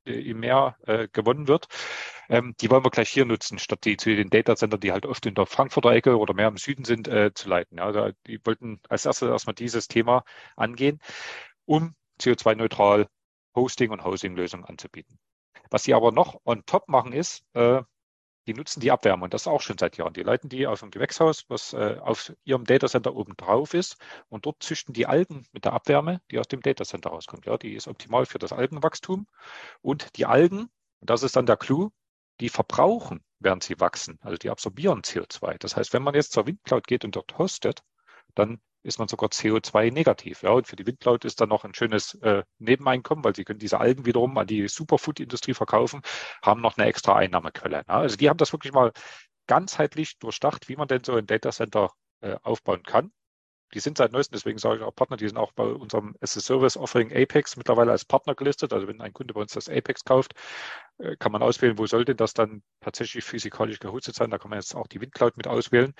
äh, 0.09 0.31
im 0.31 0.41
Meer 0.41 0.77
äh, 0.87 1.09
gewonnen 1.13 1.49
wird. 1.49 1.69
Ähm, 2.29 2.55
die 2.61 2.71
wollen 2.71 2.85
wir 2.85 2.91
gleich 2.91 3.11
hier 3.11 3.25
nutzen, 3.25 3.59
statt 3.59 3.85
die 3.85 3.97
zu 3.97 4.15
den 4.15 4.31
Datacentern, 4.31 4.81
die 4.81 4.93
halt 4.93 5.07
oft 5.07 5.25
in 5.27 5.35
der 5.35 5.47
Frankfurter 5.47 5.91
Ecke 5.93 6.19
oder 6.19 6.35
mehr 6.35 6.49
im 6.49 6.57
Süden 6.59 6.85
sind, 6.85 7.09
äh, 7.09 7.33
zu 7.35 7.49
leiten. 7.49 7.79
Ja, 7.79 7.85
also 7.85 8.11
die 8.27 8.41
wollten 8.45 8.81
als 8.89 9.07
erstes 9.07 9.29
erstmal 9.29 9.55
dieses 9.55 9.89
Thema 9.89 10.25
angehen, 10.57 11.01
um 11.65 11.95
CO2-neutral 12.21 13.09
Hosting 13.55 13.91
und 13.91 14.05
Housing-Lösungen 14.05 14.65
anzubieten. 14.65 15.19
Was 15.71 15.85
sie 15.85 15.95
aber 15.95 16.13
noch 16.13 16.41
on 16.45 16.65
top 16.67 16.89
machen 16.89 17.13
ist, 17.13 17.45
äh, 17.55 17.83
die 18.49 18.55
nutzen 18.55 18.81
die 18.81 18.91
Abwärme 18.91 19.25
und 19.25 19.35
das 19.35 19.47
auch 19.47 19.61
schon 19.61 19.77
seit 19.79 19.99
Jahren. 19.99 20.15
Die 20.15 20.23
leiten 20.23 20.49
die 20.49 20.67
aus 20.67 20.81
dem 20.81 20.91
Gewächshaus, 20.91 21.45
was 21.49 21.75
äh, 21.75 21.99
auf 22.01 22.33
ihrem 22.45 22.65
Datacenter 22.65 23.15
oben 23.15 23.37
drauf 23.37 23.75
ist 23.75 23.97
und 24.31 24.47
dort 24.47 24.63
züchten 24.63 24.95
die 24.95 25.07
Algen 25.07 25.47
mit 25.53 25.67
der 25.67 25.75
Abwärme, 25.75 26.23
die 26.31 26.39
aus 26.39 26.49
dem 26.49 26.63
Datacenter 26.63 27.11
rauskommt. 27.11 27.45
Ja, 27.45 27.59
die 27.59 27.75
ist 27.75 27.89
optimal 27.89 28.25
für 28.25 28.39
das 28.39 28.53
Algenwachstum 28.53 29.27
und 29.83 30.17
die 30.17 30.25
Algen, 30.25 30.71
und 31.01 31.11
das 31.11 31.23
ist 31.23 31.37
dann 31.37 31.47
der 31.47 31.59
Clou, 31.59 31.91
die 32.41 32.49
verbrauchen, 32.49 33.23
während 33.39 33.63
sie 33.65 33.79
wachsen. 33.81 34.19
Also 34.23 34.39
die 34.39 34.49
absorbieren 34.49 35.03
CO2. 35.03 35.59
Das 35.59 35.77
heißt, 35.77 35.93
wenn 35.93 36.03
man 36.03 36.15
jetzt 36.15 36.33
zur 36.33 36.47
Windcloud 36.47 36.87
geht 36.87 37.05
und 37.05 37.17
dort 37.17 37.37
hostet, 37.37 37.83
dann 38.35 38.61
ist 38.89 38.99
man 38.99 39.09
sogar 39.09 39.29
CO2-negativ. 39.31 40.43
Ja, 40.43 40.51
und 40.51 40.67
für 40.67 40.77
die 40.77 40.87
Windcloud 40.87 41.25
ist 41.25 41.41
dann 41.41 41.49
noch 41.49 41.65
ein 41.65 41.75
schönes 41.75 42.15
äh, 42.23 42.43
Nebeneinkommen, 42.59 43.25
weil 43.25 43.37
sie 43.37 43.45
können 43.45 43.59
diese 43.59 43.79
Algen 43.79 44.07
wiederum 44.07 44.37
an 44.39 44.47
die 44.47 44.67
Superfood-Industrie 44.69 45.55
verkaufen, 45.55 46.03
haben 46.43 46.61
noch 46.61 46.77
eine 46.77 46.87
extra 46.89 47.17
Einnahmequelle. 47.17 47.85
Ja, 47.89 48.01
also 48.01 48.17
die 48.17 48.29
haben 48.29 48.39
das 48.39 48.53
wirklich 48.53 48.73
mal 48.73 48.93
ganzheitlich 49.47 50.19
durchdacht, 50.19 50.69
wie 50.69 50.77
man 50.77 50.89
denn 50.89 51.05
so 51.05 51.15
ein 51.15 51.27
Datacenter 51.27 51.91
äh, 52.21 52.37
aufbauen 52.43 52.83
kann. 52.83 53.13
Die 53.75 53.81
sind 53.81 53.99
seit 53.99 54.13
neuestem, 54.13 54.37
deswegen 54.37 54.59
sage 54.59 54.79
ich 54.79 54.83
auch 54.83 54.95
Partner, 54.95 55.19
die 55.19 55.29
sind 55.29 55.37
auch 55.37 55.53
bei 55.53 55.65
unserem 55.65 56.17
as-a-Service-Offering 56.23 57.13
Apex 57.13 57.57
mittlerweile 57.57 57.91
als 57.91 58.07
Partner 58.07 58.35
gelistet. 58.35 58.73
Also 58.73 58.89
wenn 58.89 59.03
ein 59.03 59.13
Kunde 59.13 59.35
bei 59.35 59.43
uns 59.43 59.53
das 59.53 59.69
Apex 59.69 60.05
kauft, 60.05 60.33
äh, 60.99 61.17
kann 61.17 61.33
man 61.33 61.43
auswählen, 61.43 61.77
wo 61.77 61.87
sollte 61.87 62.15
das 62.15 62.33
dann 62.33 62.63
tatsächlich 62.81 63.25
physikalisch 63.25 63.79
gehostet 63.79 64.15
sein. 64.15 64.31
Da 64.31 64.39
kann 64.39 64.51
man 64.51 64.59
jetzt 64.59 64.75
auch 64.75 64.87
die 64.87 65.01
Windcloud 65.01 65.37
mit 65.37 65.47
auswählen. 65.47 65.93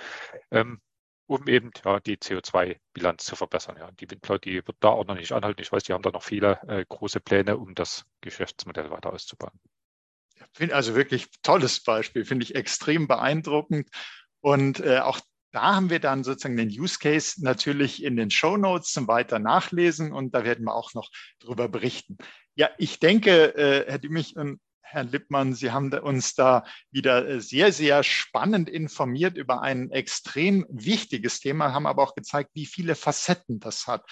Um 1.29 1.47
eben 1.47 1.71
ja, 1.85 2.01
die 2.01 2.17
CO2-Bilanz 2.17 3.27
zu 3.27 3.37
verbessern. 3.37 3.77
Ja. 3.79 3.91
Die 3.93 4.11
Windcloud, 4.11 4.47
die 4.47 4.67
wird 4.67 4.79
da 4.81 4.89
auch 4.89 5.05
noch 5.05 5.15
nicht 5.15 5.33
anhalten. 5.33 5.61
Ich 5.61 5.71
weiß, 5.71 5.83
die 5.83 5.93
haben 5.93 6.03
da 6.03 6.11
noch 6.11 6.23
viele 6.23 6.59
äh, 6.67 6.87
große 6.89 7.21
Pläne, 7.21 7.59
um 7.59 7.75
das 7.75 8.07
Geschäftsmodell 8.23 8.91
weiter 8.91 9.13
auszubauen. 9.13 9.53
Also 10.71 10.95
wirklich 10.95 11.27
tolles 11.43 11.83
Beispiel, 11.83 12.25
finde 12.25 12.45
ich 12.45 12.55
extrem 12.55 13.09
beeindruckend. 13.09 13.91
Und 14.41 14.81
äh, 14.81 15.01
auch 15.01 15.21
da 15.53 15.77
haben 15.77 15.91
wir 15.91 16.01
dann 16.01 16.25
sozusagen 16.25 16.57
den 16.57 16.71
Use 16.71 16.99
Case 16.99 17.45
natürlich 17.45 18.03
in 18.03 18.17
den 18.17 18.31
Show 18.31 18.57
Notes 18.57 18.93
zum 18.93 19.07
weiter 19.07 19.39
nachlesen 19.39 20.13
und 20.13 20.35
da 20.35 20.45
werden 20.45 20.65
wir 20.65 20.75
auch 20.75 20.95
noch 20.95 21.11
drüber 21.41 21.69
berichten. 21.69 22.17
Ja, 22.55 22.71
ich 22.79 23.01
denke, 23.01 23.55
äh, 23.55 23.85
Herr 23.87 23.99
Dümich 23.99 24.35
Herr 24.91 25.05
Lippmann, 25.05 25.55
Sie 25.55 25.71
haben 25.71 25.93
uns 25.93 26.35
da 26.35 26.65
wieder 26.91 27.29
äh, 27.29 27.41
sehr, 27.41 27.73
sehr 27.73 28.03
spannend 28.03 28.71
informiert 28.71 29.37
über 29.37 29.61
ein 29.61 29.91
extrem 29.91 30.65
wichtiges 30.71 31.41
Thema, 31.41 31.73
haben 31.73 31.87
aber 31.87 32.03
auch 32.03 32.15
gezeigt, 32.15 32.51
wie 32.55 32.67
viele 32.67 32.95
Facetten 32.95 33.61
das 33.61 33.87
hat. 33.87 34.05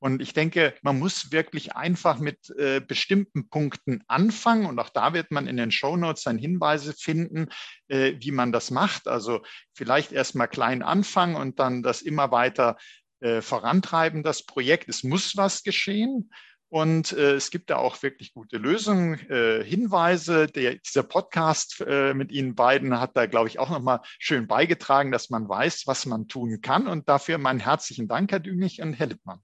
Und 0.00 0.20
ich 0.20 0.34
denke, 0.34 0.74
man 0.82 0.98
muss 0.98 1.32
wirklich 1.32 1.76
einfach 1.76 2.18
mit 2.18 2.50
äh, 2.58 2.80
bestimmten 2.80 3.48
Punkten 3.48 4.02
anfangen. 4.06 4.66
Und 4.66 4.78
auch 4.78 4.90
da 4.90 5.14
wird 5.14 5.30
man 5.30 5.46
in 5.46 5.56
den 5.56 5.70
Show 5.70 5.96
Notes 5.96 6.24
dann 6.24 6.36
Hinweise 6.36 6.92
finden, 6.92 7.48
äh, 7.88 8.14
wie 8.18 8.32
man 8.32 8.52
das 8.52 8.70
macht. 8.70 9.08
Also 9.08 9.40
vielleicht 9.72 10.12
erst 10.12 10.34
mal 10.34 10.46
klein 10.46 10.82
anfangen 10.82 11.36
und 11.36 11.58
dann 11.58 11.82
das 11.82 12.02
immer 12.02 12.32
weiter 12.32 12.76
äh, 13.20 13.40
vorantreiben, 13.40 14.22
das 14.22 14.44
Projekt. 14.44 14.90
Es 14.90 15.04
muss 15.04 15.36
was 15.36 15.62
geschehen. 15.62 16.30
Und 16.74 17.12
äh, 17.12 17.34
es 17.34 17.52
gibt 17.52 17.70
da 17.70 17.76
auch 17.76 18.02
wirklich 18.02 18.34
gute 18.34 18.56
Lösungen, 18.56 19.14
äh, 19.30 19.62
Hinweise. 19.62 20.48
Der, 20.48 20.74
dieser 20.74 21.04
Podcast 21.04 21.80
äh, 21.86 22.14
mit 22.14 22.32
Ihnen 22.32 22.56
beiden 22.56 22.98
hat 22.98 23.16
da, 23.16 23.26
glaube 23.26 23.46
ich, 23.46 23.60
auch 23.60 23.70
nochmal 23.70 24.00
schön 24.18 24.48
beigetragen, 24.48 25.12
dass 25.12 25.30
man 25.30 25.48
weiß, 25.48 25.86
was 25.86 26.04
man 26.04 26.26
tun 26.26 26.62
kann. 26.62 26.88
Und 26.88 27.08
dafür 27.08 27.38
meinen 27.38 27.60
herzlichen 27.60 28.08
Dank, 28.08 28.32
Herr 28.32 28.40
Dümlich 28.40 28.82
und 28.82 28.94
Herr 28.94 29.06
Lippmann. 29.06 29.38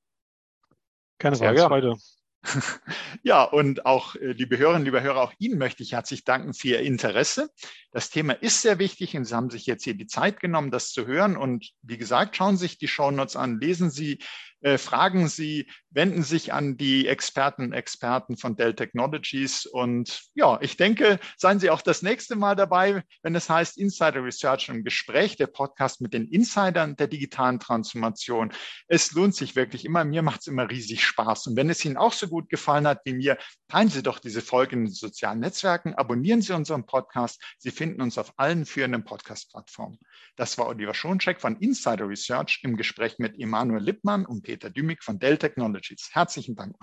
Keine 1.18 1.36
Frage. 1.36 1.94
Ja, 3.22 3.44
und 3.44 3.86
auch, 3.86 4.16
äh, 4.16 4.32
liebe 4.32 4.58
Hörerinnen, 4.58 4.86
liebe 4.86 5.02
Hörer, 5.02 5.20
auch 5.20 5.34
Ihnen 5.38 5.58
möchte 5.58 5.84
ich 5.84 5.92
herzlich 5.92 6.24
danken 6.24 6.52
für 6.52 6.68
Ihr 6.68 6.80
Interesse. 6.80 7.50
Das 7.92 8.10
Thema 8.10 8.32
ist 8.32 8.62
sehr 8.62 8.80
wichtig 8.80 9.16
und 9.16 9.24
Sie 9.24 9.34
haben 9.34 9.50
sich 9.50 9.66
jetzt 9.66 9.84
hier 9.84 9.94
die 9.94 10.06
Zeit 10.06 10.40
genommen, 10.40 10.70
das 10.70 10.90
zu 10.90 11.06
hören. 11.06 11.36
Und 11.36 11.70
wie 11.82 11.98
gesagt, 11.98 12.34
schauen 12.34 12.56
Sie 12.56 12.62
sich 12.62 12.78
die 12.78 12.88
Shownotes 12.88 13.36
an, 13.36 13.60
lesen 13.60 13.90
Sie 13.90 14.18
äh, 14.60 14.78
fragen 14.78 15.28
Sie, 15.28 15.66
wenden 15.90 16.22
sich 16.22 16.52
an 16.52 16.76
die 16.76 17.08
Experten 17.08 17.72
Experten 17.72 18.36
von 18.36 18.56
Dell 18.56 18.74
Technologies. 18.74 19.66
Und 19.66 20.22
ja, 20.34 20.58
ich 20.60 20.76
denke, 20.76 21.18
seien 21.36 21.58
Sie 21.60 21.70
auch 21.70 21.82
das 21.82 22.02
nächste 22.02 22.36
Mal 22.36 22.56
dabei, 22.56 23.02
wenn 23.22 23.34
es 23.34 23.48
heißt 23.48 23.78
Insider 23.78 24.22
Research 24.22 24.68
im 24.68 24.84
Gespräch, 24.84 25.36
der 25.36 25.48
Podcast 25.48 26.00
mit 26.00 26.14
den 26.14 26.28
Insidern 26.28 26.96
der 26.96 27.08
digitalen 27.08 27.58
Transformation. 27.58 28.52
Es 28.86 29.12
lohnt 29.12 29.34
sich 29.34 29.56
wirklich 29.56 29.84
immer. 29.84 30.04
Mir 30.04 30.22
macht 30.22 30.40
es 30.40 30.46
immer 30.46 30.70
riesig 30.70 31.04
Spaß. 31.04 31.48
Und 31.48 31.56
wenn 31.56 31.70
es 31.70 31.84
Ihnen 31.84 31.96
auch 31.96 32.12
so 32.12 32.28
gut 32.28 32.48
gefallen 32.48 32.86
hat 32.86 33.00
wie 33.04 33.14
mir, 33.14 33.38
teilen 33.68 33.88
Sie 33.88 34.02
doch 34.02 34.18
diese 34.18 34.42
Folge 34.42 34.76
in 34.76 34.84
den 34.84 34.92
sozialen 34.92 35.40
Netzwerken, 35.40 35.94
abonnieren 35.94 36.42
Sie 36.42 36.52
unseren 36.52 36.86
Podcast. 36.86 37.42
Sie 37.58 37.70
finden 37.70 38.02
uns 38.02 38.18
auf 38.18 38.34
allen 38.36 38.66
führenden 38.66 39.04
Podcast-Plattformen. 39.04 39.98
Das 40.36 40.58
war 40.58 40.68
Oliver 40.68 40.94
Schoncheck 40.94 41.40
von 41.40 41.56
Insider 41.56 42.08
Research 42.08 42.60
im 42.62 42.76
Gespräch 42.76 43.18
mit 43.18 43.38
Emanuel 43.38 43.82
Lippmann 43.82 44.26
und 44.26 44.42
Peter 44.50 44.68
Dümig 44.68 45.04
von 45.04 45.20
Dell 45.20 45.38
Technologies. 45.38 46.10
Herzlichen 46.12 46.56
Dank. 46.56 46.74